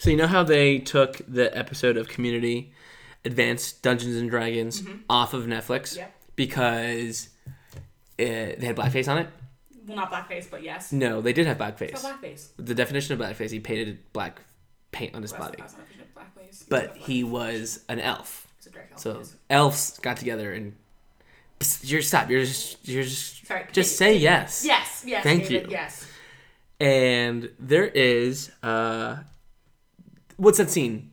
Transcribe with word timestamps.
So 0.00 0.08
you 0.08 0.16
know 0.16 0.26
how 0.26 0.42
they 0.42 0.78
took 0.78 1.20
the 1.28 1.54
episode 1.56 1.98
of 1.98 2.08
Community, 2.08 2.72
Advanced 3.26 3.82
Dungeons 3.82 4.16
and 4.16 4.30
Dragons, 4.30 4.82
off 5.10 5.34
of 5.34 5.44
Netflix 5.44 6.02
because 6.36 7.28
it, 8.16 8.58
they 8.60 8.64
had 8.66 8.76
blackface 8.76 9.08
on 9.08 9.18
it? 9.18 9.28
Well, 9.86 9.96
not 9.98 10.10
blackface, 10.10 10.50
but 10.50 10.62
yes. 10.62 10.90
No, 10.90 11.20
they 11.20 11.34
did 11.34 11.46
have 11.46 11.58
blackface. 11.58 12.02
not 12.02 12.22
blackface. 12.22 12.48
The 12.56 12.74
definition 12.74 13.12
of 13.12 13.18
blackface, 13.26 13.50
he 13.50 13.60
painted 13.60 13.98
black 14.14 14.40
paint 14.90 15.14
on 15.14 15.20
his 15.20 15.32
That's- 15.32 15.48
body, 15.50 15.60
that's 15.60 15.74
not 15.76 15.82
official 15.82 16.06
blackface. 16.16 16.64
but 16.70 16.96
he 16.96 17.22
was 17.22 17.84
an 17.90 18.00
elf. 18.00 18.46
elf, 18.74 18.98
So 18.98 19.22
elves 19.50 19.98
got 19.98 20.16
together 20.16 20.50
and 20.54 20.76
you're 21.82 22.00
stop. 22.00 22.30
You're 22.30 22.46
just 22.46 22.88
you're 22.88 23.02
just 23.02 23.46
Sorry, 23.46 23.66
just 23.70 23.96
say 23.98 24.16
yes. 24.16 24.64
Yes, 24.64 25.04
yes. 25.06 25.22
Thank 25.22 25.48
David, 25.48 25.66
you. 25.66 25.72
Yes. 25.72 26.06
And 26.80 27.50
there 27.58 27.86
is 27.86 28.50
uh, 28.62 29.16
what's 30.40 30.58
that 30.58 30.70
scene? 30.70 31.12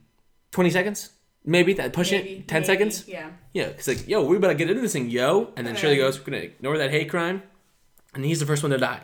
Twenty 0.51 0.69
seconds, 0.69 1.11
maybe 1.43 1.73
that 1.73 1.93
push 1.93 2.11
Maybe, 2.11 2.29
it. 2.29 2.47
Ten 2.47 2.61
maybe, 2.61 2.65
seconds. 2.65 3.07
Yeah. 3.07 3.29
Yeah, 3.53 3.65
it's 3.65 3.87
like 3.87 4.07
yo, 4.07 4.23
we 4.23 4.37
better 4.37 4.53
get 4.53 4.69
into 4.69 4.81
this 4.81 4.93
thing, 4.93 5.09
yo. 5.09 5.51
And 5.55 5.67
then 5.67 5.75
Shirley 5.75 5.97
goes, 5.97 6.17
we're 6.17 6.25
gonna 6.25 6.37
ignore 6.37 6.77
that 6.77 6.91
hate 6.91 7.09
crime, 7.09 7.43
and 8.13 8.23
he's 8.23 8.39
the 8.39 8.45
first 8.45 8.63
one 8.63 8.71
to 8.71 8.77
die. 8.77 9.01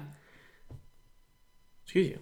Excuse 1.84 2.08
you. 2.08 2.20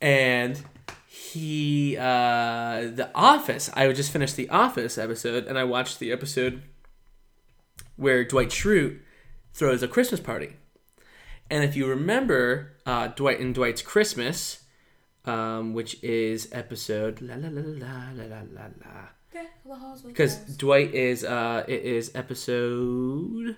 And 0.00 0.62
he, 1.06 1.96
uh, 1.96 2.92
The 2.92 3.10
Office. 3.14 3.70
I 3.74 3.90
just 3.92 4.12
finished 4.12 4.36
the 4.36 4.48
Office 4.50 4.98
episode, 4.98 5.46
and 5.46 5.58
I 5.58 5.64
watched 5.64 5.98
the 5.98 6.12
episode 6.12 6.62
where 7.96 8.22
Dwight 8.24 8.50
Schrute 8.50 9.00
throws 9.54 9.82
a 9.82 9.88
Christmas 9.88 10.20
party. 10.20 10.56
And 11.50 11.64
if 11.64 11.74
you 11.74 11.86
remember, 11.86 12.76
uh, 12.84 13.08
Dwight 13.08 13.40
and 13.40 13.54
Dwight's 13.54 13.80
Christmas, 13.80 14.64
um, 15.26 15.74
which 15.74 16.02
is 16.02 16.48
episode 16.52 17.20
la 17.20 17.34
la 17.34 17.48
la 17.48 17.62
la 17.62 18.10
la 18.14 18.24
la 18.24 18.42
la 18.54 18.66
la 18.84 19.08
because 20.06 20.36
Dwight 20.56 20.94
is 20.94 21.22
uh 21.24 21.64
it 21.68 21.82
is 21.82 22.10
episode 22.14 23.56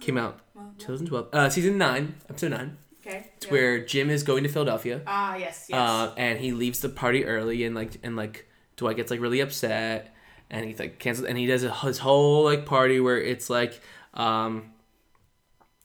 came 0.00 0.16
out 0.18 0.40
2012 0.78 1.28
uh 1.32 1.48
season 1.50 1.76
9 1.78 2.14
episode 2.30 2.50
9 2.52 2.76
Okay. 3.04 3.30
it's 3.36 3.46
yeah. 3.46 3.52
where 3.52 3.84
Jim 3.84 4.10
is 4.10 4.22
going 4.22 4.44
to 4.44 4.48
Philadelphia 4.48 5.02
Ah, 5.06 5.34
yes, 5.36 5.66
yes. 5.68 5.76
uh 5.78 6.14
and 6.16 6.38
he 6.38 6.52
leaves 6.52 6.80
the 6.80 6.88
party 6.88 7.24
early 7.24 7.64
and 7.64 7.74
like 7.74 7.98
and 8.02 8.16
like 8.16 8.48
Dwight 8.76 8.96
gets 8.96 9.10
like 9.10 9.20
really 9.20 9.40
upset 9.40 10.14
and 10.50 10.64
he's 10.64 10.78
like 10.78 10.98
cancels 11.00 11.26
and 11.26 11.36
he 11.36 11.46
does 11.46 11.64
a, 11.64 11.72
his 11.74 11.98
whole 11.98 12.44
like 12.44 12.64
party 12.64 13.00
where 13.00 13.20
it's 13.20 13.50
like 13.50 13.80
um 14.14 14.72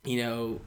you 0.05 0.21
know 0.23 0.61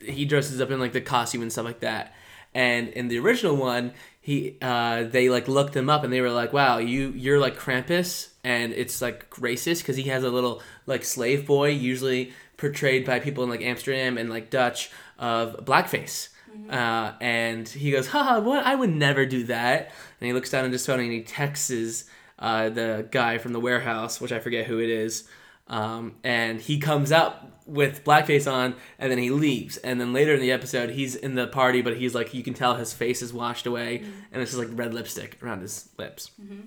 he 0.00 0.24
dresses 0.24 0.60
up 0.60 0.70
in 0.72 0.80
like 0.80 0.92
the 0.92 1.00
costume 1.00 1.40
and 1.42 1.52
stuff 1.52 1.64
like 1.64 1.80
that 1.80 2.14
and 2.54 2.88
in 2.88 3.08
the 3.08 3.18
original 3.18 3.56
one 3.56 3.92
he 4.20 4.56
uh 4.62 5.02
they 5.04 5.28
like 5.28 5.48
looked 5.48 5.76
him 5.76 5.88
up 5.90 6.04
and 6.04 6.12
they 6.12 6.20
were 6.20 6.30
like 6.30 6.52
wow 6.52 6.78
you 6.78 7.10
you're 7.10 7.38
like 7.38 7.56
krampus 7.56 8.28
and 8.44 8.72
it's 8.72 9.00
like 9.00 9.28
racist 9.30 9.78
because 9.78 9.96
he 9.96 10.04
has 10.04 10.24
a 10.24 10.30
little 10.30 10.62
like 10.86 11.04
slave 11.04 11.46
boy 11.46 11.68
usually 11.68 12.32
portrayed 12.56 13.04
by 13.04 13.18
people 13.18 13.42
in 13.42 13.50
like 13.50 13.62
amsterdam 13.62 14.18
and 14.18 14.30
like 14.30 14.50
dutch 14.50 14.90
of 15.18 15.64
blackface. 15.64 16.28
Uh, 16.68 17.12
and 17.20 17.66
he 17.66 17.90
goes 17.92 18.08
haha 18.08 18.38
what? 18.40 18.66
I 18.66 18.74
would 18.74 18.90
never 18.90 19.24
do 19.24 19.44
that. 19.44 19.90
And 20.20 20.26
he 20.26 20.34
looks 20.34 20.50
down 20.50 20.66
at 20.66 20.72
his 20.72 20.84
phone 20.84 21.00
and 21.00 21.10
he 21.10 21.22
texts 21.22 22.04
uh, 22.38 22.68
the 22.68 23.06
guy 23.10 23.38
from 23.38 23.52
the 23.52 23.60
warehouse 23.60 24.20
which 24.20 24.32
i 24.32 24.40
forget 24.40 24.66
who 24.66 24.80
it 24.80 24.90
is 24.90 25.28
um, 25.68 26.16
and 26.24 26.60
he 26.60 26.78
comes 26.78 27.12
out 27.12 27.51
with 27.66 28.04
blackface 28.04 28.50
on 28.50 28.74
and 28.98 29.10
then 29.10 29.18
he 29.18 29.30
leaves. 29.30 29.76
And 29.78 30.00
then 30.00 30.12
later 30.12 30.34
in 30.34 30.40
the 30.40 30.52
episode 30.52 30.90
he's 30.90 31.14
in 31.14 31.34
the 31.34 31.46
party 31.46 31.82
but 31.82 31.96
he's 31.96 32.14
like 32.14 32.34
you 32.34 32.42
can 32.42 32.54
tell 32.54 32.76
his 32.76 32.92
face 32.92 33.22
is 33.22 33.32
washed 33.32 33.66
away 33.66 33.98
mm-hmm. 33.98 34.10
and 34.32 34.42
it's 34.42 34.52
just 34.52 34.62
like 34.62 34.76
red 34.76 34.94
lipstick 34.94 35.38
around 35.42 35.60
his 35.60 35.88
lips. 35.98 36.30
Mm-hmm. 36.40 36.60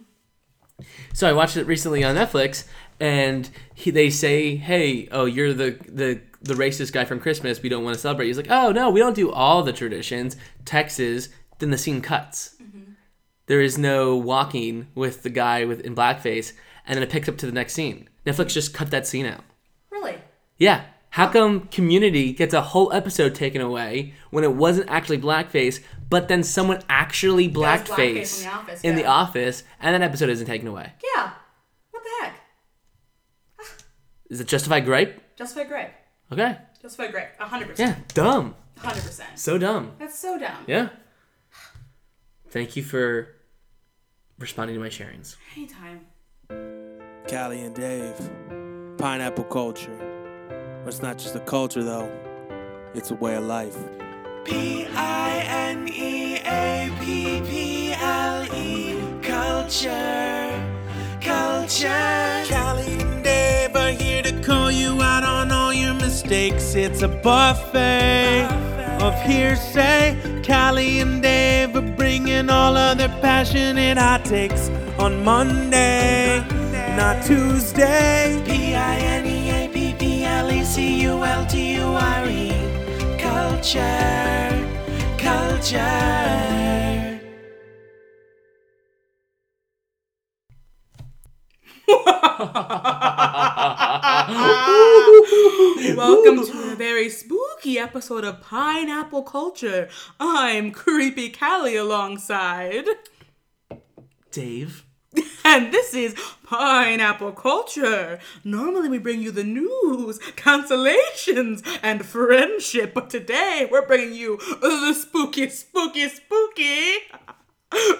So 1.13 1.29
i 1.29 1.31
watched 1.31 1.55
it 1.55 1.65
recently 1.67 2.03
on 2.03 2.15
netflix 2.15 2.67
and 2.99 3.49
he, 3.73 3.91
they 3.91 4.09
say 4.09 4.57
hey 4.57 5.07
oh 5.09 5.23
you're 5.23 5.53
the 5.53 5.79
the 5.87 6.19
the 6.41 6.53
racist 6.53 6.91
guy 6.91 7.05
from 7.05 7.19
christmas. 7.19 7.61
We 7.61 7.69
don't 7.69 7.83
want 7.83 7.95
to 7.95 8.01
celebrate 8.01 8.27
he's 8.27 8.37
like 8.37 8.51
oh 8.51 8.71
no 8.71 8.89
we 8.89 8.99
don't 8.99 9.15
do 9.15 9.31
all 9.31 9.63
the 9.63 9.73
traditions. 9.73 10.35
Texas 10.65 11.29
then 11.59 11.71
the 11.71 11.77
scene 11.77 12.01
cuts. 12.01 12.55
Mm-hmm. 12.61 12.91
There 13.47 13.61
is 13.61 13.77
no 13.77 14.15
walking 14.15 14.87
with 14.95 15.23
the 15.23 15.29
guy 15.29 15.65
with 15.65 15.81
in 15.81 15.95
blackface. 15.95 16.53
And 16.85 16.95
then 16.95 17.03
it 17.03 17.09
picks 17.09 17.27
up 17.27 17.37
to 17.37 17.45
the 17.45 17.51
next 17.51 17.73
scene. 17.73 18.09
Netflix 18.25 18.49
just 18.49 18.73
cut 18.73 18.91
that 18.91 19.07
scene 19.07 19.25
out? 19.25 19.43
Yeah. 20.57 20.85
How 21.11 21.29
come 21.29 21.61
Community 21.67 22.33
gets 22.33 22.53
a 22.53 22.61
whole 22.61 22.91
episode 22.91 23.35
taken 23.35 23.61
away 23.61 24.13
when 24.31 24.43
it 24.43 24.53
wasn't 24.53 24.89
actually 24.89 25.17
blackface, 25.17 25.81
but 26.09 26.27
then 26.27 26.43
someone 26.43 26.81
actually 26.89 27.49
blackface 27.49 28.43
blackface 28.43 28.43
in 28.43 28.45
The 28.45 28.49
Office, 28.51 28.81
in 28.83 28.95
the 28.95 29.05
office, 29.05 29.63
and 29.79 29.95
that 29.95 30.01
episode 30.01 30.29
isn't 30.29 30.45
taken 30.45 30.67
away? 30.67 30.91
Yeah. 31.15 31.31
What 31.91 32.03
the 32.03 32.25
heck? 32.25 32.35
Is 34.29 34.41
it 34.41 34.47
justified 34.47 34.83
gripe? 34.83 35.21
Justified 35.37 35.69
Gripe. 35.69 35.93
Okay. 36.31 36.57
Justified 36.81 37.11
grape. 37.11 37.27
A 37.39 37.45
hundred 37.45 37.77
Yeah. 37.79 37.95
Dumb. 38.13 38.55
Hundred 38.77 39.03
percent. 39.03 39.37
So 39.39 39.57
dumb. 39.57 39.93
That's 39.99 40.17
so 40.17 40.37
dumb. 40.39 40.63
Yeah. 40.67 40.89
Thank 42.49 42.75
you 42.75 42.83
for 42.83 43.29
responding 44.39 44.75
to 44.75 44.81
my 44.81 44.89
sharings. 44.89 45.35
Anytime. 45.55 46.01
Callie 47.29 47.61
and 47.61 47.75
Dave. 47.75 48.17
Pineapple 48.97 49.45
culture. 49.45 50.14
But 50.85 50.93
it's 50.93 51.01
not 51.01 51.17
just 51.17 51.33
a 51.33 51.39
culture 51.39 51.83
though. 51.83 52.11
It's 52.93 53.09
a 53.09 53.15
way 53.15 53.33
of 53.33 53.45
life. 53.45 53.75
P 54.43 54.85
I 54.85 55.41
N 55.71 55.87
E 55.87 56.35
A 56.45 56.91
P 56.99 57.41
P 57.41 57.91
L 57.93 58.45
E 58.53 58.95
culture. 59.23 60.51
Culture. 61.19 62.43
Callie 62.47 63.01
and 63.01 63.23
Dave 63.23 63.75
are 63.75 63.89
here 63.89 64.21
to 64.21 64.39
call 64.43 64.69
you 64.69 65.01
out 65.01 65.23
on 65.23 65.51
all 65.51 65.73
your 65.73 65.95
mistakes. 65.95 66.75
It's 66.75 67.01
a 67.01 67.07
buffet 67.07 68.47
of 69.01 69.19
hearsay. 69.23 70.43
Callie 70.45 70.99
and 70.99 71.19
Dave 71.23 71.75
are 71.75 71.95
bringing 71.97 72.51
all 72.51 72.77
of 72.77 72.99
their 72.99 73.09
passionate 73.23 73.97
hot 73.97 74.23
takes 74.23 74.69
on 74.99 75.23
Monday, 75.23 76.45
not 76.95 77.25
Tuesday. 77.25 78.39
P 78.45 78.75
I 78.75 78.97
N 78.97 79.25
E 79.25 79.29
A 79.29 79.31
P 79.31 79.31
P 79.31 79.34
L 80.75 80.81
E 80.81 80.83
C 80.83 81.01
U 81.03 81.23
L 81.23 81.45
T 81.45 81.75
U 81.75 81.83
R 81.83 82.27
E. 82.27 82.51
Culture, 83.17 84.67
culture. 85.17 87.21
Welcome 95.95 96.45
to 96.45 96.71
a 96.71 96.75
very 96.75 97.09
spooky 97.09 97.79
episode 97.79 98.25
of 98.25 98.41
Pineapple 98.41 99.23
Culture. 99.23 99.87
I'm 100.19 100.71
Creepy 100.71 101.29
Callie 101.29 101.77
alongside. 101.77 102.85
Dave. 104.29 104.85
And 105.47 105.71
this 105.71 105.93
is 105.93 106.15
Pineapple 106.43 107.31
Culture. 107.33 108.19
Normally 108.43 108.89
we 108.89 108.97
bring 108.97 109.21
you 109.21 109.31
the 109.31 109.43
news, 109.43 110.17
consolations, 110.35 111.61
and 111.83 112.03
friendship, 112.03 112.95
but 112.95 113.11
today 113.11 113.67
we're 113.71 113.85
bringing 113.85 114.13
you 114.15 114.37
the 114.59 114.93
spooky, 114.93 115.47
spooky, 115.49 116.09
spooky 116.09 116.95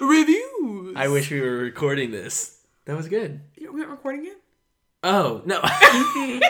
reviews. 0.00 0.94
I 0.96 1.06
wish 1.08 1.30
we 1.30 1.40
were 1.40 1.56
recording 1.58 2.10
this. 2.10 2.60
That 2.84 2.96
was 2.96 3.06
good. 3.08 3.40
You- 3.54 3.72
we 3.72 3.80
aren't 3.80 3.92
recording 3.92 4.26
it? 4.26 4.38
Oh, 5.04 5.40
no. 5.44 5.62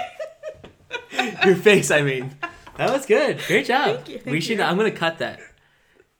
Your 1.45 1.57
face, 1.57 1.91
I 1.91 2.01
mean. 2.03 2.35
That 2.79 2.91
was 2.91 3.05
good. 3.07 3.39
Great 3.47 3.67
job. 3.67 4.05
Thank 4.05 4.09
you, 4.27 4.33
we 4.33 4.41
should 4.41 4.59
you. 4.59 4.65
I'm 4.65 4.77
gonna 4.77 4.91
cut 4.91 5.19
that. 5.19 5.41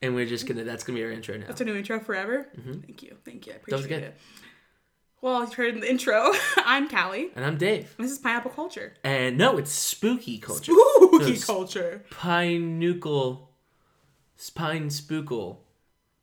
And 0.01 0.13
we're 0.13 0.25
just 0.27 0.45
gonna 0.47 0.63
that's 0.63 0.83
gonna 0.83 0.97
be 0.99 1.03
our 1.03 1.11
intro 1.11 1.35
now. 1.37 1.47
That's 1.47 1.61
a 1.61 1.65
new 1.65 1.75
intro 1.75 1.99
forever. 1.99 2.47
Thank 2.55 3.01
you, 3.03 3.15
thank 3.25 3.47
you. 3.47 3.53
I 3.53 3.55
appreciate 3.55 3.65
Mm-hmm. 3.65 3.75
was 3.77 3.87
good. 3.87 4.03
it. 4.03 4.17
Well, 5.21 5.43
you 5.43 5.51
heard 5.51 5.73
in 5.73 5.79
the 5.81 5.89
intro. 5.89 6.31
I'm 6.57 6.87
Callie. 6.87 7.29
And 7.35 7.43
I'm 7.43 7.57
Dave. 7.57 7.95
This 7.97 8.11
is 8.11 8.19
Pineapple 8.19 8.51
Culture. 8.51 8.93
And 9.03 9.37
no, 9.37 9.57
it's 9.57 9.71
spooky 9.71 10.37
culture. 10.37 10.71
Spooky 10.95 11.31
Yes. 11.31 11.45
culture. 11.45 12.03
Pinucle 12.11 13.47
spine 14.35 14.89
spookle. 14.89 15.57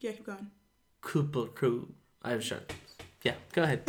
Yeah, 0.00 0.12
keep 0.12 0.26
going. 0.26 0.50
Cooper 1.00 1.46
crew. 1.46 1.92
I 2.22 2.30
have 2.30 2.44
shut. 2.44 2.72
Yeah, 3.22 3.34
go 3.52 3.62
ahead. 3.64 3.82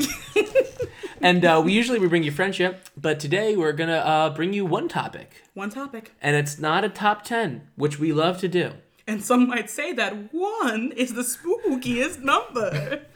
and 1.21 1.43
uh, 1.45 1.61
we 1.63 1.73
usually 1.73 1.99
we 1.99 2.07
bring 2.07 2.23
you 2.23 2.31
friendship, 2.31 2.89
but 2.97 3.19
today 3.19 3.55
we're 3.55 3.73
gonna 3.73 3.97
uh, 3.97 4.29
bring 4.31 4.53
you 4.53 4.65
one 4.65 4.87
topic, 4.87 5.43
One 5.53 5.69
topic. 5.69 6.13
and 6.21 6.35
it's 6.37 6.57
not 6.57 6.83
a 6.85 6.89
top 6.89 7.23
ten, 7.23 7.67
which 7.75 7.99
we 7.99 8.11
love 8.13 8.39
to 8.39 8.47
do. 8.47 8.71
And 9.05 9.23
some 9.23 9.47
might 9.47 9.69
say 9.69 9.91
that 9.93 10.33
one 10.33 10.91
is 10.93 11.13
the 11.13 11.21
spookiest 11.21 12.21
number. 12.21 13.01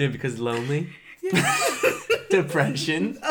Yeah, 0.00 0.08
because 0.08 0.40
lonely, 0.40 0.88
depression. 2.30 3.18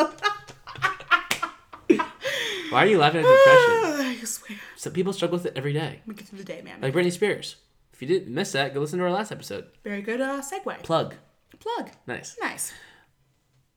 Why 2.70 2.84
are 2.84 2.86
you 2.86 2.98
laughing 2.98 3.24
at 3.24 3.26
depression? 3.26 4.06
I 4.06 4.20
swear. 4.24 4.58
Some 4.76 4.92
people 4.92 5.12
struggle 5.12 5.36
with 5.38 5.46
it 5.46 5.54
every 5.56 5.72
day, 5.72 6.00
We 6.06 6.14
get 6.14 6.28
through 6.28 6.38
the 6.38 6.44
day, 6.44 6.62
man. 6.62 6.80
like 6.80 6.94
Britney 6.94 7.10
Spears. 7.10 7.56
if 7.92 8.00
you 8.00 8.06
didn't 8.06 8.32
miss 8.32 8.52
that, 8.52 8.72
go 8.72 8.78
listen 8.80 9.00
to 9.00 9.04
our 9.04 9.10
last 9.10 9.32
episode. 9.32 9.64
Very 9.82 10.00
good 10.02 10.20
uh, 10.20 10.40
segue. 10.40 10.80
Plug. 10.84 11.16
Plug. 11.58 11.90
Nice. 12.06 12.36
Nice. 12.40 12.72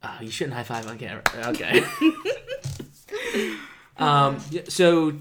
Oh, 0.03 0.17
you 0.21 0.29
shouldn't 0.29 0.53
high 0.55 0.63
five 0.63 0.87
on 0.87 0.99
camera. 0.99 1.23
Okay. 1.47 1.83
um. 3.97 4.37
yeah, 4.51 4.61
So, 4.69 5.13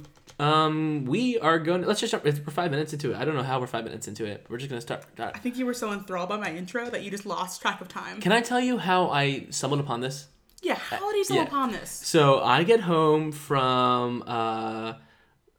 um, 0.42 1.04
we 1.06 1.38
are 1.38 1.58
going. 1.58 1.82
To, 1.82 1.88
let's 1.88 2.00
just 2.00 2.10
jump. 2.10 2.24
We're 2.24 2.32
five 2.32 2.70
minutes 2.70 2.92
into 2.92 3.12
it. 3.12 3.16
I 3.16 3.24
don't 3.24 3.34
know 3.34 3.42
how 3.42 3.60
we're 3.60 3.66
five 3.66 3.84
minutes 3.84 4.08
into 4.08 4.24
it. 4.24 4.46
We're 4.48 4.58
just 4.58 4.70
gonna 4.70 4.80
start. 4.80 5.04
start. 5.14 5.32
I 5.34 5.38
think 5.38 5.56
you 5.56 5.66
were 5.66 5.74
so 5.74 5.92
enthralled 5.92 6.28
by 6.28 6.36
my 6.36 6.52
intro 6.52 6.88
that 6.90 7.02
you 7.02 7.10
just 7.10 7.26
lost 7.26 7.62
track 7.62 7.80
of 7.80 7.88
time. 7.88 8.20
Can 8.20 8.32
I 8.32 8.40
tell 8.40 8.60
you 8.60 8.78
how 8.78 9.10
I 9.10 9.46
stumbled 9.50 9.80
upon 9.80 10.00
this? 10.00 10.28
yeah, 10.62 10.74
how 10.74 11.10
did 11.10 11.18
you 11.18 11.24
stumble 11.24 11.42
yeah. 11.42 11.48
upon 11.48 11.72
this? 11.72 11.90
So 11.90 12.40
I 12.40 12.62
get 12.62 12.80
home 12.80 13.32
from. 13.32 14.22
uh 14.26 14.94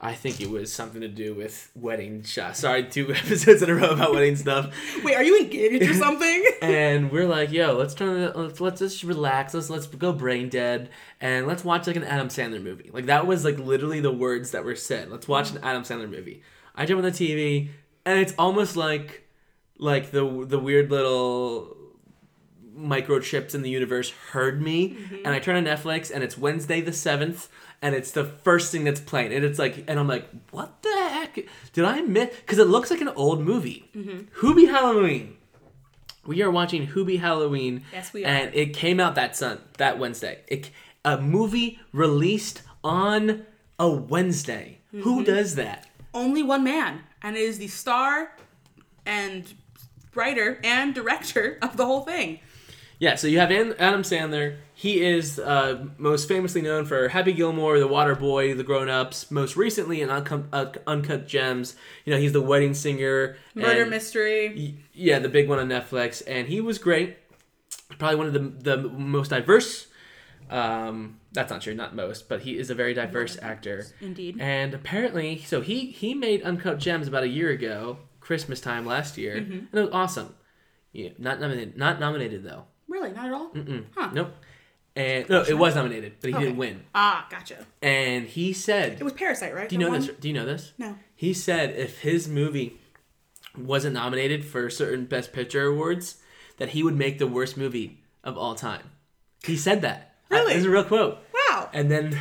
I 0.04 0.14
think 0.16 0.42
it 0.42 0.50
was 0.50 0.72
something 0.72 1.00
to 1.00 1.08
do 1.08 1.34
with 1.34 1.72
wedding 1.76 2.24
shots. 2.24 2.60
Sorry, 2.60 2.84
two 2.84 3.14
episodes 3.16 3.62
in 3.62 3.70
a 3.70 3.76
row 3.76 3.92
about 3.92 4.14
wedding 4.14 4.36
stuff. 4.36 4.76
Wait, 5.02 5.16
are 5.16 5.24
you 5.24 5.40
engaged 5.40 5.90
or 5.90 5.94
something? 5.94 6.46
and 6.62 7.10
we're 7.10 7.28
like, 7.28 7.54
yo, 7.54 7.78
let's 7.78 7.94
turn 7.94 8.22
it. 8.22 8.36
Let's 8.36 8.60
let's 8.60 8.82
just 8.82 9.04
relax. 9.04 9.54
Let's 9.54 9.70
let's 9.70 9.88
go 9.88 10.12
brain 10.12 10.50
dead 10.50 10.90
and 11.22 11.48
let's 11.48 11.64
watch 11.64 11.88
like 11.88 11.96
an 11.96 12.04
Adam 12.04 12.28
Sandler 12.28 12.62
movie. 12.62 12.90
Like 12.92 13.06
that 13.06 13.26
was 13.26 13.46
like 13.46 13.58
literally 13.58 14.02
the 14.02 14.12
words 14.12 14.52
that 14.52 14.66
were 14.66 14.76
said. 14.76 15.10
Let's 15.10 15.30
watch 15.30 15.52
an 15.52 15.60
Adam 15.64 15.84
Sandler 15.84 16.10
movie. 16.10 16.44
I 16.76 16.86
jump 16.86 16.98
on 16.98 17.06
the 17.06 17.12
TV 17.12 17.70
and 18.06 18.20
it's 18.20 18.34
almost 18.38 18.76
like 18.76 19.26
like 19.78 20.12
the 20.12 20.46
the 20.46 20.60
weird 20.60 20.92
little 20.92 21.78
microchips 22.78 23.54
in 23.56 23.62
the 23.62 23.70
universe 23.70 24.10
heard 24.32 24.62
me 24.62 24.90
mm-hmm. 24.90 25.16
and 25.18 25.28
I 25.28 25.40
turn 25.40 25.56
on 25.56 25.64
Netflix 25.64 26.12
and 26.12 26.24
it's 26.24 26.38
Wednesday 26.38 26.82
the 26.82 26.92
7th 26.92 27.48
and 27.84 27.94
it's 27.94 28.12
the 28.12 28.24
first 28.24 28.72
thing 28.72 28.86
that's 28.86 29.02
playing 29.02 29.34
and 29.34 29.46
it's 29.46 29.60
like 29.60 29.84
and 29.88 30.00
I'm 30.00 30.08
like 30.08 30.28
what 30.50 30.82
the 30.82 30.90
heck? 30.90 31.40
Did 31.74 31.86
I 31.86 32.02
miss 32.02 32.36
because 32.38 32.58
it 32.58 32.68
looks 32.68 32.90
like 32.90 33.02
an 33.02 33.10
old 33.10 33.42
movie. 33.42 33.90
Mm-hmm. 33.96 34.48
Hubie 34.48 34.70
Halloween. 34.70 35.38
We 36.26 36.42
are 36.42 36.50
watching 36.50 36.88
Hubie 36.88 37.20
Halloween 37.20 37.84
Yes, 37.92 38.14
we 38.14 38.24
are. 38.24 38.30
and 38.30 38.56
it 38.56 38.74
came 38.74 39.00
out 39.00 39.16
that 39.16 39.36
sun 39.36 39.60
that 39.78 40.00
Wednesday. 40.00 40.40
It 40.48 40.72
a 41.06 41.20
movie 41.20 41.80
released 41.92 42.62
on 42.84 43.46
a 43.78 43.90
Wednesday. 43.90 44.80
Who 44.92 45.18
mm-hmm. 45.18 45.24
does 45.24 45.56
that? 45.56 45.88
Only 46.14 46.44
one 46.44 46.64
man, 46.64 47.02
and 47.22 47.36
it 47.36 47.42
is 47.42 47.58
the 47.58 47.68
star 47.68 48.38
and 49.06 49.52
writer 50.16 50.60
and 50.64 50.94
director 50.96 51.58
of 51.62 51.76
the 51.76 51.86
whole 51.86 52.02
thing. 52.02 52.40
Yeah, 53.00 53.16
so 53.16 53.28
you 53.28 53.40
have 53.40 53.52
Adam 53.52 54.04
Sandler. 54.04 54.58
He 54.74 55.04
is 55.04 55.38
uh, 55.40 55.86
most 55.98 56.28
famously 56.28 56.62
known 56.62 56.86
for 56.86 57.10
Happy 57.10 57.34
Gilmore, 57.34 57.78
The 57.80 57.88
Water 57.88 58.16
Boy, 58.16 58.54
The 58.54 58.64
Grown 58.64 58.88
Ups. 58.90 59.30
Most 59.30 59.56
recently 59.58 60.02
in 60.02 60.10
Uncut, 60.10 60.44
uh, 60.54 60.72
Uncut 60.88 61.28
Gems, 61.28 61.76
you 62.06 62.14
know 62.14 62.20
he's 62.20 62.32
the 62.34 62.42
wedding 62.42 62.74
singer. 62.74 63.36
Murder 63.56 63.82
and- 63.82 63.90
mystery. 63.92 64.78
Yeah, 64.94 65.20
the 65.20 65.30
big 65.30 65.50
one 65.50 65.60
on 65.60 65.68
Netflix, 65.70 66.22
and 66.28 66.48
he 66.48 66.62
was 66.62 66.78
great. 66.78 67.18
Probably 68.00 68.16
one 68.16 68.28
of 68.28 68.34
the 68.34 68.40
the 68.40 68.78
most 68.90 69.30
diverse. 69.30 69.88
Um, 70.50 71.20
that's 71.32 71.50
not 71.52 71.62
true, 71.62 71.74
not 71.74 71.96
most, 71.96 72.28
but 72.30 72.42
he 72.42 72.58
is 72.58 72.70
a 72.70 72.76
very 72.76 72.94
diverse 72.94 73.38
actor. 73.42 73.86
Indeed. 74.02 74.38
And 74.40 74.74
apparently, 74.74 75.40
so 75.40 75.62
he 75.62 75.88
he 75.88 76.14
made 76.14 76.42
Uncut 76.44 76.80
Gems 76.80 77.08
about 77.08 77.24
a 77.24 77.28
year 77.28 77.50
ago, 77.50 77.98
Christmas 78.20 78.62
time 78.62 78.86
last 78.86 79.18
year, 79.18 79.38
Mm-hmm. 79.38 79.52
and 79.54 79.74
it 79.74 79.80
was 79.82 79.90
awesome. 79.92 80.36
Yeah, 80.92 81.10
not 81.18 81.40
nominated, 81.40 81.76
not 81.78 82.00
nominated 82.00 82.44
though. 82.44 82.66
Really, 82.94 83.12
not 83.12 83.26
at 83.26 83.34
all. 83.34 83.52
Huh. 83.96 84.12
Nope. 84.14 84.34
And 84.96 85.28
no, 85.28 85.42
it 85.42 85.58
was 85.58 85.74
nominated, 85.74 86.14
but 86.22 86.30
he 86.30 86.36
Okay. 86.36 86.46
didn't 86.46 86.58
win. 86.58 86.84
Ah, 86.94 87.26
gotcha. 87.32 87.66
And 87.82 88.28
he 88.28 88.54
said, 88.54 88.94
It 89.00 89.04
was 89.04 89.14
Parasite, 89.14 89.56
right? 89.56 89.68
"Do 89.68 89.74
you 89.76 89.80
know 89.80 89.92
this? 89.98 90.10
Do 90.20 90.28
you 90.28 90.34
know 90.36 90.46
this?" 90.46 90.74
No. 90.78 90.96
He 91.16 91.34
said 91.34 91.72
if 91.76 92.02
his 92.02 92.28
movie 92.28 92.80
wasn't 93.58 93.96
nominated 93.96 94.46
for 94.46 94.70
certain 94.70 95.06
Best 95.06 95.34
Picture 95.34 95.66
awards, 95.66 96.18
that 96.58 96.70
he 96.70 96.84
would 96.84 96.96
make 96.96 97.18
the 97.18 97.26
worst 97.26 97.58
movie 97.58 98.04
of 98.24 98.38
all 98.38 98.54
time. 98.54 98.92
He 99.44 99.58
said 99.58 99.82
that. 99.82 100.14
Really? 100.30 100.54
This 100.54 100.60
is 100.62 100.66
a 100.66 100.70
real 100.70 100.84
quote. 100.84 101.18
Wow. 101.50 101.72
And 101.74 101.90
then 101.90 102.20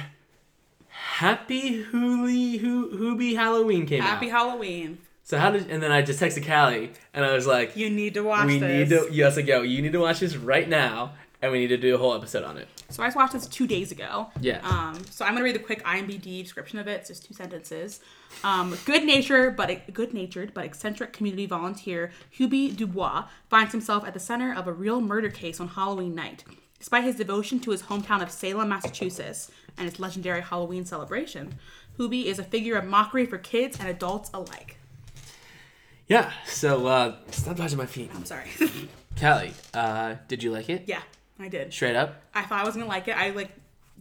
Happy 0.88 1.84
Hooli 1.84 2.58
Hoo 2.60 2.90
Hubie 2.98 3.34
Halloween 3.36 3.84
came 3.86 4.00
Happy 4.02 4.30
out. 4.30 4.38
Halloween. 4.48 4.98
So 5.24 5.38
how 5.38 5.50
did? 5.50 5.70
And 5.70 5.82
then 5.82 5.92
I 5.92 6.02
just 6.02 6.20
texted 6.20 6.46
Callie, 6.46 6.92
and 7.14 7.24
I 7.24 7.32
was 7.32 7.46
like, 7.46 7.76
You 7.76 7.90
need 7.90 8.14
to 8.14 8.22
watch 8.22 8.46
"We 8.46 8.58
this. 8.58 8.90
need 8.90 8.96
to." 8.98 9.08
Yes, 9.12 9.36
like 9.36 9.46
yo, 9.46 9.62
you 9.62 9.80
need 9.82 9.92
to 9.92 10.00
watch 10.00 10.20
this 10.20 10.36
right 10.36 10.69
now, 10.69 11.12
and 11.40 11.52
we 11.52 11.60
need 11.60 11.69
to 11.69 11.76
do 11.76 11.94
a 11.94 11.98
whole 11.98 12.14
episode 12.14 12.42
on 12.44 12.58
it. 12.58 12.69
So 12.90 13.02
I 13.02 13.06
just 13.06 13.16
watched 13.16 13.32
this 13.32 13.46
two 13.46 13.66
days 13.66 13.92
ago. 13.92 14.30
Yeah. 14.40 14.60
Um. 14.69 15.00
So 15.10 15.24
I'm 15.24 15.32
gonna 15.32 15.44
read 15.44 15.54
the 15.54 15.60
quick 15.60 15.82
IMDb 15.84 16.42
description 16.42 16.78
of 16.78 16.88
it. 16.88 17.00
It's 17.00 17.08
just 17.08 17.24
two 17.26 17.34
sentences. 17.34 18.00
Um. 18.44 18.76
Good 18.84 19.04
natured 19.04 19.56
but 19.56 19.92
good 19.94 20.12
natured 20.12 20.52
but 20.52 20.64
eccentric 20.64 21.12
community 21.12 21.46
volunteer 21.46 22.10
Hubie 22.38 22.76
Dubois 22.76 23.24
finds 23.48 23.72
himself 23.72 24.04
at 24.04 24.14
the 24.14 24.20
center 24.20 24.52
of 24.52 24.66
a 24.66 24.72
real 24.72 25.00
murder 25.00 25.30
case 25.30 25.60
on 25.60 25.69
Halloween 25.69 26.14
night. 26.14 26.44
Despite 26.78 27.04
his 27.04 27.14
devotion 27.14 27.60
to 27.60 27.70
his 27.70 27.82
hometown 27.82 28.22
of 28.22 28.30
Salem, 28.32 28.69
Massachusetts, 28.69 29.52
and 29.78 29.86
its 29.86 30.00
legendary 30.00 30.40
Halloween 30.42 30.84
celebration, 30.84 31.54
Hubie 31.96 32.24
is 32.24 32.40
a 32.40 32.44
figure 32.44 32.76
of 32.76 32.84
mockery 32.84 33.24
for 33.24 33.38
kids 33.38 33.78
and 33.78 33.88
adults 33.88 34.30
alike. 34.34 34.78
Yeah. 36.12 36.30
So 36.46 36.86
uh, 36.86 37.16
stop 37.30 37.56
touching 37.56 37.78
my 37.78 37.86
feet, 37.86 38.10
I'm 38.14 38.24
sorry. 38.24 38.48
Callie. 39.20 39.52
Uh, 39.74 40.16
did 40.28 40.42
you 40.42 40.50
like 40.52 40.68
it? 40.68 40.84
yeah, 40.86 41.02
I 41.38 41.48
did. 41.48 41.72
Straight 41.72 41.96
up. 41.96 42.20
I 42.34 42.42
thought 42.42 42.60
I 42.62 42.64
was 42.64 42.74
gonna 42.74 42.86
like 42.86 43.08
it. 43.08 43.16
I 43.16 43.30
like 43.30 43.50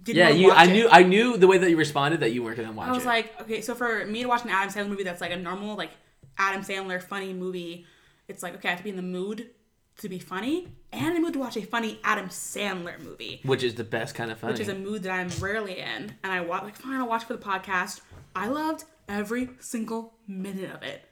didn't 0.03 0.17
Yeah, 0.17 0.29
you. 0.29 0.47
watch 0.49 0.57
I 0.57 0.63
it. 0.65 0.73
knew. 0.73 0.89
I 0.89 1.03
knew 1.03 1.37
the 1.37 1.47
way 1.47 1.57
that 1.57 1.69
you 1.69 1.77
responded 1.77 2.19
that 2.21 2.31
you 2.33 2.43
weren't 2.43 2.57
gonna 2.57 2.71
watch 2.71 2.87
it. 2.87 2.91
I 2.91 2.93
was 2.93 3.03
it. 3.03 3.07
like, 3.07 3.41
okay, 3.41 3.61
so 3.61 3.75
for 3.75 4.05
me 4.05 4.23
to 4.23 4.27
watch 4.29 4.43
an 4.43 4.49
Adam 4.49 4.69
Sandler 4.73 4.89
movie 4.89 5.03
that's 5.03 5.21
like 5.21 5.31
a 5.31 5.37
normal, 5.37 5.75
like 5.75 5.91
Adam 6.37 6.61
Sandler 6.63 7.01
funny 7.01 7.33
movie, 7.33 7.85
it's 8.27 8.41
like 8.43 8.55
okay, 8.55 8.69
I 8.69 8.71
have 8.71 8.79
to 8.79 8.83
be 8.83 8.89
in 8.89 8.95
the 8.95 9.01
mood 9.01 9.49
to 9.97 10.09
be 10.09 10.17
funny 10.19 10.67
and 10.91 11.07
in 11.09 11.13
the 11.15 11.19
mood 11.19 11.33
to 11.33 11.39
watch 11.39 11.57
a 11.57 11.61
funny 11.61 11.99
Adam 12.03 12.27
Sandler 12.29 12.99
movie, 13.03 13.41
which 13.43 13.63
is 13.63 13.75
the 13.75 13.83
best 13.83 14.15
kind 14.15 14.31
of 14.31 14.39
funny. 14.39 14.53
which 14.53 14.61
is 14.61 14.69
a 14.69 14.75
mood 14.75 15.03
that 15.03 15.11
I'm 15.11 15.29
rarely 15.41 15.77
in. 15.79 16.13
And 16.23 16.31
I 16.31 16.41
watch 16.41 16.63
like 16.63 16.75
fine, 16.77 16.99
I'll 16.99 17.07
watch 17.07 17.25
for 17.25 17.33
the 17.35 17.43
podcast. 17.43 18.01
I 18.35 18.47
loved 18.47 18.85
every 19.07 19.49
single 19.59 20.13
minute 20.27 20.73
of 20.73 20.81
it. 20.83 21.03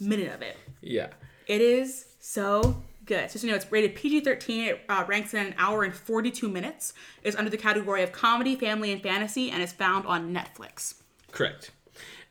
Minute 0.00 0.32
of 0.34 0.42
it. 0.42 0.56
yeah. 0.82 1.08
It 1.46 1.60
is 1.62 2.04
so 2.20 2.82
good. 3.06 3.30
So, 3.30 3.38
you 3.40 3.48
know, 3.50 3.56
it's 3.56 3.72
rated 3.72 3.94
PG 3.94 4.20
13. 4.20 4.64
It 4.64 4.80
uh, 4.88 5.04
ranks 5.08 5.32
in 5.32 5.46
an 5.46 5.54
hour 5.56 5.82
and 5.82 5.94
42 5.94 6.46
minutes. 6.48 6.92
It's 7.22 7.34
under 7.36 7.50
the 7.50 7.56
category 7.56 8.02
of 8.02 8.12
comedy, 8.12 8.54
family, 8.54 8.92
and 8.92 9.02
fantasy, 9.02 9.50
and 9.50 9.62
is 9.62 9.72
found 9.72 10.04
on 10.06 10.34
Netflix. 10.34 10.94
Correct. 11.32 11.70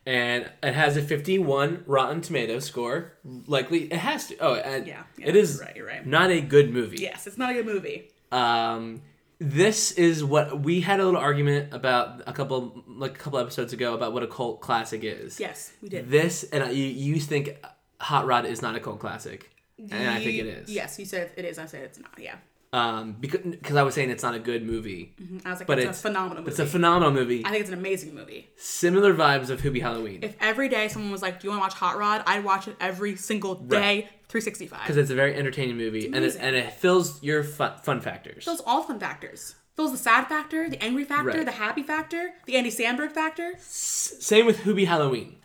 And 0.06 0.50
it 0.62 0.74
has 0.76 0.96
a 0.98 1.02
51 1.02 1.84
Rotten 1.88 2.22
Tomato 2.22 2.60
score. 2.60 3.14
Likely, 3.26 3.86
it 3.92 3.98
has 3.98 4.28
to. 4.28 4.38
Oh, 4.38 4.54
and 4.54 4.86
Yeah, 4.88 5.04
yeah, 5.18 5.28
it 5.30 5.36
is 5.36 5.60
right, 5.60 5.84
right. 5.84 6.06
not 6.06 6.30
a 6.30 6.40
good 6.42 6.72
movie. 6.72 6.98
Yes, 6.98 7.26
it's 7.28 7.38
not 7.40 7.50
a 7.50 7.54
good 7.56 7.66
movie. 7.66 8.12
Um, 8.32 9.02
this 9.40 9.92
is 9.92 10.24
what 10.24 10.62
we 10.62 10.82
had 10.82 11.00
a 11.00 11.06
little 11.06 11.20
argument 11.20 11.74
about 11.74 12.22
a 12.26 12.34
couple 12.34 12.84
like 12.88 13.12
a 13.12 13.20
couple 13.20 13.40
episodes 13.40 13.74
ago 13.74 13.94
about 13.94 14.14
what 14.14 14.24
a 14.24 14.28
cult 14.28 14.62
classic 14.62 15.04
is. 15.04 15.40
Yes, 15.40 15.74
we 15.82 15.90
did. 15.90 16.10
This 16.10 16.44
and 16.44 16.76
you 16.76 16.86
you 16.86 17.20
think 17.20 17.58
Hot 18.00 18.26
Rod 18.26 18.46
is 18.46 18.62
not 18.62 18.76
a 18.76 18.80
cult 18.80 19.00
classic, 19.00 19.52
and 19.78 20.10
I 20.10 20.24
think 20.24 20.40
it 20.40 20.48
is. 20.48 20.70
Yes, 20.70 20.98
you 20.98 21.06
said 21.06 21.32
it 21.36 21.46
is. 21.46 21.60
I 21.60 21.66
said 21.66 21.84
it's 21.84 22.00
not. 22.00 22.12
Yeah. 22.18 22.36
Um, 22.74 23.16
because 23.20 23.42
because 23.42 23.76
I 23.78 23.84
was 23.84 23.96
saying 23.96 24.10
it's 24.10 24.24
not 24.24 24.36
a 24.36 24.40
good 24.40 24.62
movie, 24.62 25.16
I 25.46 25.52
was 25.52 25.60
like, 25.60 25.68
but 25.68 25.80
it's, 25.80 25.90
it's 25.90 26.00
a 26.00 26.02
phenomenal 26.02 26.44
movie. 26.44 26.52
It's 26.52 26.60
a 26.60 26.66
phenomenal 26.66 27.14
movie. 27.14 27.46
I 27.46 27.50
think 27.50 27.62
it's 27.62 27.70
an 27.70 27.78
amazing 27.78 28.14
movie. 28.14 28.50
Similar 28.58 29.14
vibes 29.14 29.50
of 29.50 29.62
Hubie 29.62 29.82
Halloween 29.82 30.20
If 30.22 30.36
every 30.42 30.68
day 30.68 30.90
someone 30.90 31.12
was 31.12 31.22
like, 31.22 31.40
"Do 31.40 31.48
you 31.48 31.52
want 31.52 31.62
to 31.62 31.64
watch 31.64 31.74
Hot 31.76 31.98
Rod?" 31.98 32.24
I'd 32.28 32.44
watch 32.44 32.68
it 32.68 32.76
every 32.82 33.16
single 33.16 33.56
day, 33.56 34.10
365. 34.30 34.82
because 34.82 34.98
it's 34.98 35.10
a 35.12 35.16
very 35.16 35.36
entertaining 35.36 35.78
movie 35.78 36.06
and 36.06 36.18
it, 36.18 36.36
and 36.40 36.56
it 36.56 36.74
fills 36.74 37.22
your 37.24 37.44
fun, 37.44 37.74
fun 37.84 38.02
factors. 38.02 38.44
Fills 38.46 38.62
all 38.66 38.84
fun 38.84 39.00
factors. 39.00 39.56
Fills 39.76 39.92
the 39.92 39.98
sad 39.98 40.28
factor, 40.28 40.70
the 40.70 40.82
angry 40.84 41.04
factor, 41.06 41.30
Right. 41.38 41.46
the 41.46 41.52
happy 41.52 41.84
factor, 41.84 42.32
the 42.46 42.58
Andy 42.58 42.72
Samberg 42.72 43.12
factor. 43.12 43.54
Same 43.60 44.46
with 44.46 44.62
Hubie 44.62 44.88
Halloween. 44.88 45.36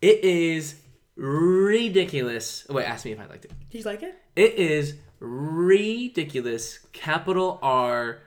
It 0.00 0.22
is 0.24 0.76
ridiculous. 1.16 2.64
Oh, 2.70 2.74
wait, 2.74 2.84
ask 2.84 3.04
me 3.04 3.12
if 3.12 3.20
I 3.20 3.26
liked 3.26 3.44
it. 3.44 3.52
Did 3.70 3.78
you 3.78 3.84
like 3.84 4.02
it? 4.02 4.14
It 4.36 4.54
is 4.54 4.94
ridiculous. 5.18 6.78
Capital 6.92 7.58
R. 7.62 8.20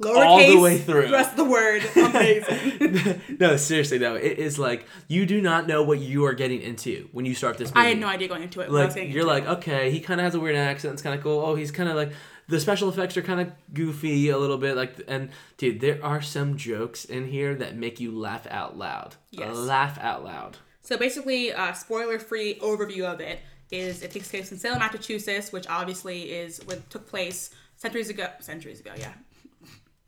Lowercase. 0.00 0.26
All 0.26 0.38
the 0.48 0.58
way 0.58 0.78
through. 0.78 1.12
Rest 1.12 1.36
the 1.36 1.44
word. 1.44 1.82
Amazing. 1.94 3.20
no, 3.40 3.56
seriously 3.56 3.98
though, 3.98 4.16
it 4.16 4.38
is 4.38 4.58
like 4.58 4.86
you 5.08 5.24
do 5.24 5.40
not 5.40 5.66
know 5.66 5.82
what 5.82 6.00
you 6.00 6.24
are 6.24 6.34
getting 6.34 6.60
into 6.62 7.08
when 7.12 7.24
you 7.24 7.34
start 7.34 7.58
this 7.58 7.72
movie. 7.74 7.86
I 7.86 7.90
had 7.90 7.98
no 7.98 8.08
idea 8.08 8.26
going 8.28 8.42
into 8.42 8.60
it. 8.60 8.70
what 8.70 8.82
I 8.82 8.86
was 8.86 8.96
Like 8.96 9.08
you're 9.10 9.20
into. 9.22 9.26
like, 9.26 9.46
okay, 9.58 9.90
he 9.90 10.00
kind 10.00 10.20
of 10.20 10.24
has 10.24 10.34
a 10.34 10.40
weird 10.40 10.56
accent. 10.56 10.94
It's 10.94 11.02
kind 11.02 11.16
of 11.16 11.22
cool. 11.22 11.40
Oh, 11.40 11.54
he's 11.54 11.70
kind 11.70 11.88
of 11.88 11.94
like 11.94 12.12
the 12.48 12.58
special 12.60 12.88
effects 12.88 13.16
are 13.16 13.22
kind 13.22 13.40
of 13.40 13.52
goofy 13.72 14.28
a 14.30 14.36
little 14.38 14.58
bit. 14.58 14.76
Like, 14.76 15.00
and 15.06 15.30
dude, 15.58 15.80
there 15.80 16.04
are 16.04 16.20
some 16.20 16.56
jokes 16.56 17.04
in 17.04 17.28
here 17.28 17.54
that 17.54 17.76
make 17.76 18.00
you 18.00 18.18
laugh 18.18 18.46
out 18.50 18.76
loud. 18.76 19.14
Yes. 19.30 19.54
Laugh 19.56 19.98
out 20.00 20.24
loud. 20.24 20.58
So 20.82 20.98
basically, 20.98 21.52
uh, 21.52 21.72
spoiler-free 21.72 22.56
overview 22.56 23.04
of 23.04 23.20
it 23.20 23.38
is 23.70 24.02
it 24.02 24.10
takes 24.10 24.28
place 24.28 24.52
in 24.52 24.58
Salem, 24.58 24.80
Massachusetts, 24.80 25.52
which 25.52 25.66
obviously 25.68 26.32
is 26.32 26.60
what 26.66 26.90
took 26.90 27.08
place 27.08 27.50
centuries 27.76 28.10
ago. 28.10 28.26
Centuries 28.40 28.80
ago, 28.80 28.90
yeah. 28.98 29.12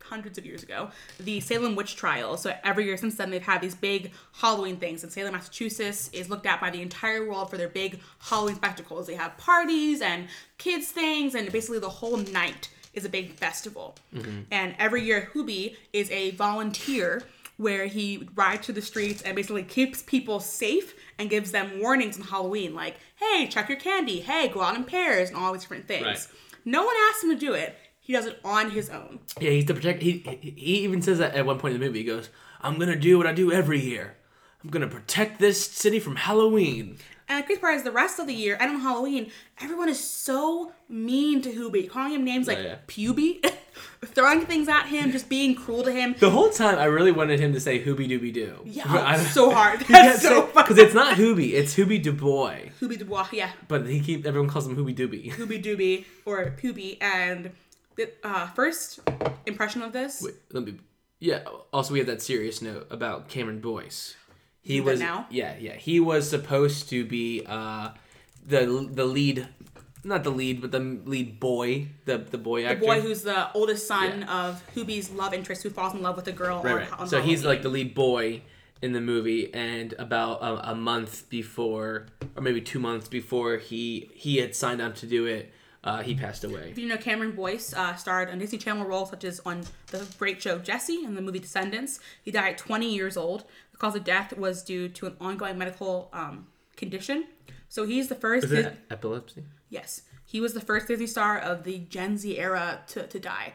Hundreds 0.08 0.38
of 0.38 0.46
years 0.46 0.62
ago, 0.62 0.90
the 1.20 1.40
Salem 1.40 1.76
witch 1.76 1.96
trials. 1.96 2.42
So 2.42 2.54
every 2.64 2.84
year 2.84 2.96
since 2.96 3.16
then, 3.16 3.30
they've 3.30 3.42
had 3.42 3.60
these 3.60 3.75
big 3.75 4.12
Halloween 4.32 4.76
things. 4.76 5.02
And 5.02 5.12
Salem, 5.12 5.32
Massachusetts 5.32 6.10
is 6.12 6.30
looked 6.30 6.46
at 6.46 6.60
by 6.60 6.70
the 6.70 6.82
entire 6.82 7.28
world 7.28 7.50
for 7.50 7.56
their 7.56 7.68
big 7.68 8.00
Halloween 8.18 8.56
spectacles. 8.56 9.06
They 9.06 9.14
have 9.14 9.36
parties 9.36 10.00
and 10.00 10.28
kids 10.58 10.88
things, 10.88 11.34
and 11.34 11.50
basically 11.52 11.78
the 11.78 11.88
whole 11.88 12.16
night 12.16 12.68
is 12.94 13.04
a 13.04 13.08
big 13.08 13.32
festival. 13.32 13.94
Mm-hmm. 14.14 14.40
And 14.50 14.75
every 14.78 15.02
year, 15.02 15.30
Hubie 15.34 15.76
is 15.92 16.10
a 16.10 16.30
volunteer 16.32 17.22
where 17.58 17.86
he 17.86 18.28
rides 18.34 18.66
through 18.66 18.75
the 18.75 18.82
streets 18.82 19.22
and 19.22 19.34
basically 19.34 19.62
keeps 19.62 20.02
people 20.02 20.40
safe 20.40 20.94
and 21.18 21.30
gives 21.30 21.52
them 21.52 21.80
warnings 21.80 22.18
on 22.18 22.26
Halloween, 22.26 22.75
like, 22.75 22.96
hey, 23.16 23.46
check 23.46 23.68
your 23.68 23.78
candy, 23.78 24.20
hey, 24.20 24.48
go 24.48 24.60
out 24.60 24.76
in 24.76 24.84
pairs, 24.84 25.30
and 25.30 25.38
all 25.38 25.52
these 25.52 25.62
different 25.62 25.88
things. 25.88 26.04
Right. 26.04 26.26
No 26.66 26.84
one 26.84 26.94
asked 27.08 27.25
him 27.25 27.30
to 27.30 27.36
do 27.36 27.54
it. 27.54 27.78
He 28.06 28.12
does 28.12 28.26
it 28.26 28.38
on 28.44 28.70
his 28.70 28.88
own. 28.88 29.18
Yeah, 29.40 29.50
he's 29.50 29.66
the 29.66 29.75
protect. 29.75 30.00
He 30.00 30.12
he 30.40 30.84
even 30.84 31.02
says 31.02 31.18
that 31.18 31.34
at 31.34 31.44
one 31.44 31.58
point 31.58 31.75
in 31.75 31.80
the 31.80 31.86
movie. 31.86 31.98
He 31.98 32.04
goes, 32.04 32.30
"I'm 32.62 32.78
gonna 32.78 32.94
do 32.94 33.18
what 33.18 33.26
I 33.26 33.32
do 33.32 33.50
every 33.50 33.80
year. 33.80 34.16
I'm 34.62 34.70
gonna 34.70 34.86
protect 34.86 35.40
this 35.40 35.66
city 35.66 35.98
from 35.98 36.14
Halloween." 36.14 36.98
And 37.28 37.42
the 37.42 37.46
crazy 37.46 37.60
part 37.60 37.75
is 37.75 37.82
the 37.82 37.90
rest 37.90 38.20
of 38.20 38.28
the 38.28 38.32
year, 38.34 38.56
and 38.60 38.70
on 38.70 38.80
Halloween, 38.80 39.32
everyone 39.60 39.88
is 39.88 39.98
so 39.98 40.70
mean 40.88 41.42
to 41.42 41.50
Hubie, 41.52 41.90
calling 41.90 42.12
him 42.14 42.22
names 42.25 42.46
like 42.46 42.58
yeah. 42.58 42.76
Puby, 42.86 43.44
throwing 44.04 44.42
things 44.46 44.68
at 44.68 44.86
him, 44.86 45.10
just 45.10 45.28
being 45.28 45.56
cruel 45.56 45.82
to 45.82 45.90
him. 45.90 46.14
The 46.20 46.30
whole 46.30 46.50
time, 46.50 46.78
I 46.78 46.84
really 46.84 47.10
wanted 47.10 47.40
him 47.40 47.52
to 47.54 47.58
say 47.58 47.84
"Hoobie 47.84 48.08
Dooby 48.08 48.32
Doo." 48.32 48.60
Yeah, 48.64 48.84
I- 48.88 49.16
oh, 49.16 49.25
so 49.25 49.50
hard. 49.50 49.80
That's 49.88 50.22
so 50.22 50.46
because 50.54 50.78
it's 50.78 50.94
not 50.94 51.16
Hoobie, 51.16 51.54
it's 51.54 51.75
Hoobie 51.75 52.00
Dubois. 52.00 52.70
Hubie 52.80 52.96
Dubois, 52.96 53.26
yeah. 53.32 53.50
But 53.66 53.88
he 53.88 53.98
keep 53.98 54.25
everyone 54.25 54.48
calls 54.48 54.68
him 54.68 54.76
Hoobie 54.76 54.94
Dooby. 54.96 55.32
Hubie 55.32 55.60
Dooby 55.60 56.04
or 56.25 56.54
Puby. 56.56 56.98
And 57.02 57.50
the 57.96 58.12
uh, 58.22 58.46
first 58.48 59.00
impression 59.46 59.82
of 59.82 59.92
this, 59.92 60.22
Wait, 60.22 60.34
let 60.52 60.64
me. 60.64 60.76
Yeah. 61.18 61.40
Also, 61.72 61.92
we 61.94 61.98
have 61.98 62.06
that 62.08 62.22
serious 62.22 62.60
note 62.62 62.86
about 62.90 63.28
Cameron 63.28 63.60
Boyce. 63.60 64.14
He 64.60 64.80
was 64.80 64.98
now? 64.98 65.26
yeah 65.30 65.54
yeah 65.60 65.74
he 65.74 66.00
was 66.00 66.28
supposed 66.28 66.88
to 66.88 67.04
be 67.04 67.44
uh 67.46 67.90
the 68.44 68.88
the 68.92 69.04
lead, 69.04 69.46
not 70.02 70.24
the 70.24 70.30
lead 70.30 70.60
but 70.60 70.72
the 70.72 70.80
lead 70.80 71.38
boy 71.38 71.86
the 72.04 72.18
the 72.18 72.36
boy 72.38 72.64
actor. 72.64 72.80
the 72.80 72.86
boy 72.86 73.00
who's 73.00 73.22
the 73.22 73.52
oldest 73.52 73.86
son 73.86 74.22
Yeah. 74.22 74.46
of 74.48 74.62
Hubie's 74.74 75.08
love 75.10 75.32
interest 75.32 75.62
who 75.62 75.70
falls 75.70 75.94
in 75.94 76.02
love 76.02 76.16
with 76.16 76.26
a 76.26 76.32
girl 76.32 76.62
right, 76.64 76.72
on, 76.72 76.78
right. 76.78 76.92
on 77.00 77.08
So 77.08 77.22
he's 77.22 77.44
like 77.44 77.62
the 77.62 77.68
lead 77.68 77.94
boy 77.94 78.42
in 78.82 78.92
the 78.92 79.00
movie, 79.00 79.54
and 79.54 79.94
about 79.98 80.42
a, 80.42 80.72
a 80.72 80.74
month 80.74 81.30
before, 81.30 82.06
or 82.34 82.42
maybe 82.42 82.60
two 82.60 82.78
months 82.80 83.08
before 83.08 83.56
he 83.58 84.10
he 84.14 84.36
had 84.38 84.54
signed 84.56 84.82
on 84.82 84.92
to 84.94 85.06
do 85.06 85.26
it, 85.26 85.52
uh, 85.87 86.02
he 86.02 86.14
passed 86.14 86.45
away. 86.45 86.69
If 86.71 86.78
you 86.78 86.88
know 86.88 86.97
Cameron 86.97 87.33
Boyce 87.33 87.73
uh, 87.73 87.95
starred 87.95 88.28
on 88.28 88.38
Disney 88.38 88.59
Channel 88.59 88.85
roles 88.87 89.11
such 89.11 89.25
as 89.25 89.40
on 89.47 89.62
the 89.88 90.07
great 90.19 90.43
show 90.43 90.59
Jessie 90.59 91.05
and 91.05 91.16
the 91.16 91.23
movie 91.23 91.38
Descendants. 91.38 92.00
He 92.23 92.31
died 92.31 92.52
at 92.52 92.59
20 92.59 92.93
years 92.93 93.16
old. 93.16 93.45
The 93.71 93.78
cause 93.78 93.95
of 93.95 94.05
death 94.05 94.37
was 94.37 94.62
due 94.62 94.88
to 94.88 95.07
an 95.07 95.16
ongoing 95.21 95.57
medical 95.57 96.11
um, 96.12 96.49
condition. 96.76 97.26
So 97.69 97.85
he's 97.85 98.09
the 98.09 98.14
first. 98.14 98.45
Is 98.47 98.52
it 98.52 98.76
epilepsy? 98.90 99.45
Yes, 99.71 100.02
he 100.25 100.40
was 100.40 100.55
the 100.55 100.61
first 100.61 100.88
Disney 100.88 101.07
star 101.07 101.38
of 101.38 101.64
the 101.64 101.78
Gen 101.78 102.19
Z 102.19 102.38
era 102.38 102.81
to, 102.88 103.07
to 103.07 103.19
die. 103.19 103.55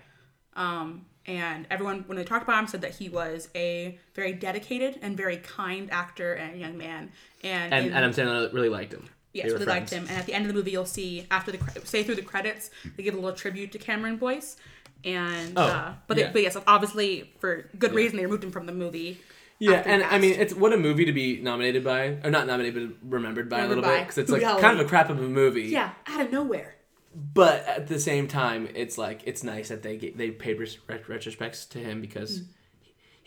Um, 0.55 1.05
and 1.25 1.67
everyone, 1.69 2.03
when 2.07 2.17
they 2.17 2.23
talked 2.23 2.43
about 2.43 2.59
him, 2.59 2.67
said 2.67 2.81
that 2.81 2.95
he 2.95 3.07
was 3.09 3.47
a 3.55 3.99
very 4.15 4.33
dedicated 4.33 4.99
and 5.01 5.15
very 5.15 5.37
kind 5.37 5.91
actor 5.91 6.33
and 6.33 6.59
young 6.59 6.77
man. 6.77 7.11
And, 7.43 7.73
And 7.73 7.87
in- 7.87 7.93
Adam 7.93 8.11
Sandler 8.11 8.51
really 8.53 8.69
liked 8.69 8.93
him. 8.93 9.07
Yes, 9.33 9.51
really 9.51 9.65
liked 9.65 9.89
him. 9.91 10.05
And 10.09 10.17
at 10.17 10.25
the 10.25 10.33
end 10.33 10.45
of 10.45 10.49
the 10.49 10.53
movie, 10.53 10.71
you'll 10.71 10.85
see 10.85 11.25
after 11.31 11.51
the 11.51 11.59
say 11.85 12.03
through 12.03 12.15
the 12.15 12.21
credits, 12.21 12.69
they 12.97 13.03
give 13.03 13.13
a 13.13 13.17
little 13.17 13.33
tribute 13.35 13.71
to 13.73 13.77
Cameron 13.77 14.17
Boyce. 14.17 14.57
And 15.03 15.53
Oh, 15.57 15.63
uh, 15.63 15.93
but 16.07 16.17
yeah. 16.17 16.27
they, 16.27 16.33
but 16.33 16.41
yes, 16.43 16.57
obviously 16.67 17.33
for 17.39 17.69
good 17.79 17.93
reason 17.93 18.17
they 18.17 18.23
removed 18.25 18.43
him 18.43 18.51
from 18.51 18.65
the 18.65 18.73
movie. 18.73 19.19
Yeah, 19.57 19.83
and 19.85 20.03
I 20.03 20.17
mean, 20.17 20.33
it's 20.39 20.53
what 20.55 20.73
a 20.73 20.77
movie 20.77 21.05
to 21.05 21.13
be 21.13 21.39
nominated 21.39 21.83
by, 21.83 22.17
or 22.23 22.31
not 22.31 22.47
nominated, 22.47 22.95
but 23.01 23.13
remembered 23.15 23.47
by 23.47 23.59
a 23.59 23.61
Remembered 23.63 23.83
little 23.85 23.97
bit, 23.99 24.03
because 24.07 24.17
it's 24.17 24.31
like 24.31 24.41
kind 24.59 24.79
of 24.79 24.85
a 24.85 24.89
crap 24.89 25.09
of 25.11 25.19
a 25.19 25.27
movie. 25.27 25.63
yeah, 25.65 25.91
out 26.07 26.21
of 26.21 26.31
nowhere. 26.31 26.75
But 27.13 27.67
at 27.67 27.87
the 27.87 27.99
same 27.99 28.27
time, 28.27 28.67
it's 28.73 28.97
like 28.97 29.21
it's 29.25 29.43
nice 29.43 29.69
that 29.69 29.83
they 29.83 29.97
get, 29.97 30.17
they 30.17 30.31
paid 30.31 30.59
res- 30.59 30.77
ret- 30.87 31.05
retrospects 31.05 31.69
to 31.69 31.77
him 31.79 32.01
because, 32.01 32.41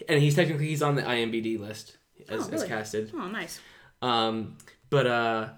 and 0.09 0.21
he's 0.21 0.35
technically 0.35 0.67
he's 0.67 0.83
on 0.83 0.97
the 0.97 1.03
IMBD 1.03 1.59
list 1.61 1.97
as, 2.29 2.49
Oh, 2.49 2.53
as 2.53 2.65
casted. 2.65 3.13
Oh, 3.15 3.29
nice. 3.29 3.61
Um, 4.03 4.57
but 4.91 5.07
uh, 5.07 5.49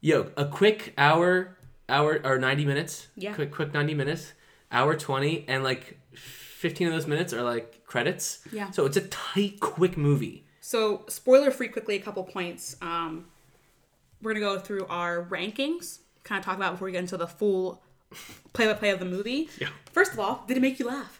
yo, 0.00 0.30
a 0.36 0.44
quick 0.44 0.94
hour, 0.98 1.56
hour 1.88 2.20
or 2.24 2.38
ninety 2.38 2.64
minutes. 2.64 3.08
Yeah. 3.16 3.34
Quick, 3.34 3.52
quick 3.52 3.74
ninety 3.74 3.94
minutes, 3.94 4.32
hour 4.70 4.96
twenty, 4.96 5.44
and 5.48 5.62
like 5.64 5.98
fifteen 6.14 6.86
of 6.88 6.92
those 6.92 7.06
minutes 7.06 7.32
are 7.32 7.42
like 7.42 7.84
credits. 7.86 8.40
Yeah. 8.52 8.70
So 8.70 8.86
it's 8.86 8.96
a 8.96 9.06
tight, 9.08 9.60
quick 9.60 9.96
movie. 9.96 10.44
So 10.60 11.04
spoiler 11.08 11.50
free, 11.50 11.68
quickly 11.68 11.96
a 11.96 12.00
couple 12.00 12.24
points. 12.24 12.76
Um, 12.82 13.26
we're 14.22 14.34
gonna 14.34 14.44
go 14.44 14.58
through 14.58 14.86
our 14.86 15.24
rankings, 15.24 15.98
kind 16.24 16.38
of 16.38 16.44
talk 16.44 16.56
about 16.56 16.72
before 16.72 16.86
we 16.86 16.92
get 16.92 17.00
into 17.00 17.16
the 17.16 17.26
full 17.26 17.82
play 18.52 18.66
by 18.66 18.74
play 18.74 18.90
of 18.90 18.98
the 18.98 19.04
movie. 19.04 19.48
Yeah. 19.60 19.68
First 19.92 20.12
of 20.12 20.20
all, 20.20 20.44
did 20.46 20.56
it 20.56 20.60
make 20.60 20.78
you 20.78 20.86
laugh? 20.86 21.18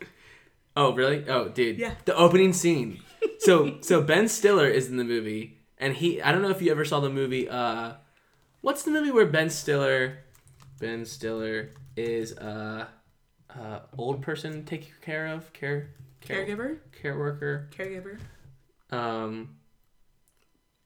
Oh, 0.76 0.92
really? 0.94 1.28
Oh, 1.28 1.48
dude. 1.48 1.78
Yeah. 1.78 1.94
The 2.04 2.14
opening 2.14 2.52
scene. 2.52 3.00
So, 3.40 3.78
so 3.80 4.00
Ben 4.00 4.28
Stiller 4.28 4.68
is 4.68 4.88
in 4.88 4.96
the 4.96 5.04
movie, 5.04 5.58
and 5.76 5.96
he. 5.96 6.22
I 6.22 6.30
don't 6.30 6.40
know 6.42 6.50
if 6.50 6.62
you 6.62 6.70
ever 6.70 6.84
saw 6.84 7.00
the 7.00 7.10
movie. 7.10 7.48
Uh, 7.48 7.94
what's 8.60 8.82
the 8.82 8.90
movie 8.90 9.10
where 9.10 9.26
Ben 9.26 9.50
Stiller, 9.50 10.18
Ben 10.80 11.04
Stiller 11.04 11.70
is 11.96 12.36
uh, 12.38 12.86
uh, 13.50 13.80
old 13.96 14.22
person 14.22 14.64
taken 14.64 14.92
care 15.02 15.26
of, 15.26 15.52
care, 15.52 15.90
care, 16.20 16.44
Caregiver, 16.46 16.78
care 17.00 17.18
worker. 17.18 17.68
caregiver. 17.76 18.18
Um, 18.90 19.56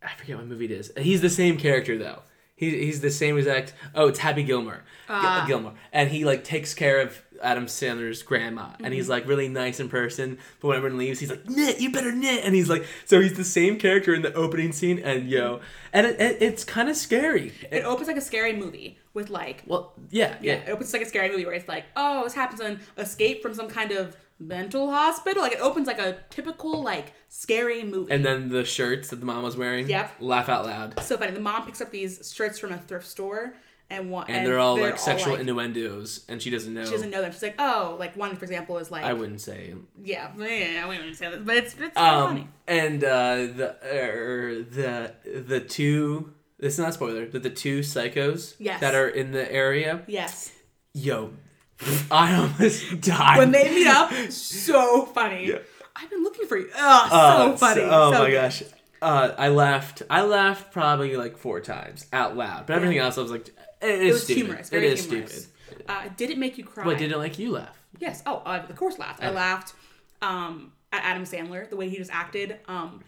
I 0.03 0.15
forget 0.17 0.37
what 0.37 0.47
movie 0.47 0.65
it 0.67 0.71
is. 0.73 0.93
He's 0.97 1.21
the 1.21 1.31
same 1.31 1.57
character 1.59 1.97
though. 1.99 2.23
He, 2.57 2.71
he's 2.85 3.01
the 3.01 3.11
same 3.11 3.39
exact. 3.39 3.73
Oh, 3.95 4.09
it's 4.09 4.19
Happy 4.21 4.43
Gilmore. 4.45 4.85
Gil- 5.09 5.17
Ah. 5.17 5.45
Gilmore, 5.47 5.75
and 5.93 6.11
he 6.11 6.25
like 6.25 6.45
takes 6.45 6.75
care 6.75 7.01
of 7.01 7.21
Adam 7.43 7.67
Sandler's 7.67 8.23
grandma, 8.23 8.67
and 8.79 8.87
Mm-hmm. 8.87 8.93
he's 8.95 9.09
like 9.09 9.27
really 9.27 9.49
nice 9.49 9.81
in 9.81 9.89
person. 9.89 10.39
But 10.61 10.69
when 10.69 10.77
everyone 10.77 10.99
leaves, 10.99 11.21
he's 11.21 11.31
like, 11.31 11.49
"Knit, 11.49 11.81
you 11.81 11.91
better 11.93 12.13
knit," 12.13 12.45
and 12.45 12.55
he's 12.55 12.69
like, 12.71 12.85
so 13.05 13.21
he's 13.21 13.37
the 13.37 13.45
same 13.45 13.79
character 13.79 14.15
in 14.15 14.23
the 14.23 14.33
opening 14.35 14.73
scene, 14.73 14.99
and 14.99 15.29
yo, 15.29 15.61
and 15.93 16.07
it, 16.07 16.21
it, 16.21 16.43
it's 16.43 16.65
kind 16.65 16.89
of 16.89 16.97
scary. 16.97 17.53
It 17.71 17.85
opens 17.85 18.09
like 18.09 18.17
a 18.17 18.21
scary 18.23 18.55
movie 18.55 18.99
with 19.15 19.31
like 19.31 19.63
well, 19.67 19.93
yeah, 20.11 20.37
Yeah, 20.41 20.55
yeah, 20.55 20.61
it 20.61 20.71
opens 20.71 20.93
like 20.93 21.03
a 21.03 21.07
scary 21.07 21.29
movie 21.31 21.45
where 21.45 21.55
it's 21.55 21.69
like, 21.69 21.85
oh, 21.97 22.25
this 22.25 22.35
happens 22.35 22.61
on 22.61 22.81
escape 22.97 23.43
from 23.43 23.55
some 23.55 23.69
kind 23.69 23.93
of 23.93 24.17
mental 24.39 24.91
hospital. 24.91 25.43
Like 25.43 25.53
it 25.53 25.61
opens 25.61 25.87
like 25.87 25.99
a 26.01 26.19
typical 26.31 26.83
like 26.83 27.13
scary 27.29 27.83
movie. 27.85 28.13
And 28.13 28.25
then 28.25 28.49
the 28.49 28.65
shirts 28.65 29.11
that 29.11 29.17
the 29.21 29.27
mom 29.27 29.43
was 29.45 29.57
wearing. 29.57 29.89
Yep. 29.89 30.15
Laugh 30.21 30.49
out 30.49 30.67
loud. 30.67 30.99
so 31.01 31.17
funny. 31.17 31.33
The 31.33 31.41
mom 31.41 31.65
picks 31.67 31.81
up 31.81 31.91
these 31.91 32.33
shirts 32.35 32.59
from 32.59 32.73
a 32.73 32.79
thrift 32.79 33.07
store 33.07 33.55
and 33.93 34.11
one 34.11 34.27
And, 34.29 34.47
they're 34.47 34.59
all 34.59 34.79
like 34.81 34.93
all, 34.93 34.99
sexual 34.99 35.33
like- 35.33 35.41
innuendos, 35.43 36.25
and 36.29 36.41
she 36.43 36.51
doesn't 36.51 36.73
know. 36.75 36.85
She 36.85 36.91
doesn't 36.93 37.11
know 37.11 37.23
them. 37.23 37.33
She's 37.33 37.43
like, 37.43 37.57
oh, 37.59 37.97
like 37.99 38.17
one 38.17 38.37
for 38.37 38.45
example 38.45 38.79
is 38.79 38.91
like, 38.91 39.05
I 39.05 39.13
wouldn't 39.13 39.41
say 39.41 39.75
yeah, 40.03 40.31
yeah, 40.39 40.89
we 40.89 40.97
wouldn't 40.97 41.17
say 41.17 41.31
that, 41.31 41.45
but 41.45 41.57
it's 41.57 41.75
it's 41.79 41.97
um 41.97 42.29
funny. 42.29 42.49
and 42.67 43.05
uh 43.05 43.35
the 43.37 43.77
er, 43.85 44.63
the 44.71 45.15
the 45.47 45.61
two 45.61 46.33
this 46.59 46.75
is 46.75 46.79
not 46.79 46.91
a 46.91 46.93
spoiler 46.93 47.27
but 47.27 47.43
the 47.43 47.51
two 47.51 47.81
psychos 47.81 48.55
Yes. 48.59 48.81
that 48.81 48.95
are 48.95 49.09
in 49.09 49.33
the 49.33 49.51
area 49.53 50.03
Yes, 50.07 50.53
yo 50.95 51.33
i 52.11 52.35
almost 52.35 53.01
died 53.01 53.39
when 53.39 53.51
they 53.53 53.69
meet 53.75 53.87
up, 53.89 54.13
so 54.31 55.07
funny. 55.07 55.49
Yeah. 55.49 55.59
I've 55.95 56.09
been 56.09 56.23
looking 56.23 56.47
for 56.47 56.57
you. 56.57 56.69
Oh, 56.75 57.09
Uh, 57.11 57.51
so 57.53 57.57
funny. 57.59 57.83
oh 57.83 58.13
so 58.13 58.19
my 58.21 58.31
good. 58.31 58.35
gosh 58.41 58.63
uh, 59.03 59.35
I 59.37 59.49
laughed. 59.49 60.03
I 60.09 60.23
laughed 60.23 60.73
probably 60.73 61.17
like 61.17 61.37
four 61.37 61.61
times 61.61 62.07
out 62.13 62.37
loud, 62.37 62.67
but 62.69 62.77
everything 62.77 62.99
else 62.99 63.19
I 63.19 63.23
was 63.23 63.33
like, 63.33 63.51
it 63.83 63.89
It 63.91 64.01
is 64.03 64.13
was 64.15 64.23
stupid. 64.25 64.43
humorous. 64.45 64.69
It 64.69 64.71
Very 64.71 64.87
is 64.89 65.05
humorous. 65.07 65.49
stupid. 65.67 65.85
Uh, 65.89 66.03
did 66.17 66.31
it 66.31 66.39
make 66.39 66.59
you 66.59 66.65
cry? 66.65 66.85
But 66.85 66.99
did 66.99 67.11
it 67.13 67.19
make 67.19 67.39
you 67.39 67.53
laugh? 67.53 67.77
Yes. 67.99 68.23
Oh, 68.27 68.43
I 68.45 68.59
of 68.59 68.77
course 68.77 68.99
laughed. 68.99 69.23
I 69.23 69.31
laughed 69.31 69.75
um, 70.21 70.73
at 70.93 71.03
Adam 71.05 71.25
Sandler, 71.25 71.69
the 71.69 71.77
way 71.77 71.89
he 71.89 71.97
just 71.97 72.11
acted. 72.13 72.59
Um, 72.69 73.03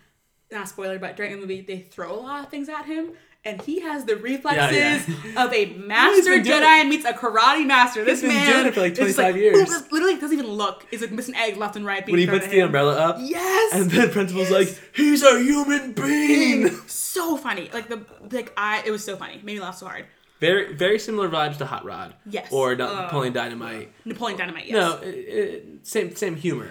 not 0.51 0.69
spoiler, 0.69 0.99
but 0.99 1.17
during 1.17 1.33
the 1.33 1.39
movie, 1.39 1.61
they 1.63 1.79
throw 1.81 2.13
a 2.15 2.21
lot 2.21 2.45
of 2.45 2.51
things 2.51 2.69
at 2.69 2.85
him, 2.87 3.13
and 3.45 3.61
he 3.63 3.81
has 3.81 4.05
the 4.05 4.17
reflexes 4.17 5.09
of 5.37 5.53
a 5.53 5.67
master 5.75 6.31
been 6.31 6.45
Jedi 6.45 6.89
meets 6.89 7.05
a 7.05 7.13
karate 7.13 7.67
master. 7.67 8.05
This 8.05 8.21
been 8.21 8.29
man 8.31 8.53
doing 8.53 8.67
it 8.67 8.75
for, 8.75 8.81
like, 8.81 8.95
25 8.95 9.19
like, 9.25 9.35
years. 9.37 9.91
literally 9.91 10.15
doesn't 10.19 10.39
even 10.39 10.51
look. 10.51 10.87
Is 10.93 11.01
like 11.01 11.13
missing 11.13 11.35
egg 11.35 11.57
left 11.57 11.77
and 11.77 11.85
right. 11.85 12.05
Being 12.05 12.15
When 12.15 12.21
he 12.21 12.27
puts 12.27 12.47
the 12.47 12.59
him. 12.61 12.67
umbrella 12.67 12.95
up, 12.99 13.17
Yes. 13.21 13.73
and 13.75 13.91
the 13.91 14.09
principal's 14.09 14.51
like, 14.51 14.69
"He's 14.95 15.23
a 15.23 15.39
human 15.41 15.93
being." 15.93 16.69
so 16.87 17.37
funny. 17.37 17.71
Like 17.73 17.89
the 17.89 18.05
like 18.31 18.53
I. 18.57 18.83
It 18.87 18.91
was 18.91 19.05
so 19.05 19.17
funny. 19.17 19.37
Made 19.37 19.47
me 19.57 19.61
laugh 19.61 19.77
so 19.79 19.87
hard. 19.87 20.05
Very, 20.41 20.75
very 20.75 20.99
similar 20.99 21.29
vibes 21.29 21.59
to 21.59 21.67
Hot 21.67 21.85
Rod. 21.85 22.15
Yes. 22.29 22.49
Or 22.53 22.75
Na- 22.75 22.87
Uh, 22.87 23.03
Napoleon 23.03 23.33
Dynamite. 23.33 23.93
Napoleon 24.05 24.39
Dynamite. 24.39 24.67
Yes. 24.67 24.75
No, 24.75 24.97
it, 25.07 25.15
it, 25.15 25.87
same, 25.87 26.15
same 26.17 26.37
humor. 26.37 26.71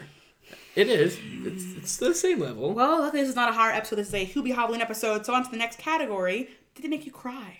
It 0.75 0.87
is. 0.89 1.17
It's, 1.45 1.63
it's 1.77 1.97
the 1.97 2.13
same 2.15 2.39
level. 2.39 2.73
Well, 2.73 2.99
luckily 3.01 3.21
this 3.21 3.29
is 3.29 3.35
not 3.35 3.49
a 3.49 3.53
horror 3.53 3.71
episode. 3.71 3.97
This 3.97 4.07
is 4.09 4.13
a 4.15 4.25
Hubie 4.25 4.53
Halloween 4.55 4.81
episode. 4.81 5.25
So 5.25 5.33
on 5.33 5.43
to 5.45 5.51
the 5.51 5.57
next 5.57 5.77
category. 5.79 6.49
Did 6.75 6.85
it 6.85 6.89
make 6.89 7.05
you 7.05 7.11
cry? 7.11 7.59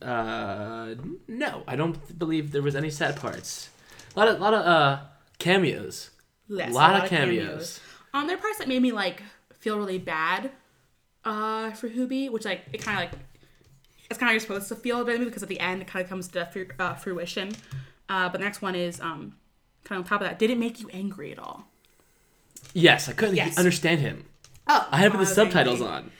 Uh, 0.00 0.94
no, 1.28 1.62
I 1.68 1.76
don't 1.76 2.18
believe 2.18 2.50
there 2.52 2.62
was 2.62 2.74
any 2.74 2.88
sad 2.90 3.16
parts. 3.16 3.68
A 4.14 4.18
lot 4.18 4.28
of, 4.28 4.40
lot 4.40 4.54
of 4.54 4.64
uh 4.66 5.00
cameos. 5.38 6.10
Yes, 6.48 6.70
A 6.70 6.74
lot 6.74 7.02
of 7.04 7.10
cameos. 7.10 7.80
Um, 8.14 8.26
there 8.26 8.36
are 8.36 8.40
parts 8.40 8.58
that 8.58 8.68
made 8.68 8.80
me 8.80 8.92
like 8.92 9.22
feel 9.58 9.76
really 9.76 9.98
bad 9.98 10.50
uh, 11.26 11.72
for 11.72 11.88
Hubie, 11.90 12.30
which 12.30 12.46
like 12.46 12.62
it 12.72 12.80
kind 12.82 12.98
of 13.04 13.10
like 13.12 13.20
it's 14.10 14.18
kind 14.18 14.30
of 14.30 14.34
you're 14.34 14.40
supposed 14.40 14.68
to 14.68 14.76
feel 14.76 15.00
a 15.00 15.04
bit 15.04 15.18
because 15.24 15.42
at 15.42 15.48
the 15.48 15.60
end 15.60 15.82
it 15.82 15.88
kind 15.88 16.02
of 16.02 16.08
comes 16.08 16.28
to 16.28 16.46
fru- 16.46 16.68
uh, 16.78 16.94
fruition. 16.94 17.50
Uh, 18.08 18.28
but 18.28 18.38
the 18.38 18.44
next 18.44 18.62
one 18.62 18.74
is 18.74 19.00
um, 19.00 19.34
kind 19.84 19.98
of 20.00 20.04
on 20.04 20.08
top 20.08 20.20
of 20.20 20.28
that. 20.28 20.38
Did 20.38 20.50
it 20.50 20.58
make 20.58 20.80
you 20.80 20.88
angry 20.92 21.32
at 21.32 21.38
all? 21.38 21.66
Yes, 22.72 23.08
I 23.08 23.12
couldn't 23.12 23.36
Yes. 23.36 23.58
understand 23.58 24.00
him. 24.00 24.24
Oh, 24.68 24.86
I 24.90 24.98
had 24.98 25.12
to 25.12 25.18
put 25.18 25.18
the 25.20 25.26
subtitles 25.26 25.80
on. 25.80 26.10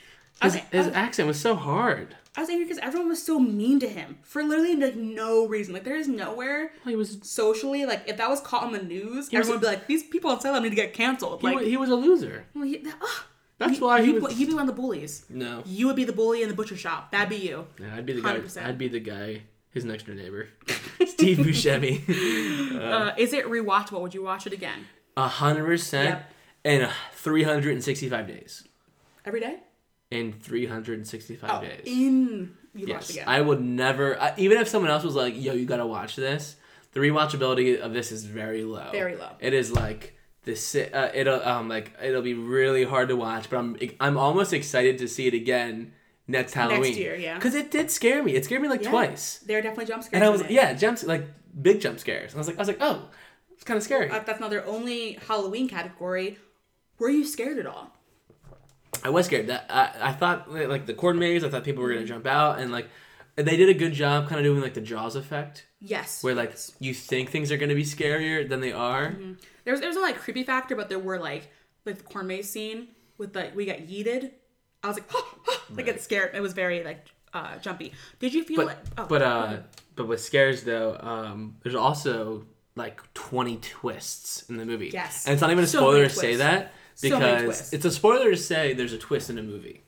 His, 0.41 0.55
Okay, 0.55 0.65
his 0.71 0.87
okay. 0.87 0.95
accent 0.95 1.27
was 1.27 1.39
so 1.39 1.55
hard. 1.55 2.15
I 2.35 2.41
was 2.41 2.49
angry 2.49 2.65
because 2.65 2.77
everyone 2.83 3.09
was 3.09 3.23
so 3.23 3.39
mean 3.39 3.79
to 3.79 3.87
him 3.89 4.19
for 4.21 4.43
literally 4.43 4.75
like 4.75 4.95
no 4.95 5.47
reason. 5.47 5.73
Like 5.73 5.83
there 5.83 5.95
is 5.97 6.07
nowhere 6.07 6.71
He 6.85 6.95
was 6.95 7.17
socially 7.23 7.85
like 7.87 8.03
if 8.07 8.17
that 8.17 8.29
was 8.29 8.39
caught 8.41 8.63
on 8.63 8.71
the 8.73 8.81
news, 8.83 9.15
was- 9.15 9.29
everyone 9.33 9.59
would 9.59 9.61
be 9.61 9.67
like, 9.67 9.87
"These 9.87 10.03
people 10.03 10.31
in 10.31 10.39
Salem 10.39 10.61
need 10.63 10.69
to 10.69 10.75
get 10.75 10.93
canceled." 10.93 11.41
he, 11.41 11.47
Like 11.47 11.55
wa- 11.55 11.61
he 11.63 11.75
was 11.77 11.89
a 11.89 11.95
loser. 11.95 12.45
well, 12.53 12.65
he- 12.65 12.85
ugh. 12.85 13.23
That's 13.59 13.79
You- 13.79 13.85
why 13.85 14.01
he 14.03 14.13
you, 14.13 14.21
was. 14.21 14.39
You'd 14.39 14.47
be 14.47 14.53
one 14.53 14.61
of 14.69 14.75
the 14.75 14.79
bullies. 14.81 15.25
no, 15.29 15.63
You 15.65 15.87
would 15.87 15.95
be 15.95 16.03
the 16.03 16.13
bully 16.13 16.41
in 16.43 16.49
the 16.49 16.53
butcher 16.55 16.77
shop. 16.77 17.11
That'd 17.11 17.29
be 17.29 17.37
you. 17.37 17.65
Yeah, 17.79 17.95
I'd 17.95 18.05
be 18.05 18.13
the 18.13 18.21
guy. 18.21 18.37
100%. 18.39 18.65
I'd 18.65 18.77
be 18.77 18.87
the 18.87 18.99
guy. 18.99 19.41
His 19.71 19.85
next 19.85 20.05
door 20.07 20.15
neighbor, 20.15 20.47
Steve 21.05 21.37
Buscemi. 21.39 22.01
Uh, 22.77 23.13
is 23.17 23.33
it 23.33 23.45
rewatchable? 23.45 24.01
Would 24.01 24.13
you 24.13 24.23
watch 24.23 24.47
it 24.47 24.53
again 24.53 24.85
A 25.15 25.27
hundred 25.27 25.65
percent 25.65 26.09
Yep. 26.63 26.83
in 26.83 26.89
three 27.13 27.43
hundred 27.43 27.73
and 27.73 27.83
sixty-five 27.83 28.27
days. 28.27 28.63
every 29.25 29.39
day? 29.39 29.57
In 30.09 30.31
three 30.33 30.65
hundred 30.67 30.97
and 30.99 31.07
sixty-five 31.07 31.51
Oh, 31.51 31.61
days. 31.61 31.81
in 31.85 32.55
you 32.73 32.87
watch 32.87 32.87
Yes, 32.87 33.09
it 33.09 33.13
again. 33.17 33.25
I 33.27 33.41
would 33.41 33.61
never. 33.61 34.19
I, 34.19 34.33
even 34.37 34.57
if 34.59 34.67
someone 34.67 34.89
else 34.89 35.03
was 35.03 35.15
like, 35.15 35.33
"Yo, 35.35 35.53
you 35.53 35.65
gotta 35.65 35.85
watch 35.85 36.15
this," 36.15 36.55
the 36.93 36.99
rewatchability 36.99 37.79
of 37.79 37.93
this 37.93 38.11
is 38.11 38.23
very 38.25 38.63
low. 38.63 38.89
Very 38.91 39.15
low. 39.15 39.31
It 39.39 39.53
is 39.53 39.71
like 39.71 40.16
this. 40.47 40.73
Uh, 40.75 41.11
it'll 41.13 41.41
um 41.43 41.69
like 41.69 41.93
it'll 42.01 42.23
be 42.23 42.33
really 42.33 42.83
hard 42.83 43.09
to 43.09 43.15
watch, 43.15 43.49
but 43.49 43.57
I'm 43.57 43.77
I'm 43.99 44.17
almost 44.17 44.51
excited 44.53 44.97
to 44.97 45.07
see 45.07 45.27
it 45.27 45.35
again 45.35 45.93
next 46.27 46.53
Halloween. 46.55 46.81
Next 46.81 46.97
year, 46.97 47.15
yeah. 47.15 47.35
Because 47.35 47.53
it 47.53 47.69
did 47.69 47.91
scare 47.91 48.23
me. 48.23 48.33
It 48.33 48.45
scared 48.45 48.61
me 48.63 48.67
like 48.69 48.83
Yeah. 48.83 48.89
twice, 48.89 49.37
There 49.45 49.59
are 49.59 49.61
definitely 49.61 49.85
jump 49.85 50.03
scares. 50.03 50.15
and 50.19 50.23
I 50.23 50.29
was 50.29 50.43
yeah 50.49 50.73
jumps 50.73 51.03
like 51.03 51.25
big 51.61 51.79
jump 51.79 51.99
scares. 51.99 52.31
And 52.33 52.39
I 52.39 52.41
was 52.41 52.47
like 52.47 52.57
I 52.57 52.59
was 52.61 52.67
like 52.67 52.77
oh, 52.81 53.09
it's 53.53 53.63
kind 53.63 53.77
of 53.77 53.83
scary. 53.83 54.09
Uh, 54.09 54.19
that's 54.25 54.39
not 54.39 54.49
their 54.49 54.65
only 54.65 55.13
Halloween 55.27 55.69
category. 55.69 56.37
Were 56.97 57.09
you 57.11 57.23
scared 57.25 57.59
at 57.59 57.67
all? 57.67 57.93
I 59.03 59.09
was 59.11 59.27
scared. 59.27 59.47
That 59.47 59.65
I, 59.69 60.09
I 60.09 60.11
thought 60.13 60.51
like 60.51 60.87
the 60.87 60.93
corn 60.95 61.19
maze. 61.19 61.43
I 61.43 61.49
thought 61.49 61.63
people 61.63 61.83
were 61.83 61.93
gonna 61.93 62.05
jump 62.05 62.25
out, 62.25 62.57
and 62.59 62.71
like 62.71 62.87
they 63.35 63.55
did 63.55 63.69
a 63.69 63.73
good 63.75 63.93
job 63.93 64.27
kind 64.27 64.39
of 64.39 64.43
doing 64.45 64.61
like 64.61 64.73
the 64.73 64.81
Jaws 64.81 65.15
effect. 65.15 65.66
Yes. 65.79 66.23
where 66.23 66.33
like 66.35 66.55
you 66.79 66.93
think 66.93 67.29
things 67.29 67.51
are 67.51 67.57
gonna 67.57 67.75
be 67.75 67.83
scarier 67.83 68.47
than 68.47 68.61
they 68.61 68.71
are. 68.71 69.15
There 69.63 69.71
was 69.73 69.79
there 69.81 69.89
was 69.89 69.95
no 69.95 70.01
like 70.01 70.17
creepy 70.17 70.43
factor, 70.43 70.75
but 70.75 70.89
there 70.89 70.99
were 70.99 71.19
like 71.19 71.49
like 71.85 71.97
the 71.97 72.03
corn 72.03 72.27
maze 72.27 72.49
scene 72.49 72.87
with 73.17 73.35
like 73.35 73.55
we 73.55 73.65
got 73.65 73.77
yeeted. 73.87 74.31
I 74.83 74.87
was 74.87 74.97
like, 74.97 75.11
like 75.75 75.87
it 75.87 76.01
scared. 76.01 76.31
It 76.35 76.41
was 76.41 76.53
very 76.53 76.83
like 76.83 77.05
uh, 77.33 77.57
jumpy. 77.59 77.91
Did 78.19 78.33
you 78.33 78.43
feel 78.43 78.65
But 78.65 78.67
it? 78.71 78.77
Oh, 78.97 79.05
but 79.07 79.21
uh, 79.21 79.57
but 79.95 80.07
with 80.07 80.21
scares 80.21 80.63
though, 80.63 80.97
um, 80.99 81.57
there's 81.63 81.75
also 81.75 82.45
like 82.75 83.01
20 83.15 83.57
twists 83.57 84.43
in 84.49 84.57
the 84.57 84.65
movie. 84.65 84.89
Yes. 84.93 85.25
and 85.25 85.33
it's 85.33 85.41
not 85.41 85.49
even 85.51 85.63
a 85.63 85.67
So 85.67 85.79
spoiler 85.79 86.03
to 86.07 86.09
say 86.09 86.35
that 86.37 86.73
because 87.01 87.43
twists. 87.43 87.73
it's 87.73 87.85
a 87.85 87.91
spoiler 87.91 88.29
to 88.31 88.37
say 88.37 88.73
there's 88.73 88.93
a 88.93 88.97
twist 88.99 89.29
in 89.31 89.37
a 89.39 89.43
movie. 89.43 89.81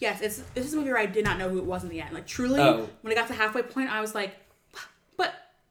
yes, 0.00 0.20
it's 0.20 0.38
this 0.54 0.66
is 0.66 0.74
a 0.74 0.76
movie 0.76 0.90
where 0.90 0.98
I 0.98 1.06
did 1.06 1.24
not 1.24 1.38
know 1.38 1.48
who 1.48 1.58
it 1.58 1.64
was 1.64 1.82
in 1.82 1.88
the 1.90 2.00
end. 2.00 2.14
Like 2.14 2.26
truly, 2.26 2.60
Oh. 2.60 2.88
when 3.02 3.12
I 3.12 3.16
got 3.16 3.28
to 3.28 3.34
halfway 3.34 3.62
point, 3.62 3.90
I 3.90 4.00
was 4.00 4.14
like, 4.14 4.36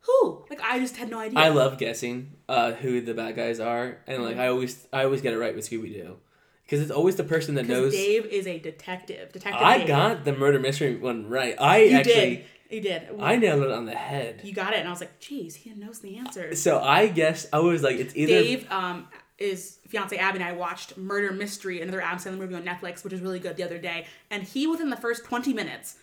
who? 0.06 0.46
Like 0.50 0.62
I 0.62 0.80
just 0.80 0.98
had 0.98 1.10
no 1.10 1.20
idea. 1.20 1.40
I 1.40 1.50
love 1.50 1.78
guessing 1.78 2.32
uh, 2.48 2.74
who 2.74 3.02
the 3.02 3.14
bad 3.14 3.36
guys 3.36 3.60
are, 3.60 3.98
and 4.08 4.24
like 4.24 4.38
I 4.38 4.48
always 4.48 4.88
I 4.94 5.04
always 5.04 5.22
get 5.22 5.34
it 5.34 5.38
right 5.40 5.56
with 5.56 5.70
Scooby 5.70 5.94
Doo 5.94 6.18
because 6.66 6.82
it's 6.82 6.92
always 6.92 7.16
the 7.16 7.24
person 7.24 7.56
that 7.56 7.68
knows. 7.68 7.94
Dave 7.94 8.26
is 8.26 8.48
a 8.48 8.60
detective. 8.60 9.32
Detective. 9.32 9.62
I 9.62 9.80
Dave. 9.80 9.88
got 9.88 10.26
the 10.26 10.34
murder 10.34 10.60
mystery 10.60 10.96
one 10.96 11.28
right. 11.30 11.56
I 11.60 11.78
You 11.84 11.98
actually 11.98 12.14
did. 12.14 12.46
You 12.70 12.82
did. 12.82 13.04
I 13.20 13.36
nailed 13.36 13.62
it 13.62 13.72
on 13.72 13.86
the 13.86 13.94
head. 13.96 14.42
you 14.44 14.52
got 14.54 14.74
it, 14.74 14.80
and 14.80 14.88
I 14.88 14.92
was 14.92 15.00
like, 15.00 15.20
"Geez, 15.20 15.56
he 15.56 15.72
knows 15.74 16.00
the 16.00 16.18
answer." 16.18 16.56
So 16.56 16.80
I 16.80 17.08
guess 17.08 17.48
I 17.54 17.60
was 17.60 17.84
like, 17.84 17.98
it's 17.98 18.16
either 18.16 18.34
Dave, 18.42 18.72
um, 18.72 19.08
is 19.38 19.78
fiance 19.88 20.18
Abby 20.18 20.40
and 20.40 20.48
I 20.48 20.54
watched 20.54 20.98
Murder 20.98 21.32
Mystery, 21.32 21.82
another 21.82 22.02
Adam 22.02 22.18
Sandler 22.18 22.40
movie 22.40 22.56
on 22.56 22.64
Netflix, 22.64 23.04
which 23.04 23.14
is 23.14 23.22
really 23.22 23.40
good 23.40 23.56
the 23.56 23.64
other 23.64 23.78
day, 23.78 24.08
and 24.32 24.42
he 24.44 24.66
within 24.66 24.90
the 24.90 24.96
first 24.98 25.24
twenty 25.26 25.54
minutes 25.54 25.98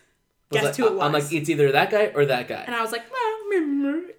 was 0.52 0.62
guessed 0.62 0.78
like- 0.78 0.88
who 0.88 0.94
it 0.94 0.98
was. 0.98 1.02
I'm 1.02 1.12
like, 1.12 1.32
it's 1.32 1.48
either 1.48 1.72
that 1.72 1.90
guy 1.90 2.12
or 2.14 2.24
that 2.26 2.48
guy. 2.48 2.62
and 2.66 2.74
I 2.74 2.82
was 2.82 2.92
like, 2.92 3.02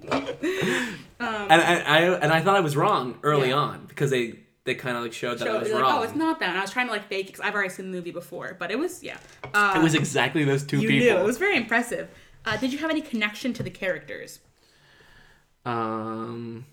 and 1.19 1.61
I, 1.61 1.81
I 1.85 1.99
and 2.19 2.31
I 2.33 2.41
thought 2.41 2.55
I 2.55 2.61
was 2.61 2.75
wrong 2.75 3.19
early 3.23 3.49
Yeah. 3.49 3.55
on 3.55 3.85
because 3.87 4.09
they 4.09 4.39
they 4.63 4.75
kind 4.75 4.97
of 4.97 5.03
like 5.03 5.13
showed 5.13 5.39
that 5.39 5.47
I 5.47 5.57
was 5.59 5.69
like, 5.71 5.81
wrong. 5.81 5.99
oh, 5.99 6.03
it's 6.03 6.15
not 6.15 6.39
that. 6.39 6.49
And 6.49 6.57
I 6.57 6.61
was 6.61 6.71
trying 6.71 6.87
to 6.87 6.91
like 6.91 7.07
fake 7.07 7.27
because 7.27 7.39
I've 7.41 7.53
already 7.53 7.69
seen 7.69 7.91
the 7.91 7.95
movie 7.97 8.11
before, 8.11 8.55
but 8.59 8.71
it 8.71 8.77
was 8.79 9.03
yeah. 9.03 9.17
Uh, 9.53 9.73
It 9.77 9.83
was 9.83 9.93
exactly 9.95 10.43
those 10.43 10.63
two 10.63 10.79
you 10.79 10.87
people. 10.89 11.15
knew 11.15 11.17
it 11.21 11.25
was 11.25 11.37
very 11.37 11.55
impressive. 11.57 12.09
Uh, 12.45 12.57
did 12.57 12.71
you 12.73 12.79
have 12.79 12.89
any 12.89 13.01
connection 13.01 13.53
to 13.53 13.63
the 13.63 13.69
characters? 13.69 14.39
Um, 15.65 16.65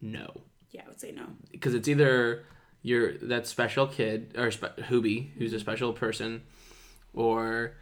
no, 0.00 0.30
Yeah, 0.70 0.82
I 0.84 0.88
would 0.88 1.00
say 1.00 1.10
no. 1.12 1.26
because 1.50 1.74
it's 1.74 1.88
either 1.88 2.44
you're 2.86 3.18
that 3.18 3.48
special 3.48 3.86
kid 3.88 4.32
or 4.38 4.50
spe- 4.52 4.78
Hubie, 4.88 5.30
who's 5.38 5.52
a 5.52 5.58
special 5.58 5.92
person, 5.92 6.42
or 7.12 7.72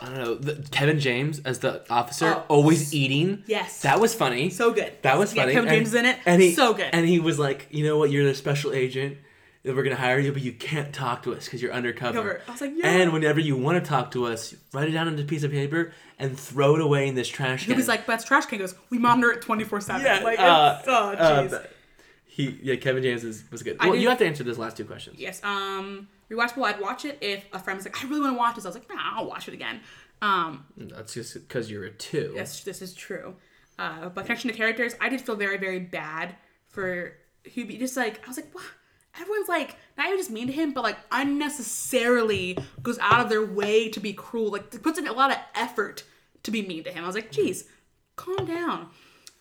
I 0.00 0.06
don't 0.06 0.14
know, 0.18 0.34
the, 0.34 0.68
Kevin 0.70 1.00
James 1.00 1.40
as 1.40 1.60
the 1.60 1.90
officer, 1.90 2.26
Oh. 2.36 2.44
always 2.48 2.92
eating. 2.94 3.42
Yes, 3.46 3.80
That 3.82 3.98
was 3.98 4.14
funny. 4.14 4.50
so 4.50 4.72
good. 4.72 4.92
That 5.02 5.18
was 5.18 5.34
Yeah, 5.34 5.42
funny. 5.42 5.54
Kevin 5.54 5.68
and, 5.70 5.76
James 5.78 5.94
in 5.94 6.04
it. 6.06 6.18
And 6.26 6.42
he, 6.42 6.52
so 6.52 6.74
good. 6.74 6.90
And 6.92 7.08
he 7.08 7.18
was 7.18 7.38
like, 7.38 7.66
you 7.70 7.82
know 7.84 7.96
what? 7.98 8.10
You're 8.10 8.24
the 8.26 8.34
special 8.34 8.72
agent. 8.72 9.16
and 9.64 9.74
We're 9.74 9.82
gonna 9.82 9.96
hire 9.96 10.18
you, 10.20 10.32
but 10.32 10.42
you 10.42 10.52
can't 10.52 10.92
talk 10.92 11.22
to 11.24 11.34
us 11.34 11.46
because 11.46 11.60
you're 11.62 11.72
undercover. 11.72 12.12
Cover. 12.18 12.42
I 12.46 12.52
was 12.52 12.60
like, 12.60 12.72
yeah. 12.76 12.88
And 12.90 13.12
whenever 13.12 13.40
you 13.40 13.56
want 13.56 13.82
to 13.82 13.88
talk 13.88 14.10
to 14.12 14.26
us, 14.26 14.54
write 14.74 14.88
it 14.88 14.92
down 14.92 15.08
on 15.08 15.18
a 15.18 15.24
piece 15.24 15.42
of 15.44 15.50
paper 15.50 15.92
and 16.18 16.38
throw 16.38 16.74
it 16.76 16.80
away 16.82 17.08
in 17.08 17.14
this 17.16 17.26
trash 17.26 17.64
can. 17.64 17.72
he 17.72 17.76
was 17.76 17.88
like, 17.88 18.06
"But 18.06 18.16
it's 18.16 18.24
trash 18.24 18.46
can." 18.46 18.58
He 18.58 18.64
goes, 18.64 18.74
"We 18.90 18.98
monitor 18.98 19.32
it 19.32 19.40
twenty 19.42 19.64
four 19.64 19.80
7 19.80 20.00
yeah, 20.04 20.20
Like, 20.20 20.38
uh, 20.38 20.76
it's, 20.78 20.88
oh, 20.88 20.92
uh, 21.10 21.42
jeez. 21.42 21.50
but 21.50 21.72
he, 22.38 22.56
yeah, 22.62 22.76
Kevin 22.76 23.02
James 23.02 23.24
is, 23.24 23.42
was 23.50 23.64
good. 23.64 23.76
I 23.80 23.88
Well, 23.88 23.98
you 23.98 24.08
have 24.08 24.18
to 24.18 24.26
answer 24.26 24.44
those 24.44 24.58
last 24.58 24.76
two 24.76 24.84
questions. 24.84 25.18
Yes. 25.18 25.42
Um, 25.42 26.06
rewatchable. 26.30 26.62
I'd 26.62 26.80
watch 26.80 27.04
it 27.04 27.18
if 27.20 27.44
a 27.52 27.58
friend 27.58 27.76
was 27.76 27.84
like, 27.84 28.00
"I 28.00 28.06
really 28.06 28.20
want 28.20 28.34
to 28.34 28.38
watch 28.38 28.54
this." 28.54 28.64
I 28.64 28.68
was 28.68 28.76
like, 28.76 28.88
"Nah, 28.88 29.16
I'll 29.16 29.26
watch 29.26 29.48
it 29.48 29.54
again." 29.54 29.80
Um, 30.22 30.64
That's 30.76 31.14
just 31.14 31.34
because 31.34 31.68
you're 31.68 31.82
a 31.84 31.90
two. 31.90 32.34
yes, 32.36 32.62
this 32.62 32.80
is 32.80 32.94
true. 32.94 33.34
Uh, 33.76 34.08
but 34.10 34.24
connection 34.24 34.50
to 34.52 34.56
characters, 34.56 34.94
I 35.00 35.08
did 35.08 35.20
feel 35.20 35.34
very, 35.34 35.58
very 35.58 35.80
bad 35.80 36.36
for 36.68 37.14
Hubie. 37.44 37.76
Just 37.76 37.96
like 37.96 38.24
I 38.24 38.28
was 38.28 38.36
like, 38.36 38.54
"What?" 38.54 38.64
Everyone's 39.20 39.48
like 39.48 39.74
not 39.96 40.06
even 40.06 40.18
just 40.18 40.30
mean 40.30 40.46
to 40.46 40.52
him, 40.52 40.72
but 40.72 40.84
like 40.84 40.98
unnecessarily 41.10 42.56
goes 42.84 43.00
out 43.00 43.20
of 43.20 43.28
their 43.28 43.44
way 43.44 43.88
to 43.88 43.98
be 43.98 44.12
cruel. 44.12 44.52
Like 44.52 44.80
puts 44.80 44.96
in 44.96 45.08
a 45.08 45.12
lot 45.12 45.32
of 45.32 45.38
effort 45.56 46.04
to 46.44 46.52
be 46.52 46.64
mean 46.64 46.84
to 46.84 46.92
him. 46.92 47.02
I 47.02 47.06
was 47.08 47.16
like, 47.16 47.32
"Geez, 47.32 47.64
calm 48.14 48.46
down." 48.46 48.90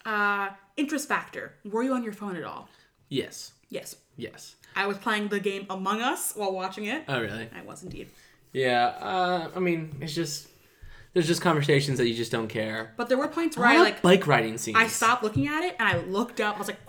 Uh, 0.04 0.50
interest 0.78 1.08
factor. 1.08 1.54
Were 1.64 1.84
you 1.84 1.94
on 1.94 2.04
your 2.04 2.14
phone 2.14 2.36
at 2.36 2.44
all? 2.44 2.70
Yes. 3.10 3.54
Yes. 3.70 3.96
Yes. 4.16 4.56
I 4.76 4.86
was 4.88 4.98
playing 4.98 5.30
the 5.30 5.40
game 5.40 5.66
Among 5.70 6.02
Us 6.02 6.34
while 6.36 6.52
watching 6.54 6.86
it. 6.86 7.04
Oh, 7.08 7.20
really? 7.20 7.50
I 7.56 7.62
was 7.66 7.84
indeed. 7.84 8.10
Yeah. 8.54 8.88
Uh, 9.00 9.50
I 9.56 9.60
mean, 9.60 9.98
it's 10.02 10.14
just 10.14 10.48
there's 11.14 11.28
just 11.28 11.42
conversations 11.42 11.98
that 11.98 12.08
you 12.08 12.14
just 12.14 12.32
don't 12.32 12.48
care. 12.48 12.94
But 12.98 13.10
there 13.10 13.18
were 13.18 13.28
points 13.28 13.58
where 13.58 13.68
lot 13.68 13.76
I 13.78 13.82
like 13.82 14.02
bike 14.02 14.28
riding 14.28 14.58
scenes. 14.58 14.78
I 14.80 14.88
stopped 14.88 15.24
looking 15.24 15.48
at 15.48 15.64
it 15.64 15.76
and 15.80 15.88
I 15.88 15.98
looked 16.06 16.40
up. 16.42 16.56
I 16.56 16.60
was 16.60 16.68
like, 16.68 16.80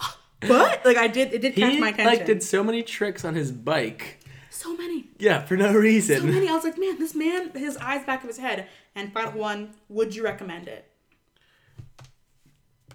what? 0.47 0.85
like 0.85 0.97
I 0.97 1.07
did. 1.09 1.33
It 1.33 1.41
did 1.41 1.55
catch 1.55 1.73
He 1.75 1.81
my 1.81 1.89
attention. 1.89 2.07
like 2.07 2.27
did 2.27 2.43
so 2.43 2.63
many 2.63 2.83
tricks 2.83 3.25
on 3.25 3.35
his 3.35 3.51
bike. 3.51 4.19
so 4.51 4.77
many, 4.77 5.07
Yeah, 5.19 5.43
for 5.45 5.57
no 5.57 5.73
reason. 5.73 6.21
so 6.21 6.27
many. 6.27 6.49
I 6.49 6.53
was 6.55 6.65
like, 6.65 6.79
man, 6.79 6.99
this 6.99 7.15
man, 7.15 7.51
his 7.53 7.77
eyes 7.79 8.05
back 8.05 8.23
of 8.23 8.29
his 8.29 8.39
head. 8.39 8.67
And 8.95 9.13
final 9.13 9.33
one, 9.33 9.71
would 9.89 10.15
you 10.15 10.25
recommend 10.25 10.69
it? 10.69 10.91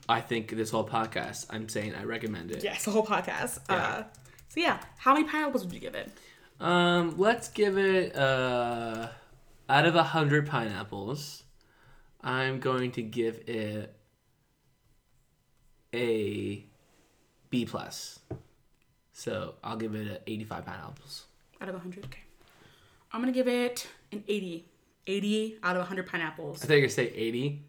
I 0.09 0.21
think 0.21 0.49
this 0.49 0.69
whole 0.69 0.87
podcast, 0.87 1.47
I'm 1.49 1.69
saying 1.69 1.95
I 1.95 2.03
recommend 2.03 2.51
it. 2.51 2.63
Yes, 2.63 2.85
the 2.85 2.91
whole 2.91 3.05
podcast. 3.05 3.59
Yeah. 3.69 3.75
Uh, 3.75 4.03
so 4.49 4.59
yeah, 4.59 4.79
how 4.97 5.13
many 5.13 5.27
pineapples 5.27 5.63
would 5.65 5.73
you 5.73 5.79
give 5.79 5.95
it? 5.95 6.11
Um, 6.59 7.15
let's 7.17 7.49
give 7.49 7.77
it 7.77 8.15
uh 8.15 9.07
out 9.69 9.85
of 9.85 9.95
a 9.95 10.03
hundred 10.03 10.47
pineapples, 10.47 11.43
I'm 12.21 12.59
going 12.59 12.91
to 12.91 13.01
give 13.01 13.41
it 13.47 13.95
a 15.93 16.65
B 17.49 17.65
plus. 17.65 18.19
So 19.13 19.55
I'll 19.63 19.77
give 19.77 19.95
it 19.95 20.07
a 20.07 20.21
85 20.29 20.65
pineapples. 20.65 21.25
Out 21.61 21.69
of 21.69 21.75
100. 21.75 22.05
Okay. 22.05 22.19
I'm 23.11 23.21
gonna 23.21 23.31
give 23.31 23.47
it 23.47 23.87
an 24.11 24.23
80. 24.27 24.65
80 25.05 25.57
out 25.63 25.75
of 25.75 25.81
100 25.81 26.07
pineapples. 26.07 26.63
I 26.63 26.67
think 26.67 26.85
I 26.85 26.87
say 26.87 27.11
80 27.13 27.61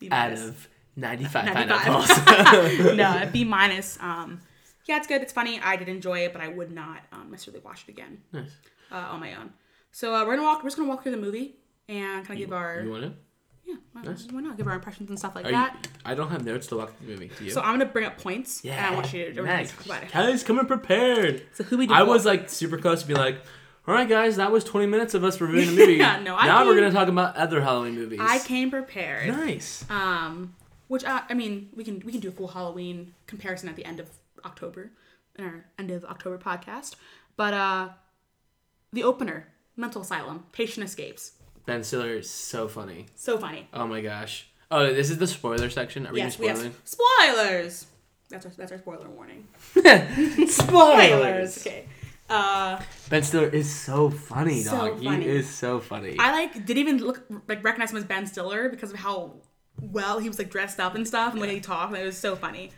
B 0.00 0.08
out 0.10 0.32
of 0.32 0.68
95, 0.98 1.44
95. 1.44 1.80
pineapples. 1.80 2.96
no, 2.96 3.28
B 3.32 3.44
minus. 3.44 3.98
Um, 4.00 4.40
yeah, 4.86 4.96
it's 4.96 5.06
good. 5.06 5.22
It's 5.22 5.32
funny. 5.32 5.60
I 5.62 5.76
did 5.76 5.88
enjoy 5.88 6.20
it, 6.20 6.32
but 6.32 6.42
I 6.42 6.48
would 6.48 6.72
not 6.72 7.00
um, 7.12 7.30
necessarily 7.30 7.62
watch 7.64 7.84
it 7.86 7.92
again 7.92 8.18
nice. 8.32 8.50
uh, 8.90 8.96
on 8.96 9.20
my 9.20 9.34
own. 9.34 9.50
So 9.92 10.14
uh, 10.14 10.24
we're 10.24 10.36
gonna 10.36 10.48
walk. 10.48 10.58
We're 10.62 10.68
just 10.68 10.76
gonna 10.76 10.88
walk 10.88 11.02
through 11.02 11.12
the 11.12 11.18
movie 11.18 11.56
and 11.88 12.26
kind 12.26 12.38
of 12.40 12.46
give 12.46 12.52
our 12.52 12.80
You 12.80 12.90
want 12.90 13.02
to? 13.04 13.12
yeah. 13.66 13.74
Why, 13.92 14.02
why 14.30 14.40
not 14.40 14.56
give 14.56 14.66
our 14.66 14.74
impressions 14.74 15.10
and 15.10 15.18
stuff 15.18 15.34
like 15.34 15.46
Are 15.46 15.52
that? 15.52 15.76
you, 15.82 15.90
I 16.04 16.14
don't 16.14 16.30
have 16.30 16.44
notes 16.44 16.66
to 16.68 16.76
walk 16.76 16.96
through 16.96 17.08
the 17.08 17.12
movie. 17.14 17.30
Do 17.38 17.44
you? 17.44 17.50
So 17.50 17.60
I'm 17.60 17.78
gonna 17.78 17.90
bring 17.90 18.06
up 18.06 18.18
points, 18.18 18.64
and 18.64 18.72
I 18.74 18.94
want 18.94 19.12
you 19.12 19.32
to 19.32 19.42
nice. 19.42 19.70
talk 19.70 19.86
about 19.86 20.02
it. 20.02 20.12
Guys, 20.12 20.42
coming 20.42 20.66
prepared. 20.66 21.42
So 21.54 21.64
who 21.64 21.78
we 21.78 21.88
I 21.88 22.02
was 22.02 22.24
like 22.24 22.48
super 22.50 22.78
close 22.78 23.02
to 23.02 23.08
be 23.08 23.14
like, 23.14 23.40
all 23.86 23.94
right, 23.94 24.08
guys, 24.08 24.36
that 24.36 24.52
was 24.52 24.64
20 24.64 24.86
minutes 24.86 25.14
of 25.14 25.24
us 25.24 25.40
reviewing 25.40 25.74
the 25.74 25.76
movie. 25.80 25.94
Yeah, 25.94 26.20
no, 26.20 26.36
I 26.36 26.46
now 26.46 26.66
we're 26.66 26.74
gonna 26.74 26.92
talk 26.92 27.08
about 27.08 27.36
other 27.36 27.60
Halloween 27.60 27.94
movies. 27.94 28.20
I 28.22 28.38
came 28.38 28.70
prepared. 28.70 29.28
Nice. 29.28 29.84
Um, 29.90 30.54
which 30.88 31.04
I, 31.04 31.22
I 31.28 31.34
mean, 31.34 31.70
we 31.76 31.84
can 31.84 32.02
we 32.04 32.12
can 32.12 32.20
do 32.20 32.28
a 32.28 32.32
full 32.32 32.48
Halloween 32.48 33.14
comparison 33.26 33.68
at 33.68 33.76
the 33.76 33.84
end 33.84 34.00
of 34.00 34.08
October, 34.44 34.90
in 35.38 35.44
our 35.44 35.64
end 35.78 35.90
of 35.90 36.04
October 36.04 36.38
podcast. 36.38 36.96
But 37.36 37.54
uh, 37.54 37.88
the 38.92 39.04
opener, 39.04 39.48
mental 39.76 40.02
asylum, 40.02 40.44
patient 40.52 40.84
escapes, 40.84 41.32
Ben 41.66 41.84
Stiller 41.84 42.14
is 42.14 42.28
so 42.28 42.66
funny. 42.68 43.06
so 43.14 43.38
funny. 43.38 43.68
Oh 43.72 43.86
my 43.86 44.00
gosh. 44.00 44.48
Oh, 44.70 44.92
this 44.92 45.08
is 45.10 45.16
the 45.18 45.26
spoiler 45.26 45.70
section. 45.70 46.06
Are 46.06 46.12
we 46.12 46.18
yes, 46.18 46.36
yes, 46.40 46.58
spoiling? 46.58 46.72
have 46.72 46.80
spoilers. 46.84 47.86
That's 48.28 48.44
our 48.44 48.52
that's 48.56 48.72
our 48.72 48.78
spoiler 48.78 49.08
warning. 49.08 49.46
Spoilers. 50.46 51.58
Okay. 51.66 51.86
Uh, 52.28 52.78
Ben 53.08 53.22
Stiller 53.22 53.48
is 53.48 53.74
so 53.74 54.10
funny, 54.10 54.60
So 54.62 54.72
dog. 54.72 55.02
funny. 55.02 55.24
He 55.24 55.30
is 55.30 55.48
so 55.48 55.80
funny. 55.80 56.16
I 56.18 56.32
like 56.32 56.52
didn't 56.66 56.76
even 56.78 56.98
look 56.98 57.22
like 57.48 57.64
recognize 57.64 57.90
him 57.90 57.96
as 57.96 58.04
Ben 58.04 58.26
Stiller 58.26 58.68
because 58.68 58.90
of 58.90 58.98
how 58.98 59.32
well 59.80 60.18
he 60.18 60.28
was 60.28 60.38
like 60.38 60.50
dressed 60.50 60.80
up 60.80 60.94
and 60.94 61.06
stuff 61.06 61.32
and 61.32 61.40
way 61.40 61.54
he 61.54 61.60
talked. 61.60 61.92
And 61.92 62.02
it 62.02 62.06
was 62.06 62.18
so 62.18 62.36
funny. 62.36 62.70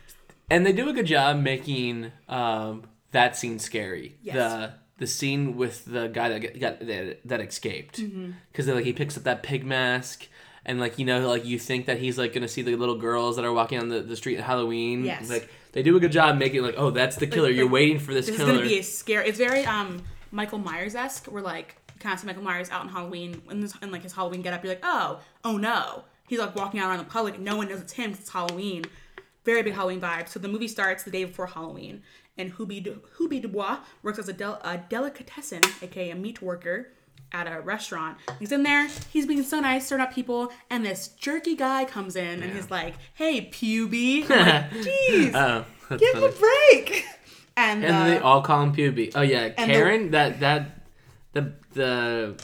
and 0.49 0.65
they 0.65 0.73
do 0.73 0.89
a 0.89 0.93
good 0.93 1.05
job 1.05 1.37
making 1.37 2.11
um, 2.29 2.83
that 3.11 3.35
scene 3.35 3.59
scary. 3.59 4.17
Yes. 4.21 4.35
The 4.35 4.73
the 4.97 5.07
scene 5.07 5.57
with 5.57 5.85
the 5.85 6.07
guy 6.09 6.29
that 6.29 6.59
got 6.59 6.79
that, 6.85 7.19
that 7.25 7.41
escaped 7.41 7.99
Mm-hmm. 7.99 8.31
because 8.51 8.67
like 8.67 8.85
he 8.85 8.93
picks 8.93 9.17
up 9.17 9.23
that 9.23 9.41
pig 9.41 9.65
mask 9.65 10.27
and 10.63 10.79
like 10.79 10.99
you 10.99 11.05
know 11.05 11.27
like 11.27 11.43
you 11.43 11.57
think 11.57 11.87
that 11.87 11.97
he's 11.99 12.19
like 12.19 12.33
gonna 12.33 12.47
see 12.47 12.61
the 12.61 12.75
little 12.75 12.97
girls 12.97 13.35
that 13.37 13.45
are 13.45 13.51
walking 13.53 13.79
on 13.79 13.89
the, 13.89 14.01
the 14.01 14.15
street 14.15 14.37
at 14.37 14.43
Halloween. 14.43 15.03
Yes. 15.03 15.27
Like 15.29 15.49
they 15.71 15.81
do 15.81 15.95
a 15.97 15.99
good 15.99 16.11
job 16.11 16.37
making 16.37 16.61
like 16.61 16.75
oh 16.77 16.91
that's 16.91 17.15
the 17.15 17.25
killer. 17.27 17.49
You're 17.49 17.65
like, 17.65 17.73
waiting 17.73 17.97
for 17.99 18.13
this, 18.13 18.27
This 18.27 18.37
killer. 18.37 18.51
is 18.51 18.57
gonna 18.57 18.69
be 18.69 18.77
a 18.79 18.83
scare. 18.83 19.23
It's 19.23 19.39
very 19.39 19.65
um 19.65 20.03
Michael 20.31 20.59
Myers 20.59 20.93
esque. 20.93 21.25
Where 21.25 21.41
like 21.41 21.77
you 21.95 21.99
kind 21.99 22.13
of 22.13 22.19
see 22.19 22.27
Michael 22.27 22.43
Myers 22.43 22.69
out 22.69 22.83
in 22.83 22.89
Halloween 22.89 23.41
in, 23.49 23.61
this, 23.61 23.73
in 23.81 23.89
like 23.91 24.03
his 24.03 24.13
Halloween 24.13 24.43
get 24.43 24.53
up. 24.53 24.63
You're 24.63 24.73
like, 24.73 24.83
oh, 24.83 25.19
oh 25.43 25.57
no. 25.57 26.03
He's 26.31 26.39
like 26.39 26.55
walking 26.55 26.79
out 26.79 26.87
around 26.89 26.99
the 26.99 27.03
public. 27.11 27.37
No 27.41 27.57
one 27.57 27.67
knows 27.67 27.81
it's 27.81 27.91
him 27.91 28.11
it's 28.13 28.29
Halloween. 28.29 28.85
Very 29.43 29.63
big 29.63 29.73
Halloween 29.73 29.99
vibe. 29.99 30.29
So 30.29 30.39
the 30.39 30.47
movie 30.47 30.69
starts 30.69 31.03
the 31.03 31.11
day 31.11 31.25
before 31.25 31.47
Halloween, 31.47 32.03
and 32.37 32.53
Hubi 32.55 32.81
Du- 32.81 33.01
Dubois 33.41 33.79
works 34.01 34.17
as 34.17 34.29
a, 34.29 34.33
del- 34.33 34.61
a 34.63 34.77
delicatessen, 34.77 35.61
aka 35.81 36.11
a 36.11 36.15
meat 36.15 36.41
worker, 36.41 36.93
at 37.33 37.47
a 37.51 37.59
restaurant. 37.59 38.17
He's 38.39 38.53
in 38.53 38.63
there. 38.63 38.87
He's 39.11 39.27
being 39.27 39.43
so 39.43 39.59
nice, 39.59 39.85
serving 39.87 40.05
up 40.05 40.13
people, 40.13 40.53
and 40.69 40.85
this 40.85 41.09
jerky 41.09 41.57
guy 41.57 41.83
comes 41.83 42.15
in, 42.15 42.41
and 42.41 42.53
he's 42.53 42.71
like, 42.71 42.93
"Hey, 43.13 43.49
puby." 43.51 44.25
Like, 44.29 44.71
Jeez, 44.71 45.33
oh, 45.35 45.65
give 45.97 46.15
him 46.15 46.23
a 46.23 46.29
break. 46.29 47.05
And, 47.57 47.83
And 47.83 47.93
uh, 47.93 48.05
they 48.05 48.19
all 48.19 48.41
call 48.41 48.61
him 48.63 48.73
Puby. 48.73 49.11
Oh 49.15 49.21
yeah, 49.21 49.49
and 49.57 49.69
the- 49.69 49.75
Karen. 49.75 50.11
that 50.11 50.39
that 50.39 50.85
the 51.33 51.51
the 51.73 52.41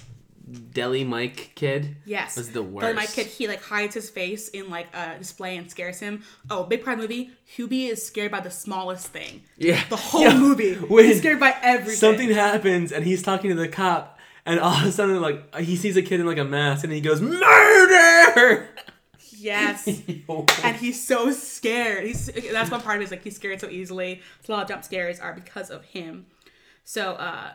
deli 0.71 1.03
Mike 1.03 1.51
kid. 1.55 1.97
Yes. 2.05 2.37
was 2.37 2.51
the 2.51 2.61
But 2.63 2.81
my 2.83 2.93
Mike 2.93 3.11
kid, 3.13 3.27
he 3.27 3.47
like 3.47 3.61
hides 3.61 3.93
his 3.93 4.09
face 4.09 4.47
in 4.49 4.69
like 4.69 4.87
a 4.95 5.17
display 5.17 5.57
and 5.57 5.69
scares 5.69 5.99
him. 5.99 6.23
Oh, 6.49 6.63
big 6.63 6.83
part 6.85 6.97
of 6.99 7.01
the 7.01 7.07
movie, 7.07 7.31
Hubie 7.57 7.89
is 7.89 8.05
scared 8.05 8.31
by 8.31 8.39
the 8.39 8.51
smallest 8.51 9.07
thing. 9.07 9.41
Yeah, 9.57 9.83
The 9.89 9.95
whole 9.97 10.21
Yeah. 10.21 10.37
movie. 10.37 10.73
When 10.87 11.05
He's 11.05 11.19
scared 11.19 11.39
by 11.39 11.55
everything. 11.61 11.95
Something 11.95 12.29
happens 12.31 12.91
and 12.91 13.05
he's 13.05 13.21
talking 13.23 13.49
to 13.49 13.55
the 13.55 13.67
cop, 13.67 14.19
and 14.45 14.59
all 14.59 14.73
of 14.79 14.85
a 14.85 14.91
sudden 14.91 15.21
like 15.21 15.55
he 15.57 15.75
sees 15.75 15.97
a 15.97 16.01
kid 16.01 16.19
in 16.19 16.25
like 16.25 16.37
a 16.37 16.43
mask 16.45 16.83
and 16.83 16.93
he 16.93 17.01
goes 17.01 17.19
murder. 17.21 18.69
Yes. 19.39 19.87
and 20.63 20.75
he's 20.77 21.05
so 21.05 21.31
scared. 21.31 22.05
He's 22.05 22.27
that's 22.51 22.71
one 22.71 22.81
part 22.81 22.95
of 22.95 23.01
it 23.01 23.05
is 23.05 23.11
like 23.11 23.23
he's 23.23 23.35
scared 23.35 23.59
so 23.61 23.69
easily. 23.69 24.21
So 24.43 24.53
a 24.53 24.55
lot 24.55 24.63
of 24.63 24.69
jump 24.69 24.83
scares 24.83 25.19
are 25.19 25.33
because 25.33 25.69
of 25.69 25.83
him. 25.85 26.25
So 26.83 27.11
uh 27.13 27.51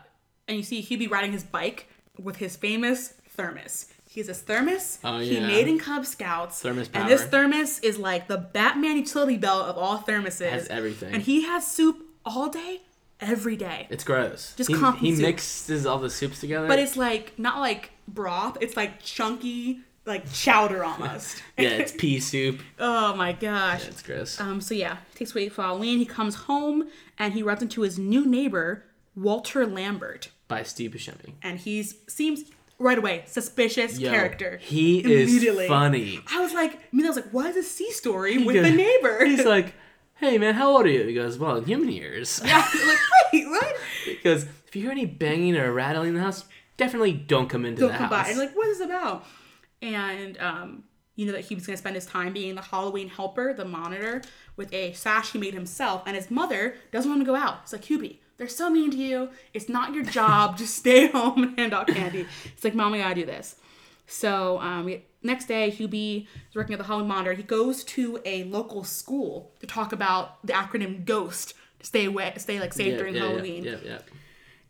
and 0.47 0.57
you 0.57 0.63
see 0.63 0.81
Hubie 0.81 1.09
riding 1.09 1.31
his 1.31 1.43
bike 1.43 1.87
with 2.21 2.37
his 2.37 2.55
famous 2.55 3.13
thermos. 3.29 3.87
He's 4.07 4.29
a 4.29 4.33
thermos 4.35 4.99
Oh, 5.03 5.17
yeah. 5.19 5.39
he 5.39 5.39
made 5.39 5.67
in 5.67 5.79
Cub 5.79 6.05
Scouts. 6.05 6.61
Thermos 6.61 6.87
power. 6.87 7.01
And 7.01 7.11
this 7.11 7.23
thermos 7.25 7.79
is 7.79 7.97
like 7.97 8.27
the 8.27 8.37
Batman 8.37 8.97
utility 8.97 9.37
belt 9.37 9.67
of 9.67 9.77
all 9.77 9.97
thermoses. 9.99 10.49
Has 10.51 10.67
everything. 10.67 11.13
And 11.13 11.23
he 11.23 11.43
has 11.45 11.65
soup 11.65 11.97
all 12.23 12.47
day, 12.49 12.81
every 13.19 13.55
day. 13.55 13.87
It's 13.89 14.03
gross. 14.03 14.53
Just 14.55 14.69
he, 14.69 14.75
he 14.99 15.15
soup. 15.15 15.25
mixes 15.25 15.85
all 15.87 15.97
the 15.97 16.11
soups 16.11 16.39
together. 16.39 16.67
But 16.67 16.77
it's 16.77 16.95
like 16.95 17.33
not 17.39 17.59
like 17.59 17.89
broth, 18.07 18.59
it's 18.61 18.77
like 18.77 19.01
chunky, 19.01 19.79
like 20.05 20.31
chowder 20.31 20.83
almost. 20.85 21.41
yeah, 21.57 21.69
it's 21.69 21.91
pea 21.91 22.19
soup. 22.19 22.59
oh 22.79 23.15
my 23.15 23.31
gosh. 23.31 23.81
Yeah, 23.83 23.89
it's 23.89 24.03
gross. 24.03 24.39
Um, 24.39 24.61
so 24.61 24.75
yeah, 24.75 24.97
takes 25.15 25.31
away 25.33 25.49
for 25.49 25.63
Halloween. 25.63 25.97
He 25.97 26.05
comes 26.05 26.35
home 26.35 26.87
and 27.17 27.33
he 27.33 27.41
runs 27.41 27.63
into 27.63 27.81
his 27.81 27.97
new 27.97 28.27
neighbor, 28.27 28.83
Walter 29.15 29.65
Lambert, 29.65 30.29
By 30.53 30.63
Steve 30.63 30.91
Buscemi. 30.91 31.33
and 31.41 31.59
he 31.59 31.83
seems 31.83 32.43
right 32.79 32.97
away 32.97 33.23
suspicious 33.27 33.99
Yo, 33.99 34.09
character. 34.09 34.57
He 34.57 34.99
is 34.99 35.29
Immediately. 35.31 35.67
funny. 35.67 36.19
I 36.31 36.39
was 36.41 36.53
like, 36.53 36.73
I 36.75 36.79
mean, 36.91 37.05
I 37.05 37.09
was 37.09 37.15
like, 37.15 37.29
what 37.31 37.45
is 37.51 37.57
a 37.57 37.63
C 37.63 37.91
story 37.91 38.37
He 38.39 38.43
with 38.45 38.55
goes- 38.55 38.65
the 38.65 38.75
neighbor? 38.75 39.25
He's 39.25 39.45
like, 39.45 39.73
"Hey 40.15 40.37
man, 40.37 40.53
how 40.55 40.69
old 40.75 40.85
are 40.85 40.89
you?" 40.89 41.03
He 41.03 41.13
goes, 41.13 41.37
"Well, 41.37 41.57
in 41.57 41.65
human 41.65 41.89
years." 41.89 42.41
yeah, 42.45 42.67
like 42.87 42.97
wait, 43.33 43.47
what? 43.47 43.75
He 44.05 44.15
goes, 44.23 44.43
"If 44.67 44.75
you 44.75 44.81
hear 44.83 44.91
any 44.91 45.05
banging 45.05 45.55
or 45.55 45.71
rattling 45.71 46.09
in 46.09 46.15
the 46.15 46.21
house, 46.21 46.45
definitely 46.77 47.13
don't 47.13 47.49
come 47.49 47.65
into 47.65 47.81
Don't 47.81 47.91
the 47.91 47.97
come 47.97 48.09
house." 48.09 48.25
by. 48.25 48.29
And 48.31 48.39
like, 48.39 48.55
what 48.55 48.67
is 48.67 48.79
this 48.79 48.85
about? 48.87 49.25
And 49.81 50.37
um, 50.39 50.83
you 51.15 51.25
know 51.25 51.31
that 51.33 51.41
he 51.45 51.55
was 51.55 51.65
gonna 51.65 51.77
spend 51.77 51.95
his 51.95 52.05
time 52.05 52.33
being 52.33 52.55
the 52.55 52.61
Halloween 52.61 53.07
helper, 53.09 53.53
the 53.53 53.65
monitor, 53.65 54.21
with 54.55 54.73
a 54.73 54.93
sash 54.93 55.31
he 55.31 55.39
made 55.39 55.53
himself, 55.53 56.03
and 56.05 56.15
his 56.15 56.29
mother 56.31 56.75
doesn't 56.91 57.09
want 57.09 57.21
him 57.21 57.25
to 57.25 57.31
go 57.31 57.37
out. 57.37 57.59
It's 57.63 57.73
like 57.73 57.83
Hubie, 57.83 58.17
they're 58.37 58.47
so 58.47 58.69
mean 58.69 58.91
to 58.91 58.97
you. 58.97 59.29
It's 59.53 59.69
not 59.69 59.93
your 59.93 60.03
job. 60.03 60.57
Just 60.57 60.75
stay 60.75 61.07
home 61.07 61.43
and 61.43 61.59
hand 61.59 61.73
out 61.73 61.87
candy. 61.87 62.25
It's 62.45 62.63
like, 62.63 62.75
mom, 62.75 62.91
we 62.91 62.99
gotta 62.99 63.15
do 63.15 63.25
this. 63.25 63.55
So 64.07 64.59
um, 64.59 64.93
next 65.21 65.45
day, 65.45 65.71
Hubie 65.71 66.27
is 66.49 66.55
working 66.55 66.73
at 66.73 66.79
the 66.79 66.85
Halloween 66.85 67.07
monitor. 67.07 67.33
He 67.33 67.43
goes 67.43 67.83
to 67.85 68.19
a 68.25 68.43
local 68.45 68.83
school 68.83 69.51
to 69.59 69.67
talk 69.67 69.91
about 69.93 70.45
the 70.45 70.53
acronym 70.53 71.05
GHOST 71.05 71.53
to 71.79 71.85
stay 71.85 72.05
away, 72.05 72.33
stay 72.37 72.59
like 72.59 72.73
safe 72.73 72.93
Yeah, 72.93 72.97
during 72.97 73.15
yeah, 73.15 73.21
Halloween. 73.21 73.63
Yeah, 73.63 73.75
yeah. 73.83 73.99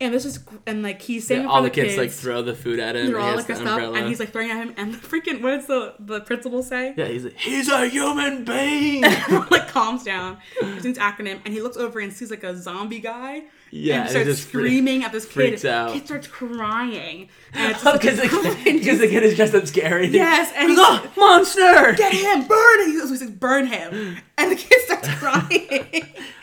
And 0.03 0.13
this 0.13 0.25
is 0.25 0.39
and 0.67 0.83
like 0.83 1.01
he's 1.01 1.25
saying 1.27 1.41
Yeah, 1.43 1.47
all 1.47 1.61
front 1.61 1.73
the 1.73 1.81
of 1.81 1.87
kids, 1.87 1.97
like 1.97 2.11
throw 2.11 2.41
the 2.41 2.53
food 2.55 2.79
at 2.79 2.95
him. 2.95 3.07
they're 3.07 3.19
all 3.19 3.35
like 3.35 3.47
the 3.47 3.55
stuff, 3.55 3.67
umbrella. 3.67 3.97
and 3.99 4.07
he's 4.07 4.19
like 4.19 4.31
throwing 4.31 4.51
at 4.51 4.57
him, 4.57 4.73
and 4.77 4.93
the 4.93 4.97
freaking 4.97 5.41
what 5.41 5.51
does 5.57 5.67
the 5.67 5.93
the 5.99 6.21
principal 6.21 6.61
say? 6.63 6.93
yeah, 6.97 7.05
he's 7.05 7.23
like, 7.25 7.37
he's 7.37 7.69
a 7.69 7.87
human 7.87 8.43
being. 8.45 9.01
like 9.01 9.67
calms 9.69 10.03
down, 10.03 10.37
his 10.59 10.97
acronym, 10.97 11.39
and 11.45 11.53
he 11.53 11.61
looks 11.61 11.77
over 11.77 11.99
and 11.99 12.11
sees 12.13 12.29
like 12.31 12.43
a 12.43 12.55
zombie 12.57 12.99
guy. 12.99 13.43
Yeah, 13.75 13.93
and 13.95 14.01
and 14.03 14.09
starts 14.11 14.27
just 14.27 14.47
freak- 14.49 14.67
screaming 14.67 15.03
at 15.03 15.11
this 15.11 15.25
kid. 15.25 15.33
freaks 15.33 15.65
out. 15.65 15.93
Kid 15.93 16.05
starts 16.05 16.27
crying, 16.27 17.29
and 17.53 17.71
it's 17.71 17.83
Because 17.83 18.19
oh, 18.19 18.21
like, 18.21 18.31
the, 18.63 18.73
because 18.79 18.99
the 18.99 19.07
kid 19.07 19.23
is 19.23 19.35
dressed 19.35 19.55
up 19.55 19.65
scary. 19.65 20.07
Yes, 20.09 20.51
and 20.55 20.69
He's 20.69 20.77
he's- 20.77 21.01
oh, 21.01 21.11
monster. 21.17 21.93
get 21.93 22.13
him, 22.13 22.45
burn 22.47 22.81
him. 22.81 22.91
He 22.91 22.99
goes, 22.99 23.19
he 23.19 23.27
burn 23.29 23.65
him, 23.65 24.17
and 24.37 24.51
the 24.51 24.55
kid 24.55 24.79
starts 24.85 25.07
crying 25.15 25.67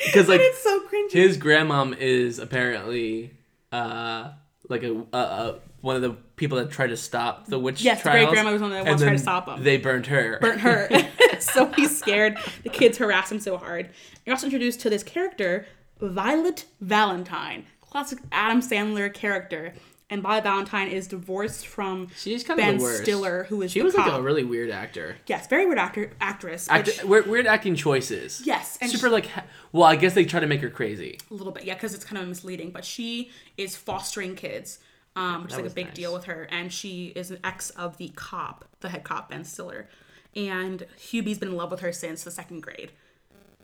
Because 0.04 0.28
like 0.28 0.40
and 0.40 0.48
it's 0.48 0.62
so 0.62 0.80
cringy. 0.88 1.12
his 1.12 1.38
grandmom 1.38 1.96
is 1.96 2.40
apparently 2.40 3.30
uh 3.72 4.32
like 4.68 4.82
a, 4.82 4.92
a, 5.12 5.18
a 5.18 5.58
one 5.80 5.96
of 5.96 6.02
the 6.02 6.10
people 6.36 6.58
that 6.58 6.70
tried 6.70 6.88
to 6.88 6.96
stop 6.96 7.46
the 7.46 7.58
witch 7.58 7.82
Yes, 7.82 8.02
the 8.02 8.10
great-grandma 8.10 8.52
was 8.52 8.60
one 8.62 8.70
that 8.70 8.84
once 8.84 9.00
tried 9.02 9.12
to 9.12 9.18
stop 9.18 9.48
'em. 9.48 9.62
They 9.64 9.78
burned 9.78 10.06
her. 10.06 10.38
burnt 10.40 10.60
her. 10.60 10.88
so 11.40 11.66
he's 11.72 11.96
scared. 11.98 12.38
The 12.62 12.68
kids 12.68 12.98
harass 12.98 13.32
him 13.32 13.40
so 13.40 13.56
hard. 13.56 13.88
You're 14.24 14.34
also 14.34 14.46
introduced 14.46 14.80
to 14.80 14.90
this 14.90 15.02
character, 15.02 15.66
Violet 16.00 16.66
Valentine, 16.80 17.66
classic 17.80 18.18
Adam 18.30 18.60
Sandler 18.60 19.12
character. 19.12 19.74
And 20.12 20.22
Violet 20.22 20.42
Valentine 20.42 20.88
is 20.88 21.06
divorced 21.06 21.66
from 21.68 22.08
She's 22.16 22.42
kind 22.42 22.58
of 22.58 22.66
Ben 22.66 22.78
the 22.78 22.82
worst. 22.82 23.02
Stiller, 23.04 23.44
who 23.44 23.62
is 23.62 23.70
She 23.70 23.80
was 23.80 23.94
like 23.94 24.10
a 24.12 24.20
really 24.20 24.42
weird 24.42 24.68
actor. 24.70 25.16
yes, 25.26 25.46
very 25.46 25.64
weird 25.66 25.78
actor 25.78 26.10
actress. 26.20 26.66
but 26.66 26.74
Act- 26.88 27.00
she- 27.00 27.06
weird, 27.06 27.26
weird 27.28 27.46
acting 27.46 27.76
choices. 27.76 28.42
yes, 28.44 28.76
and 28.80 28.90
Super 28.90 29.06
she- 29.06 29.12
like 29.12 29.28
well, 29.72 29.84
I 29.84 29.94
guess 29.96 30.14
they 30.14 30.24
try 30.24 30.40
to 30.40 30.48
make 30.48 30.60
her 30.62 30.68
crazy. 30.70 31.18
a 31.30 31.34
little 31.34 31.52
bit, 31.52 31.64
yeah, 31.64 31.74
because 31.74 31.94
it's 31.94 32.04
kind 32.04 32.20
of 32.20 32.26
misleading. 32.28 32.72
But 32.72 32.84
she 32.84 33.30
is 33.56 33.76
fostering 33.76 34.34
kids, 34.34 34.80
um, 35.14 35.44
which 35.44 35.52
is 35.52 35.58
like 35.58 35.66
a 35.66 35.70
big 35.74 35.86
nice. 35.86 35.94
deal 35.94 36.12
with 36.12 36.24
her. 36.24 36.48
And 36.50 36.72
she 36.72 37.06
is 37.14 37.30
an 37.30 37.38
ex 37.44 37.70
of 37.70 37.96
the 37.96 38.08
cop, 38.16 38.64
the 38.80 38.88
head 38.88 39.04
cop 39.04 39.30
Ben 39.30 39.44
Stiller. 39.44 39.88
And 40.34 40.86
Hubie's 40.96 41.38
been 41.38 41.48
in 41.50 41.56
love 41.56 41.70
with 41.70 41.80
her 41.80 41.92
since 41.92 42.24
the 42.24 42.30
second 42.32 42.60
grade. 42.62 42.90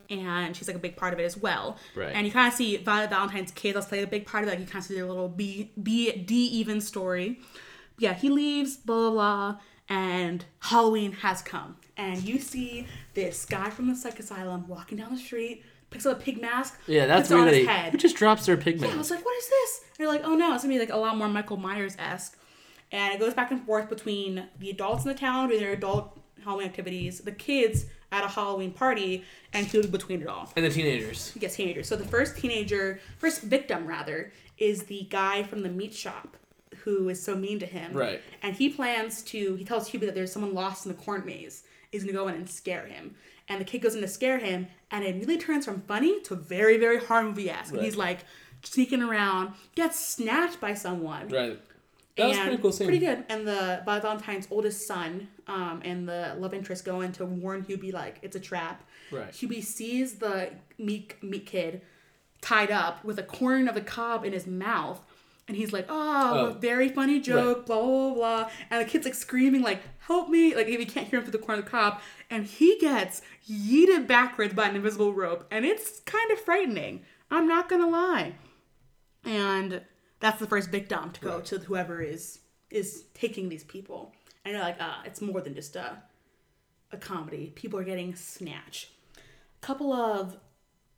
And 0.09 0.55
she's 0.55 0.67
like 0.67 0.77
a 0.77 0.79
big 0.79 0.95
part 0.95 1.13
of 1.13 1.19
it 1.19 1.23
as 1.23 1.35
well. 1.37 1.77
Right. 1.95 2.13
And 2.15 2.25
you 2.25 2.31
kind 2.31 2.47
of 2.47 2.53
see 2.53 2.77
Violet 2.77 3.09
Valentine's 3.09 3.51
kids 3.51 3.75
also 3.75 3.89
play 3.89 4.03
a 4.03 4.07
big 4.07 4.25
part 4.25 4.43
of 4.43 4.47
it. 4.47 4.51
Like 4.51 4.59
you 4.59 4.65
kind 4.65 4.77
of 4.81 4.85
see 4.85 4.95
their 4.95 5.05
little 5.05 5.27
B 5.27 5.71
B 5.81 6.11
D 6.13 6.35
even 6.47 6.79
story. 6.79 7.39
Yeah, 7.99 8.13
he 8.13 8.29
leaves, 8.29 8.77
blah 8.77 9.09
blah 9.09 9.11
blah, 9.11 9.59
and 9.89 10.45
Halloween 10.59 11.11
has 11.13 11.41
come. 11.41 11.77
And 11.97 12.21
you 12.21 12.39
see 12.39 12.85
this 13.15 13.43
guy 13.45 13.69
from 13.69 13.89
the 13.89 13.95
psych 13.95 14.19
asylum 14.19 14.67
walking 14.67 14.99
down 14.99 15.11
the 15.11 15.19
street, 15.19 15.63
picks 15.89 16.05
up 16.05 16.19
a 16.19 16.21
pig 16.21 16.39
mask, 16.39 16.79
Yeah, 16.85 17.07
that's 17.07 17.29
puts 17.29 17.31
it 17.31 17.39
on 17.39 17.47
his 17.47 17.57
he, 17.57 17.65
head. 17.65 17.91
who 17.91 17.97
just 17.97 18.15
drops 18.15 18.45
their 18.45 18.55
pig 18.55 18.79
mask? 18.79 18.91
Yeah, 18.91 18.95
I 18.95 18.97
was 18.99 19.09
like, 19.09 19.25
what 19.25 19.35
is 19.37 19.49
this? 19.49 19.81
And 19.89 19.99
you're 19.99 20.07
like, 20.09 20.21
oh 20.23 20.35
no, 20.35 20.53
it's 20.53 20.63
gonna 20.63 20.75
be 20.75 20.79
like 20.79 20.91
a 20.91 20.97
lot 20.97 21.17
more 21.17 21.27
Michael 21.27 21.57
Myers 21.57 21.95
esque. 21.97 22.37
And 22.91 23.13
it 23.13 23.19
goes 23.19 23.33
back 23.33 23.51
and 23.51 23.65
forth 23.65 23.89
between 23.89 24.47
the 24.59 24.69
adults 24.69 25.03
in 25.03 25.09
the 25.09 25.17
town 25.17 25.49
doing 25.49 25.59
their 25.59 25.73
adult 25.73 26.17
Halloween 26.43 26.67
activities, 26.67 27.19
the 27.19 27.31
kids 27.31 27.85
at 28.11 28.23
a 28.23 28.27
Halloween 28.27 28.71
party, 28.71 29.23
and 29.53 29.67
he'll 29.67 29.81
be 29.83 29.89
between 29.89 30.21
it 30.21 30.27
all. 30.27 30.51
And 30.55 30.65
the 30.65 30.69
teenagers. 30.69 31.33
Yes, 31.39 31.55
teenagers. 31.55 31.87
So 31.87 31.95
the 31.95 32.07
first 32.07 32.37
teenager, 32.37 32.99
first 33.17 33.41
victim 33.41 33.85
rather, 33.85 34.31
is 34.57 34.83
the 34.83 35.07
guy 35.09 35.43
from 35.43 35.61
the 35.61 35.69
meat 35.69 35.93
shop 35.93 36.37
who 36.83 37.09
is 37.09 37.21
so 37.21 37.35
mean 37.35 37.59
to 37.59 37.65
him. 37.65 37.93
Right. 37.93 38.21
And 38.41 38.55
he 38.55 38.69
plans 38.69 39.21
to. 39.23 39.55
He 39.55 39.65
tells 39.65 39.89
Hubie 39.89 40.05
that 40.05 40.15
there's 40.15 40.31
someone 40.31 40.53
lost 40.53 40.85
in 40.85 40.91
the 40.91 40.97
corn 40.97 41.25
maze. 41.25 41.63
He's 41.91 42.03
gonna 42.03 42.13
go 42.13 42.27
in 42.27 42.35
and 42.35 42.49
scare 42.49 42.85
him. 42.85 43.15
And 43.49 43.61
the 43.61 43.65
kid 43.65 43.79
goes 43.79 43.95
in 43.95 44.01
to 44.01 44.07
scare 44.07 44.39
him, 44.39 44.67
and 44.91 45.05
it 45.05 45.15
really 45.15 45.37
turns 45.37 45.63
from 45.63 45.81
funny 45.81 46.19
to 46.23 46.35
very, 46.35 46.77
very 46.77 46.97
horror 46.99 47.23
movie 47.23 47.49
esque. 47.49 47.73
Right. 47.73 47.83
He's 47.83 47.95
like 47.95 48.19
sneaking 48.63 49.01
around, 49.01 49.53
gets 49.75 49.99
snatched 49.99 50.59
by 50.59 50.73
someone. 50.73 51.29
Right. 51.29 51.59
That 52.17 52.27
was 52.29 52.37
a 52.37 52.41
pretty 52.41 52.57
cool 52.57 52.71
scene. 52.71 52.87
Pretty 52.87 53.05
good. 53.05 53.23
And 53.29 53.47
the 53.47 53.81
by 53.85 53.99
Valentine's 53.99 54.47
oldest 54.51 54.87
son 54.87 55.27
um, 55.47 55.81
and 55.85 56.07
the 56.07 56.35
love 56.37 56.53
interest 56.53 56.83
go 56.85 57.01
in 57.01 57.11
to 57.13 57.25
warn 57.25 57.63
Hubie 57.63 57.93
like 57.93 58.19
it's 58.21 58.35
a 58.35 58.39
trap. 58.39 58.83
Right. 59.11 59.31
Hubie 59.31 59.63
sees 59.63 60.15
the 60.15 60.51
meat 60.77 61.15
meat 61.23 61.45
kid 61.45 61.81
tied 62.41 62.71
up 62.71 63.03
with 63.03 63.17
a 63.19 63.23
corn 63.23 63.67
of 63.67 63.75
the 63.75 63.81
cob 63.81 64.25
in 64.25 64.33
his 64.33 64.45
mouth. 64.47 64.99
And 65.47 65.55
he's 65.55 65.71
like, 65.71 65.85
oh, 65.87 66.47
Oh. 66.49 66.57
very 66.59 66.89
funny 66.89 67.21
joke, 67.21 67.65
blah, 67.67 67.81
blah, 67.81 67.85
blah, 68.09 68.13
blah. 68.15 68.49
And 68.69 68.85
the 68.85 68.89
kid's 68.89 69.05
like 69.05 69.13
screaming, 69.15 69.61
like, 69.61 69.79
help 69.99 70.27
me. 70.27 70.53
Like, 70.53 70.67
if 70.67 70.77
you 70.77 70.85
can't 70.85 71.07
hear 71.07 71.19
him 71.19 71.23
through 71.25 71.31
the 71.39 71.45
corn 71.45 71.57
of 71.57 71.63
the 71.63 71.71
cob. 71.71 72.01
And 72.29 72.45
he 72.45 72.77
gets 72.79 73.21
yeeted 73.49 74.07
backwards 74.07 74.53
by 74.53 74.67
an 74.67 74.75
invisible 74.75 75.13
rope. 75.13 75.47
And 75.49 75.63
it's 75.63 76.01
kind 76.01 76.31
of 76.31 76.39
frightening. 76.41 77.03
I'm 77.31 77.47
not 77.47 77.69
going 77.69 77.81
to 77.81 77.87
lie 77.87 78.33
and 79.23 79.81
that's 80.19 80.39
the 80.39 80.47
first 80.47 80.69
victim 80.69 81.11
to 81.11 81.21
go 81.21 81.41
to 81.41 81.59
whoever 81.59 82.01
is 82.01 82.39
is 82.69 83.05
taking 83.13 83.49
these 83.49 83.63
people. 83.63 84.13
And 84.43 84.53
you're 84.53 84.63
like, 84.63 84.77
ah, 84.79 85.01
it's 85.05 85.21
more 85.21 85.41
than 85.41 85.53
just 85.53 85.75
a 85.75 86.01
a 86.91 86.97
comedy. 86.97 87.51
People 87.55 87.79
are 87.79 87.83
getting 87.83 88.15
snatched. 88.15 88.89
A 89.17 89.65
couple 89.65 89.91
of 89.93 90.37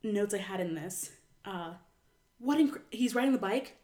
notes 0.03 0.33
I 0.33 0.37
had 0.37 0.59
in 0.59 0.75
this. 0.75 1.11
Uh, 1.45 1.73
what 2.39 2.59
inc- 2.59 2.81
he's 2.91 3.15
riding 3.15 3.31
the 3.31 3.39
bike, 3.39 3.75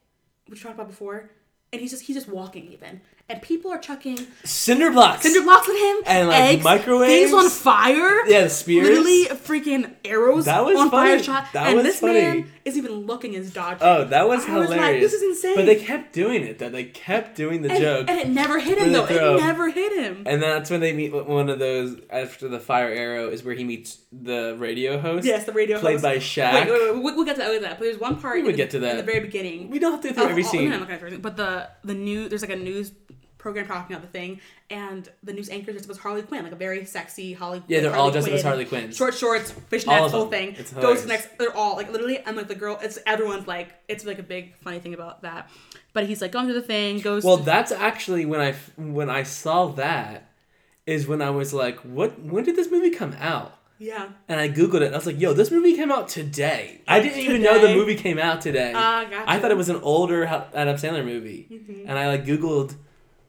which 0.48 0.60
we 0.60 0.64
talked 0.64 0.76
about 0.76 0.88
before, 0.88 1.32
and 1.74 1.82
he's 1.82 1.92
just 1.92 2.04
he's 2.04 2.16
just 2.16 2.30
walking 2.30 2.72
even, 2.72 3.02
and 3.28 3.42
people 3.42 3.72
are 3.72 3.80
chucking 3.80 4.20
Cinder 4.44 4.92
blocks. 4.92 5.24
cinder 5.24 5.42
blocks 5.42 5.68
at 5.68 5.76
him 5.76 6.04
And, 6.06 6.28
like, 6.28 6.42
eggs, 6.42 6.64
microwaves. 6.64 7.12
things 7.12 7.34
on 7.34 7.50
fire. 7.50 8.28
Yeah, 8.28 8.44
the 8.44 8.50
spears. 8.50 8.88
Literally 8.88 9.26
freaking 9.26 9.94
arrows 10.06 10.46
That 10.46 10.64
was 10.64 10.80
on 10.80 10.92
fire 10.92 11.22
shot. 11.22 11.48
That 11.54 11.68
and 11.68 11.78
was 11.78 11.84
this 11.86 12.00
funny. 12.00 12.22
man 12.22 12.52
isn't 12.66 12.84
even 12.84 13.06
looking 13.06 13.36
as 13.36 13.52
dodgy. 13.52 13.80
Oh, 13.82 14.06
that 14.06 14.28
was 14.28 14.46
I 14.48 14.58
was 14.58 14.70
like, 14.70 14.78
hilarious. 14.80 15.12
this 15.12 15.22
is 15.22 15.24
insane. 15.24 15.56
But 15.56 15.66
they 15.66 15.76
kept 15.76 16.14
doing 16.14 16.44
it. 16.44 16.60
That 16.60 16.72
they 16.72 16.84
kept 16.86 17.36
doing 17.36 17.62
the 17.62 17.72
and, 17.72 17.80
joke. 17.80 18.10
and 18.10 18.20
it 18.20 18.28
never 18.30 18.60
hit 18.60 18.78
him 18.78 18.92
though. 18.92 19.06
It 19.06 19.40
never 19.40 19.70
hit 19.70 19.94
him. 19.94 20.24
And 20.26 20.42
that's 20.42 20.70
when 20.70 20.80
they 20.82 20.94
meet 20.94 21.12
one 21.14 21.50
of 21.50 21.60
those 21.60 22.00
after 22.10 22.48
the 22.48 22.60
fire 22.60 22.90
arrow 22.90 23.30
is 23.30 23.44
where 23.44 23.56
he 23.56 23.64
meets 23.64 24.00
the 24.12 24.56
radio 24.58 25.00
host. 25.00 25.26
yes, 25.26 25.46
the 25.46 25.52
radio 25.52 25.76
host. 25.78 25.82
played 25.84 25.94
host. 25.96 26.04
by 26.04 26.18
Shaq. 26.18 26.54
Wait, 26.54 26.70
wait, 26.70 26.94
wait, 27.04 27.16
we'll, 27.16 27.26
get 27.26 27.36
to 27.36 27.42
that, 27.42 27.50
we'll 27.50 27.60
get 27.60 27.64
to 27.64 27.70
that. 27.70 27.80
But 27.80 27.86
there's 27.86 28.00
one 28.00 28.20
part 28.20 28.36
We 28.36 28.44
would 28.44 28.52
in, 28.52 28.58
get 28.58 28.70
to 28.72 28.80
that 28.80 28.92
in 28.92 28.98
the 28.98 29.04
very 29.04 29.20
beginning. 29.20 29.70
We 29.70 29.80
don't 29.80 29.92
have 29.92 30.02
to 30.02 30.14
through 30.14 30.24
oh, 30.24 30.26
of- 30.26 30.32
every 30.32 30.44
oh, 30.44 30.48
scene. 30.48 30.70
No, 30.70 30.80
no, 30.80 30.86
no, 30.86 31.10
no, 31.10 31.18
but 31.18 31.38
the 31.38 31.70
the 31.84 31.94
new 31.94 32.30
there's 32.30 32.42
like 32.42 32.52
a 32.52 32.56
news 32.56 32.92
program 33.46 33.68
talking 33.68 33.96
about 33.96 34.02
the 34.02 34.12
thing, 34.12 34.42
and 34.72 35.08
the 35.22 35.32
news 35.32 35.52
anchor 35.52 35.72
just 35.72 35.88
was 35.88 36.00
Harley 36.00 36.24
Quinn, 36.24 36.42
like 36.42 36.52
a 36.52 36.56
very 36.56 36.84
sexy 36.84 37.32
Harley. 37.32 37.62
Yeah, 37.68 37.82
they're 37.82 37.92
all 37.92 38.10
Harley 38.10 38.14
dressed 38.14 38.28
up 38.28 38.34
as 38.34 38.42
Quinn, 38.42 38.50
Harley 38.52 38.66
Quinns. 38.66 38.98
Short 38.98 39.14
shorts, 39.14 39.52
All 39.52 39.62
fishnets, 39.70 40.10
whole 40.10 40.26
thing. 40.26 40.56
It's 40.58 40.74
Goes 40.74 41.02
to 41.02 41.08
the 41.08 41.14
next. 41.14 41.38
They're 41.38 41.56
all 41.56 41.76
like 41.76 41.92
literally, 41.92 42.18
and 42.18 42.36
like 42.36 42.48
the 42.48 42.56
girl. 42.56 42.80
It's 42.82 42.98
everyone's 43.06 43.46
like 43.46 43.70
it's 43.88 44.04
like 44.04 44.18
a 44.18 44.24
big 44.24 44.56
funny 44.58 44.80
thing 44.80 44.96
about 44.96 45.22
that. 45.22 45.52
But 45.94 46.08
he's 46.08 46.24
like 46.24 46.32
going 46.32 46.46
through 46.46 46.56
the 46.56 46.64
thing, 46.64 47.02
goes. 47.02 47.24
Well, 47.24 47.38
that's 47.38 47.72
actually 47.72 48.26
when 48.26 48.42
I 48.42 48.54
when 48.78 49.12
I 49.12 49.22
saw 49.22 49.68
that 49.74 50.28
is 50.88 51.08
when 51.08 51.22
I 51.22 51.30
was 51.30 51.54
like, 51.54 51.78
what? 51.82 52.20
When 52.20 52.44
did 52.44 52.56
this 52.56 52.72
movie 52.72 52.90
come 52.90 53.14
out? 53.20 53.60
yeah. 53.78 54.08
And 54.28 54.40
I 54.40 54.50
googled 54.50 54.76
it. 54.76 54.84
and 54.84 54.96
I 54.96 54.98
was 54.98 55.06
like, 55.06 55.20
yo, 55.20 55.34
this 55.34 55.52
movie 55.52 55.76
came 55.76 55.92
out 55.92 56.08
today. 56.08 56.82
I 56.88 57.00
didn't 57.00 57.20
even 57.20 57.42
know 57.42 57.60
the 57.60 57.76
movie 57.76 57.96
came 57.96 58.18
out 58.18 58.42
today. 58.42 58.72
Ah, 58.74 59.04
gotcha. 59.04 59.16
Mm-hmm. 59.16 59.30
I 59.30 59.40
thought 59.40 59.52
it 59.52 59.58
was 59.58 59.70
an 59.70 59.78
older 59.78 60.26
Adam 60.26 60.78
Sandler 60.78 61.06
movie, 61.06 61.48
and 61.86 62.00
I 62.00 62.08
like 62.08 62.26
googled, 62.26 62.76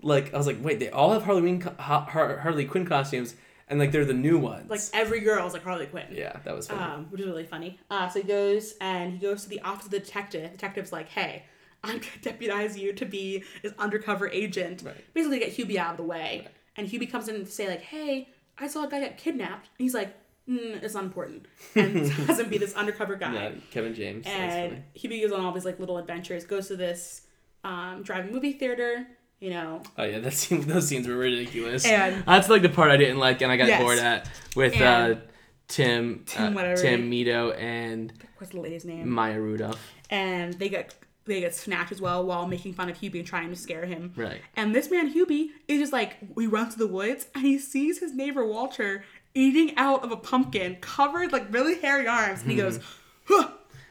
like 0.03 0.33
I 0.35 0.37
was 0.37 0.47
like, 0.47 0.59
wait, 0.63 0.79
they 0.79 0.91
all 0.91 1.13
have 1.13 1.23
Harley 1.25 1.41
Quinn, 1.43 1.75
ha- 1.79 2.05
Harley 2.07 2.65
Quinn 2.67 2.87
costumes, 2.87 3.35
and 3.69 3.79
like 3.79 3.93
they're 3.93 4.05
the 4.05 4.15
new 4.15 4.39
ones. 4.39 4.69
Like 4.71 4.81
every 4.93 5.21
girl's 5.21 5.53
like 5.53 5.65
Harley 5.65 5.87
Quinn. 5.87 6.07
yeah, 6.13 6.39
that 6.45 6.55
was 6.55 6.69
funny. 6.69 6.81
um, 6.81 7.07
which 7.11 7.21
is 7.21 7.27
really 7.27 7.45
funny. 7.45 7.79
Uh, 7.91 8.09
so 8.09 8.21
he 8.21 8.27
goes 8.27 8.75
and 8.81 9.13
he 9.13 9.19
goes 9.19 9.43
to 9.45 9.49
the 9.49 9.61
office 9.63 9.87
of 9.87 9.91
the 9.91 9.99
detective. 10.01 10.43
The 10.43 10.49
detective's 10.57 10.93
like, 10.93 11.09
"Hey, 11.09 11.45
I'm 11.85 11.99
gonna 11.99 12.07
deputize 12.23 12.79
you 12.79 12.93
to 12.95 13.05
be 13.05 13.45
this 13.63 13.73
undercover 13.79 14.29
agent, 14.29 14.83
Right. 14.85 14.95
basically 15.15 15.39
to 15.41 15.47
get 15.47 15.57
Hubie 15.57 15.77
out 15.77 15.93
of 15.93 15.97
the 15.97 16.05
way." 16.05 16.49
And 16.77 16.87
Hubie 16.89 17.11
comes 17.11 17.29
in 17.29 17.37
to 17.45 17.51
say 17.51 17.69
like, 17.69 17.83
"Hey, 17.83 18.29
I 18.59 18.67
saw 18.69 18.85
a 18.85 18.89
guy 18.91 19.01
get 19.01 19.17
kidnapped." 19.19 19.69
And 19.79 19.85
he's 19.85 19.95
like, 19.95 20.15
mm, 20.49 20.83
"It's 20.83 20.95
not 20.95 21.05
important," 21.05 21.47
and 21.75 22.07
has 22.29 22.39
him 22.39 22.49
be 22.49 22.59
this 22.59 22.75
undercover 22.75 23.17
guy. 23.17 23.33
yeah, 23.35 23.51
Kevin 23.71 23.95
James. 23.95 24.27
And 24.27 24.83
Hubie 24.97 25.23
goes 25.23 25.33
on 25.33 25.45
all 25.45 25.53
these 25.53 25.65
like 25.65 25.81
little 25.81 25.99
adventures. 25.99 26.45
Goes 26.45 26.69
to 26.69 26.77
this 26.77 27.23
um, 27.65 28.03
drive-in 28.05 28.33
movie 28.33 28.53
theater. 28.53 29.07
You 29.41 29.51
know, 29.51 29.83
Oh 29.99 30.05
yeah, 30.05 30.19
that 30.21 30.33
scene, 30.33 30.61
those 30.67 30.89
scenes 30.89 31.07
were 31.07 31.17
ridiculous. 31.17 31.85
And- 31.85 32.25
that's 32.27 32.49
like 32.49 32.63
the 32.63 32.69
part 32.71 32.91
I 32.91 32.97
didn't 32.97 33.19
like, 33.19 33.43
and 33.43 33.53
I 33.53 33.57
got 33.57 33.69
Yes. 33.69 33.83
bored 33.83 33.99
at 33.99 34.31
with 34.55 34.75
And- 34.75 35.19
uh, 35.19 35.21
Tim, 35.69 36.23
Tim 36.27 36.57
uh. 36.57 36.77
Tim 36.77 37.11
Meadows 37.11 37.55
and 37.59 38.13
what's 38.39 38.53
the 38.53 38.61
lady's 38.61 38.85
name? 38.85 39.09
Maya 39.11 39.41
Rudolph. 39.41 39.81
and 40.11 40.55
they 40.55 40.69
get 40.69 40.95
they 41.25 41.41
get 41.41 41.57
snatched 41.57 41.91
as 41.91 42.01
well 42.01 42.25
while 42.25 42.47
making 42.47 42.73
fun 42.73 42.89
of 42.89 42.97
Hubie 42.99 43.17
and 43.19 43.27
trying 43.27 43.51
to 43.51 43.57
scare 43.57 43.85
him. 43.85 44.13
Right. 44.15 44.41
And 44.57 44.73
this 44.73 44.93
man 44.93 45.13
Hubie 45.13 45.49
is 45.67 45.81
just 45.81 45.93
like 45.93 46.19
we 46.37 46.47
run 46.47 46.71
to 46.71 46.79
the 46.79 46.87
woods 46.87 47.27
and 47.35 47.45
he 47.45 47.59
sees 47.59 47.99
his 47.99 48.13
neighbor 48.15 48.47
Walter 48.47 49.05
eating 49.35 49.77
out 49.77 50.05
of 50.05 50.13
a 50.13 50.17
pumpkin 50.17 50.77
covered 50.81 51.33
like 51.33 51.53
really 51.53 51.81
hairy 51.81 52.07
arms 52.07 52.43
and 52.43 52.51
he 52.53 52.57
goes, 52.57 52.79
huh, 53.25 53.49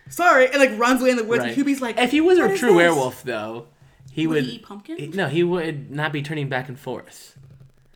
sorry, 0.10 0.46
and 0.48 0.56
like 0.60 0.80
runs 0.80 1.02
away 1.02 1.10
in 1.12 1.18
the 1.18 1.26
woods 1.26 1.44
Hmm. 1.44 1.50
Right. 1.50 1.58
and 1.58 1.66
Hubie's 1.68 1.82
like 1.82 2.00
if 2.00 2.12
he 2.12 2.22
was 2.22 2.38
a 2.40 2.48
true 2.58 2.70
this?" 2.70 2.76
werewolf, 2.78 3.22
though, 3.24 3.68
he 4.16 4.28
Would 4.28 4.36
would. 4.36 4.44
he 4.46 4.52
eat 4.52 4.64
pumpkins? 4.64 5.00
he- 5.00 5.08
no, 5.08 5.28
he 5.28 5.44
would 5.44 5.92
not 5.92 6.14
be 6.14 6.22
turning 6.22 6.48
back 6.48 6.70
and 6.70 6.80
forth. 6.80 7.38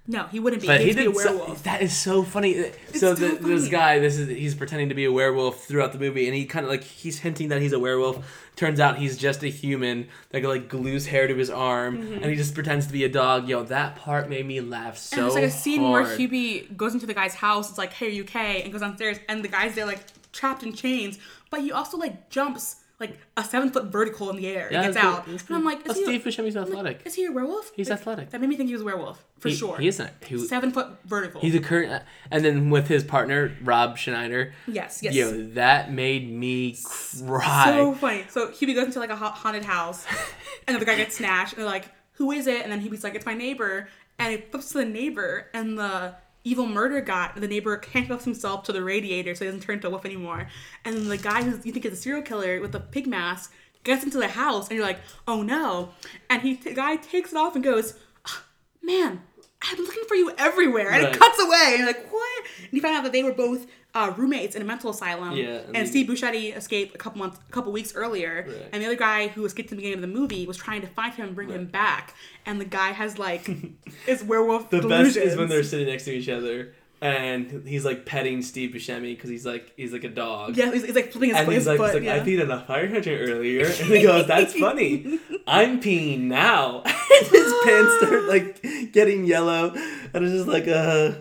No, 0.05 0.23
he 0.25 0.39
wouldn't 0.39 0.61
be. 0.63 0.67
But 0.67 0.81
He'd 0.81 0.87
he 0.87 0.93
be 0.95 1.01
a 1.05 1.13
did. 1.13 1.17
So, 1.17 1.37
werewolf. 1.37 1.63
that 1.63 1.81
is 1.81 1.95
so 1.95 2.23
funny. 2.23 2.51
It's 2.53 2.99
so 2.99 3.13
the, 3.13 3.29
so 3.29 3.35
this 3.35 3.69
guy, 3.69 3.99
this 3.99 4.17
is 4.17 4.27
he's 4.27 4.53
pretending 4.55 4.89
to 4.89 4.95
be 4.95 5.05
a 5.05 5.11
werewolf 5.11 5.65
throughout 5.65 5.93
the 5.93 5.99
movie, 5.99 6.25
and 6.27 6.35
he 6.35 6.45
kind 6.45 6.65
of 6.65 6.69
like 6.71 6.83
he's 6.83 7.19
hinting 7.19 7.49
that 7.49 7.61
he's 7.61 7.71
a 7.73 7.79
werewolf. 7.79 8.25
Turns 8.57 8.81
out 8.81 8.97
he's 8.97 9.17
just 9.17 9.43
a 9.43 9.47
human 9.47 10.07
that 10.31 10.43
like 10.43 10.67
glues 10.67 11.05
hair 11.05 11.27
to 11.27 11.35
his 11.35 11.49
arm, 11.49 11.99
mm-hmm. 11.99 12.13
and 12.15 12.25
he 12.25 12.35
just 12.35 12.53
pretends 12.53 12.87
to 12.87 12.91
be 12.91 13.05
a 13.05 13.09
dog. 13.09 13.47
Yo, 13.47 13.63
that 13.63 13.95
part 13.95 14.27
made 14.29 14.45
me 14.45 14.59
laugh 14.59 14.97
so 14.97 15.15
and 15.15 15.25
there's 15.25 15.35
like 15.35 15.43
a 15.45 15.51
scene 15.51 15.81
hard. 15.81 16.07
where 16.07 16.17
Hubie 16.17 16.75
goes 16.75 16.93
into 16.95 17.05
the 17.05 17.13
guy's 17.13 17.35
house. 17.35 17.69
It's 17.69 17.77
like, 17.77 17.93
"Hey, 17.93 18.07
are 18.07 18.09
you 18.09 18.23
okay?" 18.23 18.63
And 18.63 18.71
goes 18.73 18.81
downstairs, 18.81 19.19
and 19.29 19.41
the 19.43 19.47
guy's 19.47 19.75
there 19.75 19.85
like 19.85 20.01
trapped 20.33 20.63
in 20.63 20.73
chains. 20.73 21.17
But 21.51 21.61
he 21.61 21.71
also 21.71 21.97
like 21.97 22.29
jumps 22.31 22.77
like 22.99 23.17
a 23.37 23.43
seven 23.43 23.69
foot 23.71 23.85
vertical 23.85 24.29
in 24.29 24.35
the 24.35 24.47
air 24.47 24.67
Yeah, 24.71 24.81
and 24.83 24.93
gets 24.93 25.05
out. 25.05 25.27
it's 25.27 25.45
And 25.47 25.55
I'm 25.55 25.63
like, 25.63 25.87
is 25.87 25.95
he, 25.97 26.03
Steve 26.03 26.23
Buscemi's 26.23 26.55
I'm 26.55 26.63
like, 26.63 26.71
athletic. 26.71 27.01
is 27.05 27.15
he 27.15 27.25
a 27.25 27.31
werewolf? 27.31 27.71
He's 27.75 27.89
Like, 27.89 27.99
athletic. 27.99 28.29
That 28.31 28.41
made 28.41 28.49
me 28.49 28.57
think 28.57 28.67
he 28.67 28.73
was 28.73 28.81
a 28.81 28.85
werewolf 28.85 29.23
for 29.39 29.49
He- 29.49 29.55
sure. 29.55 29.77
He 29.77 29.87
isn't. 29.87 30.11
He, 30.25 30.37
seven 30.39 30.71
foot 30.71 30.87
vertical. 31.05 31.39
he's 31.41 31.55
a 31.55 31.59
current, 31.59 31.91
uh, 31.91 31.99
and 32.29 32.43
then 32.43 32.69
with 32.69 32.87
his 32.87 33.03
partner 33.03 33.53
Rob 33.63 33.97
Schneider. 33.97 34.53
yes, 34.67 34.99
yes. 35.01 35.13
Yo, 35.13 35.31
that 35.53 35.91
made 35.93 36.29
me 36.29 36.77
cry. 37.17 37.71
So 37.77 37.93
funny. 37.93 38.25
So 38.29 38.49
Hubie 38.49 38.75
goes 38.75 38.87
into 38.87 38.99
like 38.99 39.09
a 39.11 39.15
haunted 39.15 39.65
house, 39.65 40.05
and 40.67 40.79
the 40.79 40.85
guy 40.85 40.95
gets 40.95 41.15
snatched, 41.17 41.53
and 41.53 41.61
they're 41.61 41.69
like, 41.69 41.89
"Who 42.13 42.31
is 42.31 42.47
it?" 42.47 42.63
And 42.63 42.71
then 42.71 42.81
Hubie's 42.81 43.03
like, 43.03 43.15
"It's 43.15 43.25
my 43.25 43.33
neighbor." 43.33 43.87
And 44.17 44.33
he 44.33 44.41
flips 44.49 44.69
to 44.73 44.79
the 44.79 44.85
neighbor, 44.85 45.47
and 45.53 45.77
the 45.79 46.15
evil 46.43 46.65
murder 46.65 47.01
guy, 47.01 47.31
the 47.35 47.47
neighbor 47.47 47.81
handcuffs 47.93 48.25
himself 48.25 48.63
to 48.63 48.71
the 48.71 48.83
radiator 48.83 49.35
so 49.35 49.45
he 49.45 49.51
doesn't 49.51 49.61
turn 49.61 49.75
into 49.75 49.87
a 49.87 49.91
wolf 49.91 50.05
anymore. 50.05 50.47
And 50.85 50.95
then 50.95 51.09
the 51.09 51.17
guy 51.17 51.43
who 51.43 51.51
you 51.63 51.71
think 51.73 51.85
is 51.85 51.93
a 51.93 51.95
serial 51.95 52.21
killer 52.21 52.59
with 52.61 52.71
the 52.71 52.79
pig 52.79 53.07
mask 53.07 53.53
gets 53.83 54.03
into 54.03 54.17
the 54.17 54.27
house, 54.29 54.67
and 54.69 54.77
you're 54.77 54.85
like, 54.85 54.99
"Oh 55.27 55.41
no!" 55.41 55.89
And 56.29 56.41
he 56.41 56.55
the 56.55 56.73
guy 56.73 56.95
takes 56.97 57.31
it 57.31 57.37
off 57.37 57.55
and 57.55 57.63
goes, 57.63 57.95
"Ah, 58.25 58.43
"Man." 58.81 59.23
I'm 59.61 59.77
looking 59.77 60.05
for 60.07 60.15
you 60.15 60.31
everywhere, 60.37 60.89
and 60.89 61.03
Right. 61.03 61.13
it 61.13 61.19
cuts 61.19 61.37
away. 61.37 61.65
And 61.71 61.79
you're 61.79 61.87
like, 61.87 62.09
what? 62.13 62.45
And 62.63 62.69
you 62.71 62.79
find 62.79 62.95
out 62.95 63.03
that 63.03 63.11
they 63.11 63.23
were 63.23 63.33
both 63.33 63.67
uh, 63.95 64.13
roommates 64.17 64.55
in 64.55 64.61
a 64.61 64.65
mental 64.65 64.91
asylum. 64.91 65.35
Yeah, 65.35 65.57
and 65.67 65.75
and 65.77 65.87
Steve 65.87 66.07
Buscemi 66.07 66.55
escaped 66.55 66.93
a 66.95 66.97
couple 66.97 67.19
months, 67.19 67.39
a 67.47 67.51
couple 67.51 67.71
weeks 67.71 67.95
earlier, 67.95 68.45
Right. 68.47 68.69
and 68.71 68.81
the 68.83 68.85
other 68.87 68.95
guy 68.95 69.27
who 69.29 69.45
escaped 69.45 69.67
at 69.67 69.69
the 69.71 69.75
beginning 69.77 69.95
of 69.95 70.01
the 70.01 70.07
movie 70.19 70.45
was 70.45 70.57
trying 70.57 70.81
to 70.81 70.87
find 70.87 71.13
him 71.13 71.25
and 71.27 71.35
bring 71.35 71.49
him 71.49 71.65
back. 71.65 72.13
And 72.45 72.61
the 72.61 72.65
guy 72.65 72.91
has 72.91 73.17
like 73.17 73.49
his 74.05 74.23
werewolf 74.23 74.69
The 74.69 74.81
delusions. 74.81 75.15
best 75.15 75.25
is 75.25 75.37
when 75.37 75.49
they're 75.49 75.63
sitting 75.63 75.87
next 75.87 76.05
to 76.05 76.11
each 76.11 76.29
other, 76.29 76.73
and 77.01 77.65
he's 77.65 77.83
like 77.85 78.05
petting 78.05 78.41
Steve 78.43 78.71
Buscemi 78.75 79.15
because 79.15 79.29
he's 79.31 79.45
like 79.45 79.73
he's 79.75 79.91
like 79.93 80.03
a 80.03 80.09
dog. 80.09 80.55
yeah, 80.55 80.71
he's, 80.71 80.85
he's 80.85 80.95
like 80.95 81.11
flipping 81.11 81.29
his, 81.29 81.39
And 81.39 81.51
he's 81.51 81.65
like, 81.65 81.77
foot. 81.77 81.85
he's 81.87 81.95
like 81.95 82.03
yeah. 82.03 82.15
I 82.15 82.19
peed 82.19 82.41
in 82.43 82.51
a 82.51 82.59
fire 82.61 82.87
hydrant 82.87 83.07
earlier, 83.29 83.65
and 83.65 83.73
he 83.75 84.03
goes, 84.03 84.27
"That's 84.27 84.53
funny. 84.53 85.19
I'm 85.47 85.81
peeing 85.81 86.21
now." 86.25 86.83
and 86.85 87.27
his 87.27 87.53
pants 87.63 87.97
start 87.97 88.23
like 88.25 88.91
getting 88.91 89.25
yellow, 89.25 89.73
and 90.13 90.23
it's 90.25 90.33
just 90.33 90.47
like, 90.47 90.67
uh. 90.67 91.13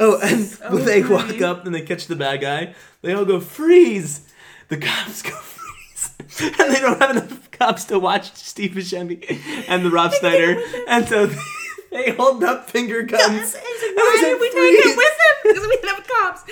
Oh, 0.00 0.18
and 0.22 0.44
So 0.44 0.72
when 0.74 0.84
they 0.84 1.02
walk 1.02 1.40
up 1.40 1.66
and 1.66 1.74
they 1.74 1.82
catch 1.82 2.06
the 2.06 2.16
bad 2.16 2.40
guy, 2.40 2.74
they 3.02 3.12
all 3.14 3.24
go 3.24 3.40
freeze. 3.40 4.22
The 4.68 4.76
cops 4.78 5.22
go 5.22 5.30
freeze, 5.30 6.10
and 6.58 6.74
they 6.74 6.80
don't 6.80 7.00
have 7.00 7.10
enough 7.10 7.50
cops 7.50 7.84
to 7.86 7.98
watch 7.98 8.34
Steve 8.34 8.72
Buscemi 8.72 9.40
and 9.68 9.84
the 9.84 9.90
Rob 9.90 10.12
Schneider, 10.14 10.60
and 10.88 11.06
so 11.06 11.30
They 11.90 12.10
hold 12.12 12.42
up 12.42 12.70
finger 12.70 13.02
guns. 13.02 13.54
Like, 13.92 13.96
why 13.96 14.18
did 14.22 14.40
we 14.40 14.46
take 14.48 14.82
"Freeze." 14.82 14.96
with 14.96 15.06
him? 15.06 15.34
Because 15.42 15.62
we 15.68 15.76
didn't 15.76 15.96
have 15.96 16.06
cops. 16.08 16.42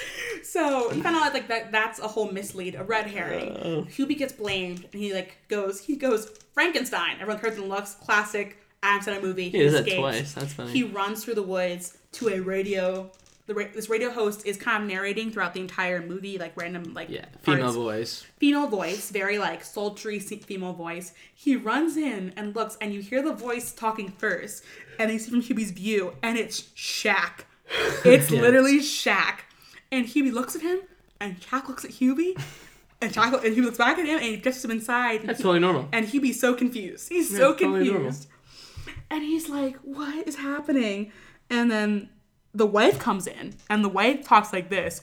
So 0.43 0.93
you 0.93 1.03
out 1.07 1.33
like 1.33 1.49
that 1.49 1.73
that's 1.73 1.99
a 1.99 2.07
whole 2.09 2.31
mislead, 2.31 2.75
a 2.75 2.85
red 2.85 3.07
herring. 3.07 3.57
Oh. 3.63 3.83
Hubie 3.85 4.19
gets 4.19 4.33
blamed 4.35 4.87
and 4.93 5.01
he 5.01 5.15
like 5.15 5.39
goes 5.49 5.81
he 5.81 5.97
goes 5.97 6.31
Frankenstein. 6.53 7.17
Everyone 7.21 7.41
turns 7.41 7.57
and 7.59 7.69
looks, 7.69 7.95
classic 7.95 8.59
Adam 8.83 9.15
Sandler 9.15 9.23
movie. 9.23 9.49
He 9.49 9.59
does 9.63 9.73
that 9.73 9.81
escapes. 9.87 9.99
twice. 9.99 10.33
That's 10.35 10.53
funny. 10.53 10.73
He 10.73 10.83
runs 10.83 11.25
through 11.25 11.35
the 11.37 11.43
woods 11.43 11.97
to 12.13 12.29
a 12.29 12.41
radio. 12.41 13.11
The 13.51 13.57
ra- 13.57 13.65
this 13.75 13.89
radio 13.91 14.11
host 14.11 14.47
is 14.47 14.57
kind 14.57 14.85
of 14.85 14.89
narrating 14.89 15.33
throughout 15.33 15.55
the 15.55 15.61
entire 15.61 16.01
movie, 16.01 16.39
like 16.39 16.53
random 16.57 16.95
like 16.95 17.11
yeah, 17.11 17.25
female 17.43 17.63
parts. 17.65 17.75
voice. 17.77 18.27
female 18.39 18.69
voice, 18.69 19.11
very 19.11 19.39
like 19.39 19.65
sultry 19.65 20.21
female 20.21 20.73
voice. 20.73 21.13
He 21.35 21.57
runs 21.57 21.97
in 21.97 22.33
and 22.37 22.55
looks, 22.55 22.79
and 22.81 22.95
you 22.95 23.01
hear 23.03 23.23
the 23.23 23.33
voice 23.33 23.73
talking 23.73 24.13
first, 24.13 24.63
and 25.01 25.11
you 25.11 25.19
see 25.19 25.33
from 25.33 25.43
Hubie's 25.43 25.73
view, 25.73 26.13
and 26.23 26.39
it's 26.39 26.63
Shaq. 26.77 27.41
It's 28.05 28.31
Yeah. 28.31 28.41
literally 28.41 28.79
Shaq, 28.79 29.41
and 29.91 30.07
Hubie 30.07 30.33
looks 30.33 30.55
at 30.55 30.63
him, 30.63 30.79
and 31.19 31.41
Shaq 31.41 31.67
looks 31.67 31.85
at 31.85 31.91
Hubie, 31.91 32.41
and 33.03 33.13
Shaq 33.13 33.45
and 33.45 33.53
he 33.53 33.63
looks 33.63 33.79
back 33.79 33.99
at 33.99 34.07
him, 34.07 34.19
and 34.19 34.25
he 34.27 34.37
gets 34.37 34.65
him 34.65 34.71
inside. 34.71 35.23
That's 35.25 35.39
totally 35.41 35.59
normal. 35.59 35.89
And 35.91 36.07
Hubie's 36.07 36.39
so 36.39 36.55
confused. 36.55 37.09
He's 37.09 37.37
so 37.37 37.51
it's 37.51 37.61
totally 37.63 37.89
confused. 37.89 38.29
And 39.11 39.25
he's 39.25 39.49
like, 39.49 39.77
what 39.79 40.29
is 40.29 40.37
happening? 40.37 41.11
And 41.51 41.69
then 41.69 42.11
the 42.55 42.67
wife 42.67 42.99
comes 42.99 43.27
in, 43.27 43.55
and 43.69 43.85
the 43.85 43.89
wife 43.89 44.27
talks 44.27 44.53
like 44.53 44.71
this. 44.71 45.03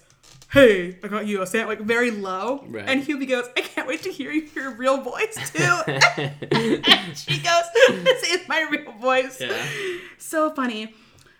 Hey, 0.51 0.97
I 1.03 1.07
got 1.07 1.27
you. 1.27 1.41
I 1.41 1.45
say 1.45 1.61
it 1.61 1.67
like 1.67 1.81
very 1.81 2.09
low. 2.09 2.63
Right. 2.67 2.87
And 2.87 3.03
Hubie 3.03 3.27
goes, 3.27 3.45
I 3.57 3.61
can't 3.61 3.87
wait 3.87 4.03
to 4.03 4.11
hear 4.11 4.31
your 4.31 4.71
real 4.71 5.01
voice 5.01 5.51
too. 5.51 5.61
and 5.87 7.17
she 7.17 7.39
goes, 7.41 7.63
This 8.03 8.23
is 8.23 8.47
my 8.47 8.65
real 8.71 8.93
voice. 8.93 9.41
Yeah. 9.41 9.61
So 10.17 10.49
funny. 10.51 10.93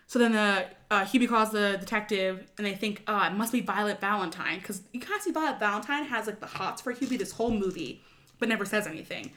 So 0.08 0.18
then 0.18 0.32
the 0.32 0.66
uh, 0.90 1.04
Hubie 1.04 1.28
calls 1.28 1.50
the 1.50 1.76
detective, 1.78 2.50
and 2.56 2.66
they 2.66 2.74
think, 2.74 3.02
oh, 3.06 3.26
it 3.26 3.32
must 3.32 3.52
be 3.52 3.60
Violet 3.60 4.00
Valentine, 4.00 4.58
because 4.58 4.80
you 4.92 5.00
kind 5.00 5.16
of 5.16 5.22
see 5.22 5.32
Violet 5.32 5.58
Valentine 5.58 6.04
has 6.04 6.26
like 6.26 6.40
the 6.40 6.46
hots 6.46 6.80
for 6.80 6.94
Hubie 6.94 7.18
this 7.18 7.32
whole 7.32 7.50
movie, 7.50 8.02
but 8.38 8.48
never 8.48 8.64
says 8.64 8.86
anything. 8.86 9.32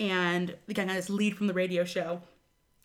And 0.00 0.56
again, 0.68 0.86
got 0.88 0.94
this 0.94 1.10
lead 1.10 1.36
from 1.36 1.46
the 1.46 1.52
radio 1.52 1.84
show. 1.84 2.22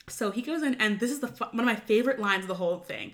So 0.10 0.32
he 0.32 0.42
goes 0.42 0.64
in, 0.64 0.76
and 0.76 1.00
this 1.00 1.12
is 1.12 1.20
the 1.20 1.28
one 1.28 1.60
of 1.60 1.66
my 1.66 1.76
favorite 1.76 2.20
lines 2.20 2.44
of 2.44 2.50
the 2.50 2.56
whole 2.56 2.80
thing. 2.80 3.14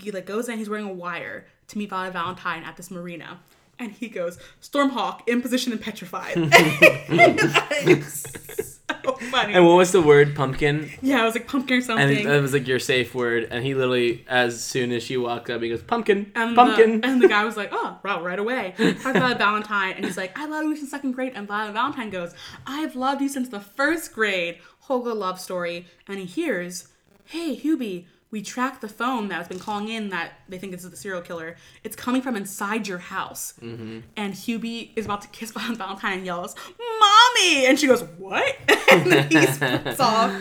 He 0.00 0.10
like 0.10 0.26
goes 0.26 0.48
in, 0.48 0.58
he's 0.58 0.68
wearing 0.68 0.86
a 0.86 0.92
wire 0.92 1.46
to 1.68 1.78
meet 1.78 1.90
Violet 1.90 2.12
Valentine 2.12 2.64
at 2.64 2.76
this 2.76 2.90
marina, 2.90 3.38
and 3.78 3.92
he 3.92 4.08
goes, 4.08 4.38
"Stormhawk 4.62 5.28
in 5.28 5.42
position 5.42 5.72
and 5.72 5.80
petrified." 5.80 6.34
so 9.02 9.12
funny. 9.30 9.54
And 9.54 9.66
what 9.66 9.76
was 9.76 9.92
the 9.92 10.02
word 10.02 10.34
pumpkin? 10.34 10.90
yeah, 11.02 11.22
it 11.22 11.24
was 11.24 11.34
like 11.34 11.46
pumpkin 11.46 11.78
or 11.78 11.80
something. 11.80 12.18
And 12.18 12.26
that 12.26 12.40
was 12.40 12.52
like 12.52 12.66
your 12.66 12.78
safe 12.78 13.14
word. 13.14 13.48
And 13.50 13.64
he 13.64 13.74
literally, 13.74 14.24
as 14.28 14.62
soon 14.62 14.92
as 14.92 15.02
she 15.02 15.16
walked 15.16 15.50
up, 15.50 15.62
he 15.62 15.68
goes, 15.68 15.82
pumpkin, 15.82 16.32
And 16.34 16.54
pumpkin. 16.54 17.00
The, 17.00 17.06
and 17.06 17.22
the 17.22 17.28
guy 17.28 17.44
was 17.44 17.56
like, 17.56 17.70
oh, 17.72 17.98
wow, 18.04 18.22
right 18.22 18.38
away. 18.38 18.74
Talk 19.02 19.14
about 19.14 19.38
Valentine. 19.38 19.94
And 19.96 20.04
he's 20.04 20.16
like, 20.16 20.36
I 20.38 20.46
love 20.46 20.64
you 20.64 20.76
since 20.76 20.90
second 20.90 21.12
grade. 21.12 21.32
And 21.34 21.46
Violet 21.46 21.72
Valentine 21.72 22.10
goes, 22.10 22.34
I've 22.66 22.96
loved 22.96 23.20
you 23.20 23.28
since 23.28 23.48
the 23.48 23.60
first 23.60 24.12
grade. 24.12 24.58
Whole 24.80 25.02
love 25.14 25.40
story. 25.40 25.86
And 26.08 26.18
he 26.18 26.24
hears, 26.24 26.88
hey, 27.24 27.56
Hubie, 27.56 28.06
we 28.30 28.42
track 28.42 28.80
the 28.80 28.88
phone 28.88 29.28
that's 29.28 29.48
been 29.48 29.58
calling 29.58 29.88
in 29.88 30.10
that 30.10 30.32
they 30.48 30.58
think 30.58 30.72
this 30.72 30.84
is 30.84 30.90
the 30.90 30.96
serial 30.96 31.20
killer. 31.20 31.56
It's 31.82 31.96
coming 31.96 32.22
from 32.22 32.36
inside 32.36 32.86
your 32.86 32.98
house. 32.98 33.54
Mm-hmm. 33.60 34.00
And 34.16 34.34
Hubie 34.34 34.90
is 34.96 35.04
about 35.04 35.22
to 35.22 35.28
kiss 35.32 35.50
Valentine 35.52 36.18
and 36.18 36.26
yells, 36.26 36.54
Mommy! 36.78 37.66
And 37.66 37.78
she 37.78 37.86
goes, 37.86 38.02
What? 38.18 38.56
and 38.90 39.10
then 39.10 39.28
he 39.30 39.46
splits 39.46 40.00
off. 40.00 40.32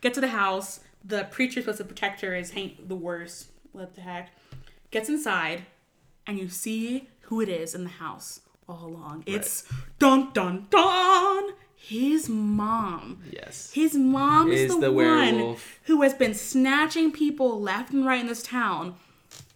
Get 0.00 0.14
to 0.14 0.20
the 0.20 0.28
house. 0.28 0.80
The 1.04 1.24
preacher 1.30 1.60
supposed 1.60 1.78
to 1.78 1.84
protect 1.84 2.20
her 2.22 2.34
is 2.34 2.50
Hank 2.50 2.88
the 2.88 2.96
worst. 2.96 3.48
What 3.72 3.94
the 3.94 4.00
heck? 4.00 4.30
Gets 4.90 5.08
inside, 5.08 5.66
and 6.26 6.38
you 6.38 6.48
see 6.48 7.08
who 7.22 7.40
it 7.40 7.48
is 7.48 7.74
in 7.74 7.84
the 7.84 7.90
house 7.90 8.40
all 8.68 8.86
along. 8.86 9.22
It's 9.26 9.64
dun 9.98 10.32
dun 10.32 10.66
dun. 10.70 11.50
His 11.88 12.28
mom. 12.28 13.22
yes. 13.30 13.70
His 13.72 13.94
mom 13.94 14.50
is, 14.50 14.62
Is 14.70 14.74
the, 14.74 14.80
the 14.80 14.92
one 14.92 15.56
who 15.84 16.02
has 16.02 16.14
been 16.14 16.34
snatching 16.34 17.12
people 17.12 17.60
left 17.60 17.92
and 17.92 18.04
right 18.04 18.20
in 18.20 18.26
this 18.26 18.42
town. 18.42 18.96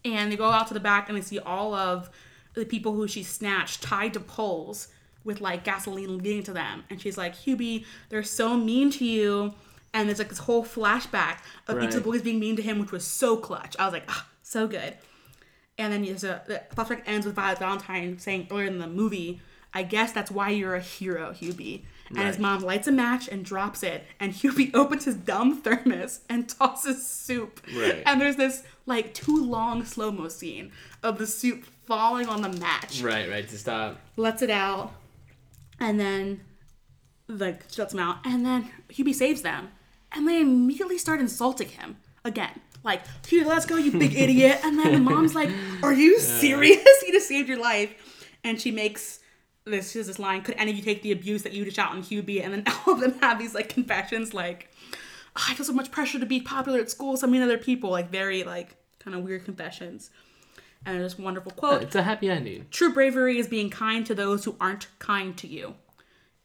And 0.04 0.30
they 0.30 0.36
go 0.36 0.50
out 0.50 0.68
to 0.68 0.74
the 0.74 0.80
back 0.80 1.08
and 1.08 1.18
they 1.18 1.22
see 1.22 1.38
all 1.40 1.74
of 1.74 2.08
the 2.54 2.64
people 2.64 2.94
who 2.94 3.08
she 3.08 3.22
snatched 3.22 3.82
tied 3.82 4.14
to 4.14 4.20
poles 4.20 4.88
with 5.24 5.40
like 5.40 5.64
gasoline 5.64 6.18
leading 6.18 6.42
to 6.44 6.52
them. 6.52 6.84
And 6.88 7.00
she's 7.00 7.18
like, 7.18 7.34
Hubie, 7.34 7.84
they're 8.10 8.22
so 8.22 8.56
mean 8.56 8.90
to 8.92 9.04
you. 9.04 9.52
And 9.92 10.08
there's 10.08 10.18
like 10.20 10.28
this 10.28 10.38
whole 10.38 10.64
flashback 10.64 11.38
of 11.66 11.78
each 11.78 11.86
of 11.86 11.90
the 11.90 11.96
Right. 11.98 12.04
boys 12.04 12.22
being 12.22 12.38
mean 12.38 12.54
to 12.56 12.62
him, 12.62 12.78
which 12.78 12.92
was 12.92 13.04
so 13.04 13.36
clutch. 13.36 13.74
I 13.78 13.84
was 13.86 13.92
like, 13.92 14.04
ah, 14.08 14.26
so 14.42 14.68
good. 14.68 14.94
And 15.78 15.92
then 15.92 16.04
there's 16.04 16.22
a 16.24 16.42
the 16.46 16.62
flashback 16.76 17.02
ends 17.06 17.26
with 17.26 17.34
Violet 17.34 17.58
Valentine 17.58 18.18
saying 18.18 18.46
earlier 18.52 18.66
in 18.66 18.78
the 18.78 18.86
movie, 18.86 19.40
I 19.74 19.82
guess 19.82 20.12
that's 20.12 20.30
why 20.30 20.50
you're 20.50 20.74
a 20.76 20.80
hero, 20.80 21.32
Hubie. 21.32 21.82
And 22.11 22.27
his 22.27 22.38
mom 22.38 22.62
lights 22.62 22.88
a 22.88 22.92
match 22.92 23.29
and 23.29 23.44
drops 23.44 23.83
it, 23.83 24.05
and 24.18 24.33
Hubie 24.35 24.75
opens 24.75 25.05
his 25.05 25.14
dumb 25.14 25.62
thermos 25.62 26.20
and 26.29 26.49
tosses 26.49 27.07
soup. 27.07 27.61
Right. 27.75 28.03
And 28.05 28.20
there's 28.20 28.37
this 28.37 28.64
like 28.87 29.14
too 29.14 29.44
long 29.44 29.85
slow 29.85 30.11
mo 30.11 30.29
scene 30.29 30.73
of 31.03 31.18
the 31.18 31.27
soup 31.27 31.64
falling 31.87 32.29
on 32.29 32.42
the 32.42 32.49
match. 32.49 33.01
Right, 33.01 33.31
right, 33.31 33.49
to 33.49 33.59
stop. 33.59 34.01
Lets 34.16 34.42
it 34.42 34.51
out, 34.51 34.92
and 35.79 36.01
then 36.01 36.40
like 37.29 37.62
shuts 37.70 37.94
him 37.94 38.01
out, 38.01 38.16
and 38.25 38.44
then 38.44 38.70
Hubie 38.88 39.14
saves 39.14 39.42
them, 39.42 39.68
and 40.11 40.27
they 40.27 40.40
immediately 40.40 40.99
start 40.99 41.20
insulting 41.20 41.68
him 41.68 41.96
again. 42.25 42.61
Like, 42.83 43.03
here, 43.27 43.44
let's 43.46 43.66
go, 43.66 43.77
you 43.77 43.92
big 43.92 44.14
idiot. 44.16 44.61
And 44.64 44.79
then 44.79 44.92
the 44.92 44.99
mom's 44.99 45.35
like, 45.35 45.51
Are 45.83 45.92
you 45.92 46.18
serious? 46.18 46.85
You 47.07 47.12
just 47.12 47.29
saved 47.29 47.49
your 47.49 47.61
life. 47.61 48.27
And 48.44 48.61
she 48.61 48.70
makes 48.70 49.19
this, 49.64 49.94
is 49.96 50.07
this 50.07 50.18
line, 50.18 50.42
could 50.42 50.55
any 50.59 50.70
of 50.73 50.77
you 50.77 50.83
take 50.83 51.03
the 51.03 51.12
abuse 51.12 51.42
that 51.42 51.53
you 51.53 51.64
dish 51.64 51.79
out 51.79 51.92
on 51.92 52.03
Hubie? 52.03 52.42
And 52.44 52.53
then 52.53 52.64
all 52.87 52.94
of 52.94 53.01
them 53.01 53.18
have 53.20 53.38
these 53.38 53.55
like 53.55 53.68
confessions 53.68 54.33
like, 54.35 54.70
"Oh, 55.37 55.46
I 55.49 55.55
feel 55.55 55.66
so 55.66 55.73
much 55.73 55.90
pressure 55.90 56.18
to 56.18 56.27
be 56.27 56.40
popular 56.40 56.81
at 56.81 56.90
school, 56.90 57.16
so 57.16 57.27
many 57.27 57.42
other 57.42 57.59
people, 57.59 57.90
like 57.90 58.11
very 58.11 58.42
like 58.44 58.77
kind 58.99 59.16
of 59.16 59.23
weird 59.23 59.44
confessions. 59.44 60.11
And 60.87 60.99
there's 60.99 61.12
this 61.14 61.23
wonderful 61.23 61.53
uh, 61.53 61.57
quote. 61.57 61.83
It's 61.83 61.94
a 61.94 62.03
happy 62.03 62.31
ending. 62.31 62.66
True 62.70 62.92
bravery 62.92 63.38
is 63.38 63.46
being 63.49 63.68
kind 63.68 64.07
to 64.07 64.14
those 64.14 64.44
who 64.44 64.57
aren't 64.61 64.87
kind 64.99 65.37
to 65.38 65.46
you. 65.46 65.75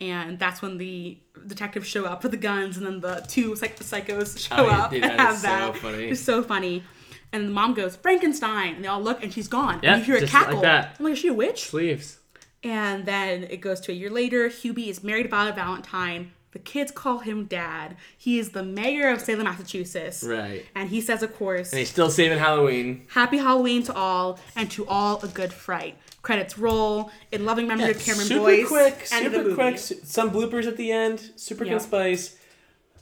And 0.01 0.38
that's 0.38 0.62
when 0.62 0.78
the 0.78 1.17
detectives 1.47 1.88
show 1.88 2.04
up 2.04 2.21
with 2.21 2.34
the 2.34 2.38
guns, 2.38 2.75
and 2.75 2.86
then 2.86 2.99
the 2.99 3.23
two 3.30 3.56
psych- 3.56 3.80
psychos 3.80 4.38
show 4.38 4.56
Oh, 4.58 4.67
yeah, 4.67 4.82
up 4.82 4.91
dude, 4.91 5.04
and 5.06 5.19
have 5.21 5.38
so 5.38 5.47
that. 5.47 5.78
funny. 5.78 6.10
It's 6.10 6.19
so 6.19 6.43
funny. 6.43 6.84
And 7.32 7.47
the 7.47 7.51
mom 7.54 7.73
goes, 7.75 7.95
Frankenstein! 7.95 8.75
And 8.75 8.84
they 8.84 8.89
all 8.89 9.01
look, 9.01 9.23
and 9.23 9.32
she's 9.32 9.47
gone. 9.47 9.80
Yeah, 9.82 9.93
and 9.95 9.99
you 10.01 10.06
hear 10.06 10.17
a 10.17 10.19
just 10.19 10.34
like 10.34 10.43
cackle. 10.47 10.62
that. 10.63 10.97
I'm 10.99 11.06
like, 11.06 11.13
is 11.13 11.19
she 11.19 11.30
a 11.30 11.34
witch? 11.34 11.63
Sleeves. 11.69 12.19
And 12.65 13.06
then 13.06 13.43
it 13.43 13.58
goes 13.62 13.80
to 13.82 13.91
a 13.91 13.95
year 13.95 14.10
later. 14.10 14.49
Hubie 14.49 14.88
is 14.89 15.04
married 15.04 15.23
to 15.23 15.30
Violet 15.30 15.56
Valentine. 15.56 16.32
The 16.51 16.60
kids 16.60 16.89
call 16.91 17.19
him 17.19 17.45
dad. 17.45 17.97
He 18.17 18.39
is 18.39 18.49
the 18.51 18.63
mayor 18.63 19.10
of 19.10 19.19
Salem, 19.21 19.43
Massachusetts. 19.43 20.23
Right. 20.23 20.65
And 20.73 20.89
he 20.89 21.01
says, 21.01 21.21
of 21.21 21.36
course, 21.36 21.71
And 21.71 21.80
he's 21.80 21.89
still 21.89 22.10
saving 22.10 22.39
Halloween. 22.39 23.06
Happy 23.10 23.38
Halloween 23.38 23.84
to 23.84 23.93
all, 23.93 24.39
and 24.56 24.71
to 24.71 24.88
all 24.88 25.19
a 25.21 25.28
good 25.28 25.51
fright. 25.51 25.97
Credits 26.21 26.58
roll 26.58 27.12
in 27.32 27.45
loving 27.45 27.67
memory 27.67 27.91
of 27.91 27.99
Cameron 27.99 28.25
super 28.28 28.39
Boyce. 28.45 28.67
quick, 28.67 29.08
End 29.12 29.25
of 29.28 29.34
the 29.34 29.43
super 29.43 29.54
quick. 29.56 29.78
Some 29.78 30.32
bloopers 30.32 30.65
at 30.65 30.78
the 30.78 30.91
end. 30.91 31.32
Super 31.36 31.65
Yeah. 31.65 31.73
concise. 31.73 32.38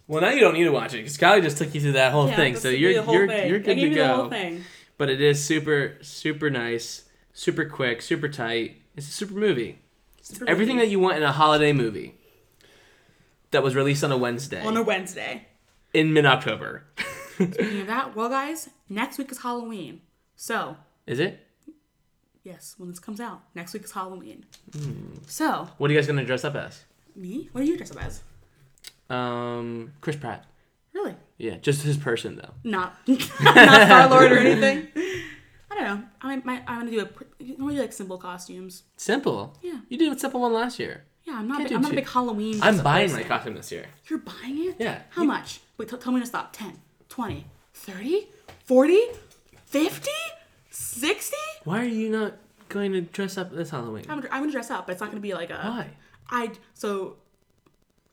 Well, 0.08 0.21
now 0.21 0.32
you 0.32 0.41
don't 0.41 0.56
need 0.56 0.65
to 0.65 0.71
watch 0.71 0.93
it 0.93 0.97
because 0.97 1.17
Kylie 1.17 1.41
just 1.43 1.58
took 1.58 1.73
you 1.73 1.80
through 1.80 1.93
that 1.93 2.12
whole 2.12 2.28
Yeah, 2.28 2.36
thing, 2.36 2.56
so 2.58 2.67
you're 2.69 2.91
you're 2.91 3.28
thing. 3.28 3.49
you're 3.49 3.60
good 3.60 3.76
to 3.76 3.89
go. 3.91 4.30
But 4.97 5.10
it 5.10 5.21
is 5.21 5.41
super 5.43 5.97
super 6.02 6.49
nice, 6.49 7.04
super 7.34 7.63
quick, 7.65 8.02
super 8.02 8.28
tight. 8.28 8.82
It's 8.95 9.08
a 9.08 9.12
super 9.12 9.34
movie. 9.34 9.79
Super 10.21 10.49
Everything 10.49 10.75
movie. 10.77 10.88
that 10.88 10.91
you 10.91 10.99
want 10.99 11.17
in 11.17 11.23
a 11.23 11.32
holiday 11.32 11.73
movie. 11.73 12.15
That 13.51 13.63
was 13.63 13.75
released 13.75 14.03
on 14.03 14.12
a 14.12 14.17
Wednesday 14.17 14.65
on 14.65 14.75
a 14.77 14.82
Wednesday. 14.84 15.47
in 15.93 16.13
mid 16.13 16.25
October. 16.25 16.86
Speaking 17.36 17.82
of 17.82 17.88
that, 17.88 18.15
well, 18.15 18.29
guys, 18.29 18.69
next 18.89 19.17
week 19.17 19.32
is 19.32 19.39
Halloween. 19.41 20.01
So, 20.36 20.77
is 21.08 21.19
it? 21.19 21.39
yes, 22.43 22.75
when 22.77 22.89
this 22.89 22.99
comes 22.99 23.19
out, 23.19 23.41
next 23.56 23.74
week 23.74 23.84
is 23.84 23.91
Halloween. 23.91 24.45
Hmm. 24.76 25.13
So, 25.28 25.70
What 25.78 25.89
are 25.89 25.93
you 25.93 25.99
guys 25.99 26.07
gonna 26.07 26.26
dress 26.26 26.43
up 26.43 26.55
as? 26.55 26.84
me? 27.15 27.49
What 27.51 27.61
are 27.61 27.65
you 27.67 27.78
dressed 27.78 27.95
up 27.95 28.03
as? 28.03 28.22
Um, 29.09 29.93
Chris 30.01 30.15
Pratt. 30.15 30.45
Really? 30.93 31.15
Yeah, 31.38 31.57
just 31.57 31.84
his 31.84 31.97
person 31.97 32.36
though. 32.38 32.53
Not, 32.63 32.95
not 33.07 33.22
Star 33.22 34.09
Lord 34.09 34.32
or 34.32 34.38
anything. 34.38 34.88
I 35.74 35.76
don't 35.76 35.99
know. 35.99 36.05
I 36.21 36.36
might. 36.38 36.63
I'm 36.67 36.80
gonna 36.80 36.91
do 36.91 36.99
a. 37.01 37.05
pr- 37.05 37.24
You 37.39 37.57
know, 37.57 37.65
like 37.65 37.93
simple 37.93 38.17
costumes. 38.17 38.84
Simple. 38.97 39.57
Yeah. 39.61 39.80
You 39.89 39.97
did 39.97 40.11
a 40.13 40.19
simple 40.19 40.41
one 40.41 40.53
last 40.53 40.78
year. 40.80 41.05
Yeah, 41.24 41.36
I'm 41.38 41.47
not. 41.47 41.63
Big, 41.63 41.71
I'm 41.74 41.82
not 41.82 41.91
a 41.91 41.95
big 41.95 42.07
Halloween. 42.09 42.59
I'm 42.61 42.80
buying 42.84 43.09
person. 43.09 43.21
my 43.24 43.28
costume 43.28 43.55
this 43.55 43.71
year. 43.71 43.86
You're 44.07 44.19
buying 44.19 44.69
it? 44.69 44.76
Yeah. 44.80 45.01
How 45.09 45.24
much? 45.24 45.61
Wait, 45.78 45.89
t- 45.89 45.97
tell 45.97 46.11
me 46.13 46.19
to 46.19 46.26
stop. 46.26 46.51
10, 46.53 46.80
20, 47.09 47.45
30, 47.74 48.28
40, 48.65 48.99
50, 49.65 50.09
60? 50.69 51.36
Why 51.63 51.80
are 51.82 51.86
you 51.86 52.09
not 52.09 52.34
going 52.69 52.91
to 52.93 53.01
dress 53.01 53.38
up 53.38 53.51
this 53.51 53.69
Halloween? 53.69 54.05
I'm, 54.09 54.19
I'm 54.32 54.41
gonna 54.41 54.51
dress 54.51 54.69
up, 54.69 54.86
but 54.86 54.91
it's 54.93 55.01
not 55.01 55.09
gonna 55.09 55.21
be 55.21 55.34
like 55.34 55.49
a. 55.49 55.55
Why? 55.55 55.88
I 56.30 56.51
so 56.74 57.15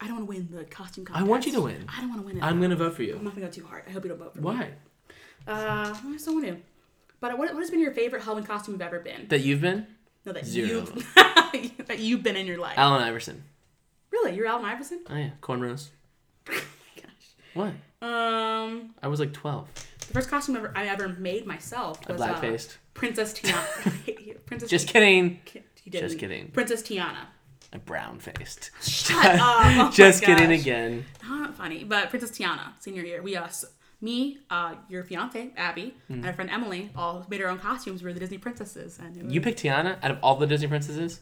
I 0.00 0.06
don't 0.06 0.16
want 0.26 0.30
to 0.30 0.36
win 0.36 0.48
the 0.52 0.64
costume 0.64 1.04
contest. 1.04 1.26
I 1.26 1.28
want 1.28 1.46
you 1.46 1.52
to 1.52 1.60
win. 1.60 1.84
I 1.88 2.00
don't 2.00 2.10
want 2.10 2.20
to 2.22 2.26
win 2.26 2.36
it. 2.38 2.42
I'm 2.44 2.60
gonna 2.60 2.76
vote 2.76 2.94
for 2.94 3.02
you. 3.02 3.16
I'm 3.16 3.24
not 3.24 3.34
gonna 3.34 3.46
go 3.46 3.52
too 3.52 3.64
hard. 3.66 3.84
I 3.88 3.90
hope 3.90 4.04
you 4.04 4.10
don't 4.10 4.18
vote 4.18 4.34
for 4.34 4.40
me. 4.40 4.44
Why? 4.44 4.70
Uh, 5.48 5.94
I 5.96 6.12
just 6.12 6.26
don't 6.26 6.34
want 6.36 6.46
to. 6.46 6.56
But 7.20 7.36
what, 7.38 7.52
what 7.52 7.60
has 7.60 7.70
been 7.70 7.80
your 7.80 7.92
favorite 7.92 8.22
Halloween 8.22 8.44
costume 8.46 8.74
you've 8.74 8.82
ever 8.82 9.00
been? 9.00 9.28
That 9.28 9.40
you've 9.40 9.60
been? 9.60 9.86
No, 10.24 10.32
that 10.32 10.46
Zero. 10.46 10.86
you 11.54 11.70
that 11.86 11.98
you've 11.98 12.22
been 12.22 12.36
in 12.36 12.46
your 12.46 12.58
life. 12.58 12.74
Allen 12.78 13.02
Iverson. 13.02 13.44
really, 14.10 14.34
you're 14.34 14.46
Allen 14.46 14.64
Iverson? 14.64 15.00
Oh 15.08 15.16
yeah, 15.16 15.30
cornrows. 15.42 15.88
Oh 16.48 16.52
my 16.96 17.02
gosh. 17.02 17.34
What? 17.54 18.06
Um, 18.06 18.94
I 19.02 19.08
was 19.08 19.20
like 19.20 19.32
12. 19.32 19.68
the 20.06 20.12
first 20.14 20.30
costume 20.30 20.56
ever 20.56 20.72
I 20.74 20.86
ever 20.86 21.08
made 21.08 21.46
myself 21.46 22.00
A 22.08 22.12
was 22.12 22.18
black 22.18 22.36
uh, 22.36 22.40
faced. 22.40 22.78
Princess 22.94 23.32
Tiana. 23.34 24.44
Princess. 24.46 24.68
Just 24.70 24.88
kidding. 24.88 25.40
Ki- 25.44 25.62
Just 25.90 26.18
kidding. 26.18 26.48
Princess 26.48 26.82
Tiana. 26.82 27.26
A 27.72 27.78
brown 27.78 28.18
faced. 28.18 28.70
Shut 28.82 29.24
up! 29.24 29.40
Oh 29.40 29.90
Just 29.92 30.22
kidding 30.24 30.50
again. 30.50 31.04
Not 31.22 31.54
funny, 31.54 31.84
but 31.84 32.10
Princess 32.10 32.32
Tiana, 32.32 32.72
senior 32.80 33.04
year, 33.04 33.22
we 33.22 33.36
us, 33.36 33.64
me, 34.00 34.38
uh, 34.50 34.74
your 34.88 35.04
fiance 35.04 35.50
Abby, 35.56 35.94
Hmm. 36.08 36.14
and 36.14 36.26
our 36.26 36.32
friend 36.32 36.50
Emily 36.50 36.90
all 36.96 37.26
made 37.28 37.40
our 37.42 37.48
own 37.48 37.58
costumes. 37.58 38.02
We 38.02 38.08
were 38.08 38.14
the 38.14 38.20
Disney 38.20 38.38
princesses, 38.38 38.98
and 38.98 39.14
was, 39.24 39.32
You 39.34 39.40
picked 39.40 39.62
Tiana 39.62 39.98
out 40.02 40.10
of 40.10 40.18
all 40.22 40.36
the 40.36 40.46
Disney 40.46 40.68
princesses? 40.68 41.20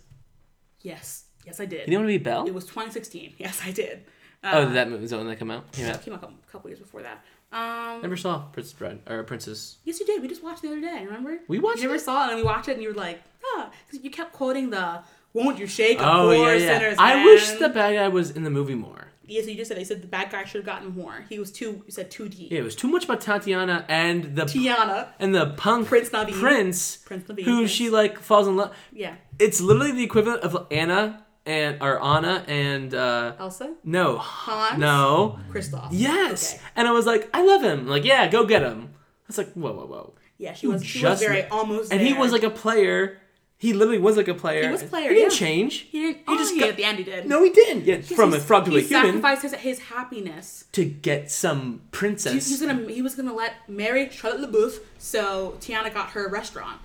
yes, 0.80 1.24
yes, 1.44 1.60
I 1.60 1.64
did. 1.66 1.80
You 1.80 1.86
didn't 1.86 2.00
want 2.00 2.12
to 2.12 2.18
be 2.18 2.22
Belle? 2.22 2.46
It 2.46 2.54
was 2.54 2.64
2016. 2.66 3.34
Yes, 3.38 3.60
I 3.64 3.70
did. 3.72 4.04
Uh, 4.42 4.50
oh, 4.54 4.70
that 4.70 4.88
movie 4.88 5.02
was 5.02 5.10
the 5.10 5.16
one 5.16 5.26
that 5.26 5.38
come 5.38 5.50
out? 5.50 5.64
Yeah. 5.76 5.94
it 5.94 6.02
came 6.02 6.14
out 6.14 6.22
a 6.22 6.50
couple, 6.52 6.70
years 6.70 6.78
before 6.78 7.02
that. 7.02 7.24
Um, 7.50 8.02
Never 8.02 8.16
saw 8.16 8.40
Princess 8.52 8.72
Bride 8.74 9.00
or 9.08 9.24
Princess. 9.24 9.78
yes, 9.84 9.98
you 9.98 10.06
did. 10.06 10.22
We 10.22 10.28
just 10.28 10.44
watched 10.44 10.62
the 10.62 10.68
other 10.68 10.80
day. 10.80 11.04
Remember? 11.06 11.38
We 11.48 11.58
watched 11.58 11.78
You 11.78 11.84
never 11.84 11.96
it? 11.96 12.00
saw 12.02 12.26
it, 12.26 12.28
and 12.28 12.36
we 12.36 12.42
watched 12.44 12.68
it, 12.68 12.72
and 12.74 12.82
you 12.82 12.88
were 12.90 12.94
like, 12.94 13.20
ah, 13.56 13.70
because 13.86 14.04
you 14.04 14.10
kept 14.10 14.32
quoting 14.32 14.70
the 14.70 15.00
"Won't 15.32 15.58
you 15.58 15.66
shake 15.66 15.98
a 15.98 16.04
Oh 16.08 16.26
poor 16.34 16.54
yeah, 16.54 16.54
yeah. 16.54 16.78
sinner's 16.78 16.96
I 16.98 17.24
wish 17.24 17.50
the 17.52 17.68
bad 17.70 17.94
guy 17.94 18.06
was 18.08 18.30
in 18.30 18.44
the 18.44 18.50
movie 18.50 18.74
more. 18.74 19.07
Yes, 19.28 19.46
you 19.46 19.54
just 19.54 19.68
said. 19.68 19.76
They 19.76 19.84
said 19.84 20.02
the 20.02 20.08
bad 20.08 20.30
guy 20.30 20.44
should 20.44 20.58
have 20.58 20.66
gotten 20.66 20.94
more. 20.96 21.24
He 21.28 21.38
was 21.38 21.52
too. 21.52 21.82
You 21.86 21.92
said 21.92 22.10
too 22.10 22.28
deep. 22.28 22.50
Yeah, 22.50 22.60
it 22.60 22.64
was 22.64 22.74
too 22.76 22.88
much 22.88 23.04
about 23.04 23.20
Tatiana 23.20 23.84
and 23.88 24.34
the 24.36 24.42
Tiana. 24.44 25.08
and 25.18 25.34
the 25.34 25.50
punk 25.56 25.88
Prince 25.88 26.10
Naveen. 26.10 26.32
prince, 26.40 26.96
Prince 26.98 27.24
Naveen, 27.28 27.44
who 27.44 27.60
yes. 27.62 27.70
she 27.70 27.90
like 27.90 28.18
falls 28.18 28.48
in 28.48 28.56
love. 28.56 28.74
Yeah. 28.92 29.14
It's 29.38 29.60
literally 29.60 29.92
the 29.92 30.02
equivalent 30.04 30.42
of 30.42 30.66
Anna 30.70 31.24
and 31.46 31.78
or 31.82 32.02
Anna 32.02 32.44
and 32.48 32.94
uh 32.94 33.34
Elsa. 33.38 33.74
no 33.84 34.18
Hans. 34.18 34.78
no 34.78 35.38
Kristoff. 35.52 35.88
yes, 35.92 36.54
Okay. 36.54 36.62
and 36.76 36.88
I 36.88 36.92
was 36.92 37.06
like 37.06 37.28
I 37.32 37.42
love 37.44 37.62
him 37.62 37.86
like 37.86 38.04
yeah 38.04 38.28
go 38.28 38.44
get 38.44 38.62
him. 38.62 38.90
I 38.94 39.24
was 39.28 39.38
like 39.38 39.52
whoa 39.52 39.72
whoa 39.72 39.86
whoa. 39.86 40.14
Yeah, 40.40 40.52
she 40.54 40.66
was. 40.68 40.84
She 40.84 40.98
was 41.04 41.18
just 41.18 41.22
very 41.22 41.44
almost. 41.48 41.92
and 41.92 42.00
he 42.00 42.12
was 42.14 42.32
like 42.32 42.44
a 42.44 42.50
player. 42.50 43.18
He 43.60 43.72
literally 43.72 43.98
was 43.98 44.16
like 44.16 44.28
a 44.28 44.34
player. 44.34 44.62
He 44.66 44.70
was 44.72 44.82
a 44.82 44.86
player, 44.86 45.08
He 45.08 45.16
didn't 45.16 45.32
yeah. 45.32 45.38
change. 45.38 45.74
He 45.90 46.00
didn't. 46.00 46.16
He 46.18 46.22
oh, 46.28 46.38
just 46.38 46.54
yeah, 46.54 46.60
got- 46.60 46.68
at 46.70 46.76
the 46.76 46.84
end 46.84 46.98
he 46.98 47.04
did. 47.04 47.26
No, 47.28 47.42
he 47.42 47.50
didn't. 47.50 47.84
Yeah, 47.84 47.96
Yes, 47.96 48.12
from 48.12 48.32
a 48.32 48.38
frog 48.38 48.66
to 48.66 48.70
he 48.70 48.78
a 48.78 48.80
human 48.82 49.04
He 49.16 49.20
sacrificed 49.20 49.42
his, 49.42 49.52
his 49.54 49.78
happiness. 49.80 50.64
to 50.72 50.84
get 50.84 51.28
some 51.30 51.82
princess. 51.90 52.46
he 52.46 52.52
was 52.54 52.60
gonna. 52.62 52.88
He 52.88 53.02
was 53.02 53.16
gonna 53.16 53.34
let 53.34 53.54
marry 53.68 54.08
Charlotte 54.10 54.42
La 54.42 54.48
Bouff, 54.48 54.78
so 54.98 55.56
Tiana 55.60 55.92
got 55.92 56.10
her 56.10 56.28
restaurant. 56.28 56.80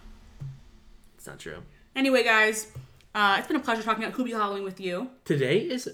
It's 1.16 1.28
not 1.28 1.38
true. 1.40 1.62
Anyway, 1.96 2.24
guys, 2.24 2.72
uh, 3.14 3.36
it's 3.38 3.48
been 3.48 3.58
a 3.58 3.60
pleasure 3.60 3.84
talking 3.84 4.04
about 4.04 4.18
Hubie 4.18 4.32
Halloween 4.32 4.64
with 4.64 4.80
you. 4.80 5.10
Today 5.26 5.60
is 5.60 5.88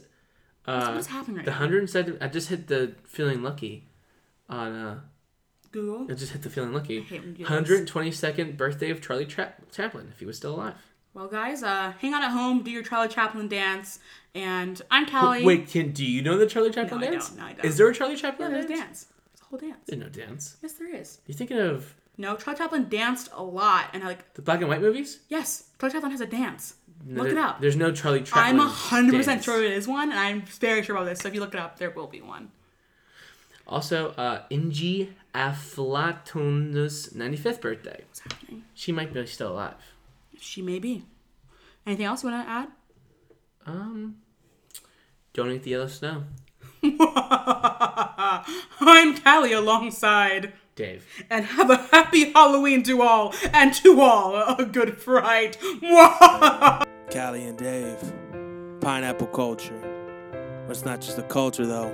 uh, 0.65 0.93
what's 0.93 1.07
happening 1.07 1.38
right 1.38 1.45
the 1.45 1.51
now? 1.51 1.57
107. 1.59 2.17
I 2.21 2.27
just 2.30 2.47
hit 2.47 2.67
the 2.67 2.93
feeling 3.03 3.43
lucky 3.43 3.84
on. 4.47 4.73
uh 4.73 4.99
Google. 5.72 6.07
I 6.09 6.15
just 6.15 6.32
hit 6.32 6.41
the 6.41 6.49
feeling 6.49 6.74
lucky. 6.74 7.01
hate 7.01 7.22
when 7.22 7.36
you 7.36 7.45
do 7.45 7.63
this. 7.63 7.91
122nd 7.91 8.57
birthday 8.57 8.89
of 8.89 9.01
Charlie 9.01 9.26
Tra- 9.26 9.53
Chaplin, 9.72 10.09
if 10.11 10.20
he 10.20 10.26
was 10.26 10.38
still 10.38 10.55
alive. 10.55 10.76
Well, 11.13 11.28
guys, 11.28 11.63
uh, 11.63 11.93
hang 11.99 12.13
out 12.13 12.24
at 12.24 12.32
home, 12.32 12.63
do 12.63 12.70
your 12.72 12.84
Charlie 12.84 13.07
Chaplin 13.09 13.47
dance, 13.47 13.99
and 14.36 14.82
I'm 14.91 15.05
Callie. 15.07 15.43
Wait, 15.43 15.67
can 15.67 15.91
do 15.91 16.05
you 16.05 16.22
know 16.22 16.38
the 16.38 16.45
Charlie 16.45 16.70
Chaplin 16.72 17.01
No, 17.01 17.07
I 17.07 17.11
dance? 17.11 17.30
don't. 17.30 17.38
No, 17.39 17.45
I 17.45 17.53
don't. 17.53 17.65
Is 17.65 17.78
there 17.78 17.89
a 17.89 17.93
Charlie 17.93 18.13
yeah, 18.15 18.20
Chaplin 18.22 18.51
there's 18.51 18.65
dance? 18.67 18.80
dance. 18.80 19.05
There's 19.34 19.41
a 19.41 19.45
whole 19.45 19.59
dance. 19.59 19.78
There's 19.88 19.99
no 19.99 20.09
dance. 20.09 20.57
Yes, 20.61 20.74
there 20.74 20.95
is. 20.95 21.20
You're 21.28 21.36
thinking 21.36 21.57
of 21.57 21.95
No, 22.17 22.36
Charlie 22.36 22.57
Chaplin 22.59 22.89
danced 22.89 23.30
a 23.34 23.43
lot, 23.43 23.89
and 23.93 24.03
I 24.03 24.07
like. 24.07 24.34
the 24.36 24.41
black 24.43 24.59
and 24.61 24.70
white 24.70 24.82
movies? 24.82 25.20
Yes, 25.30 25.70
Charlie 25.80 25.93
Chaplin 25.93 26.11
has 26.11 26.22
a 26.22 26.26
dance. 26.28 26.76
No, 27.05 27.24
Look 27.24 27.30
there- 27.32 27.38
it 27.39 27.43
up. 27.43 27.59
There's 27.61 27.76
no 27.76 27.91
Charlie 27.91 28.22
Chaplin. 28.22 28.43
I'm 28.45 28.59
a 28.59 28.67
hundred 28.67 29.17
percent 29.17 29.43
sure 29.43 29.63
it 29.63 29.72
is 29.72 29.88
one, 29.88 30.11
and 30.11 30.20
I'm 30.20 30.41
very 30.43 30.84
sure 30.84 30.95
about 30.95 31.05
this. 31.05 31.20
So 31.20 31.28
if 31.30 31.34
you 31.34 31.39
look 31.39 31.53
it 31.53 31.59
up, 31.59 31.80
there 31.80 31.89
will 31.89 32.07
be 32.07 32.22
one. 32.22 32.51
Also, 33.70 34.09
uh, 34.17 34.41
Inji 34.49 35.13
Efflatoun's 35.36 37.09
95th 37.09 37.61
birthday. 37.61 38.03
What's 38.07 38.22
happening? 38.22 38.63
She 38.74 38.91
might 38.91 39.13
be 39.13 39.26
still 39.28 39.51
alive. 39.51 39.76
She 40.39 40.63
may 40.63 40.80
be. 40.80 41.05
Anything 41.86 42.07
else 42.07 42.24
you 42.24 42.32
want 42.32 42.45
to 42.45 42.51
add? 42.51 42.67
Um, 43.67 44.15
don't 45.34 45.51
eat 45.51 45.61
the 45.61 45.70
yellow 45.70 45.86
snow. 45.88 46.24
I'm 48.82 49.17
Callie 49.20 49.53
alongside. 49.53 50.53
Dave. 50.76 51.05
And 51.30 51.45
have 51.45 51.70
a 51.70 51.78
happy 51.78 52.32
Halloween 52.32 52.82
to 52.84 53.03
all, 53.03 53.36
and 53.53 53.72
to 53.76 54.01
all 54.01 54.36
a 54.57 54.65
good 54.65 54.97
fright. 54.97 55.57
Callie 57.11 57.45
and 57.45 57.57
Dave. 57.57 58.13
Pineapple 58.82 59.28
culture. 59.28 59.80
But 60.65 60.72
it's 60.72 60.86
not 60.86 61.01
just 61.01 61.20
a 61.20 61.24
culture, 61.24 61.67
though, 61.67 61.93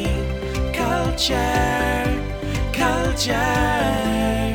culture, 1.21 2.23
culture. 2.73 4.50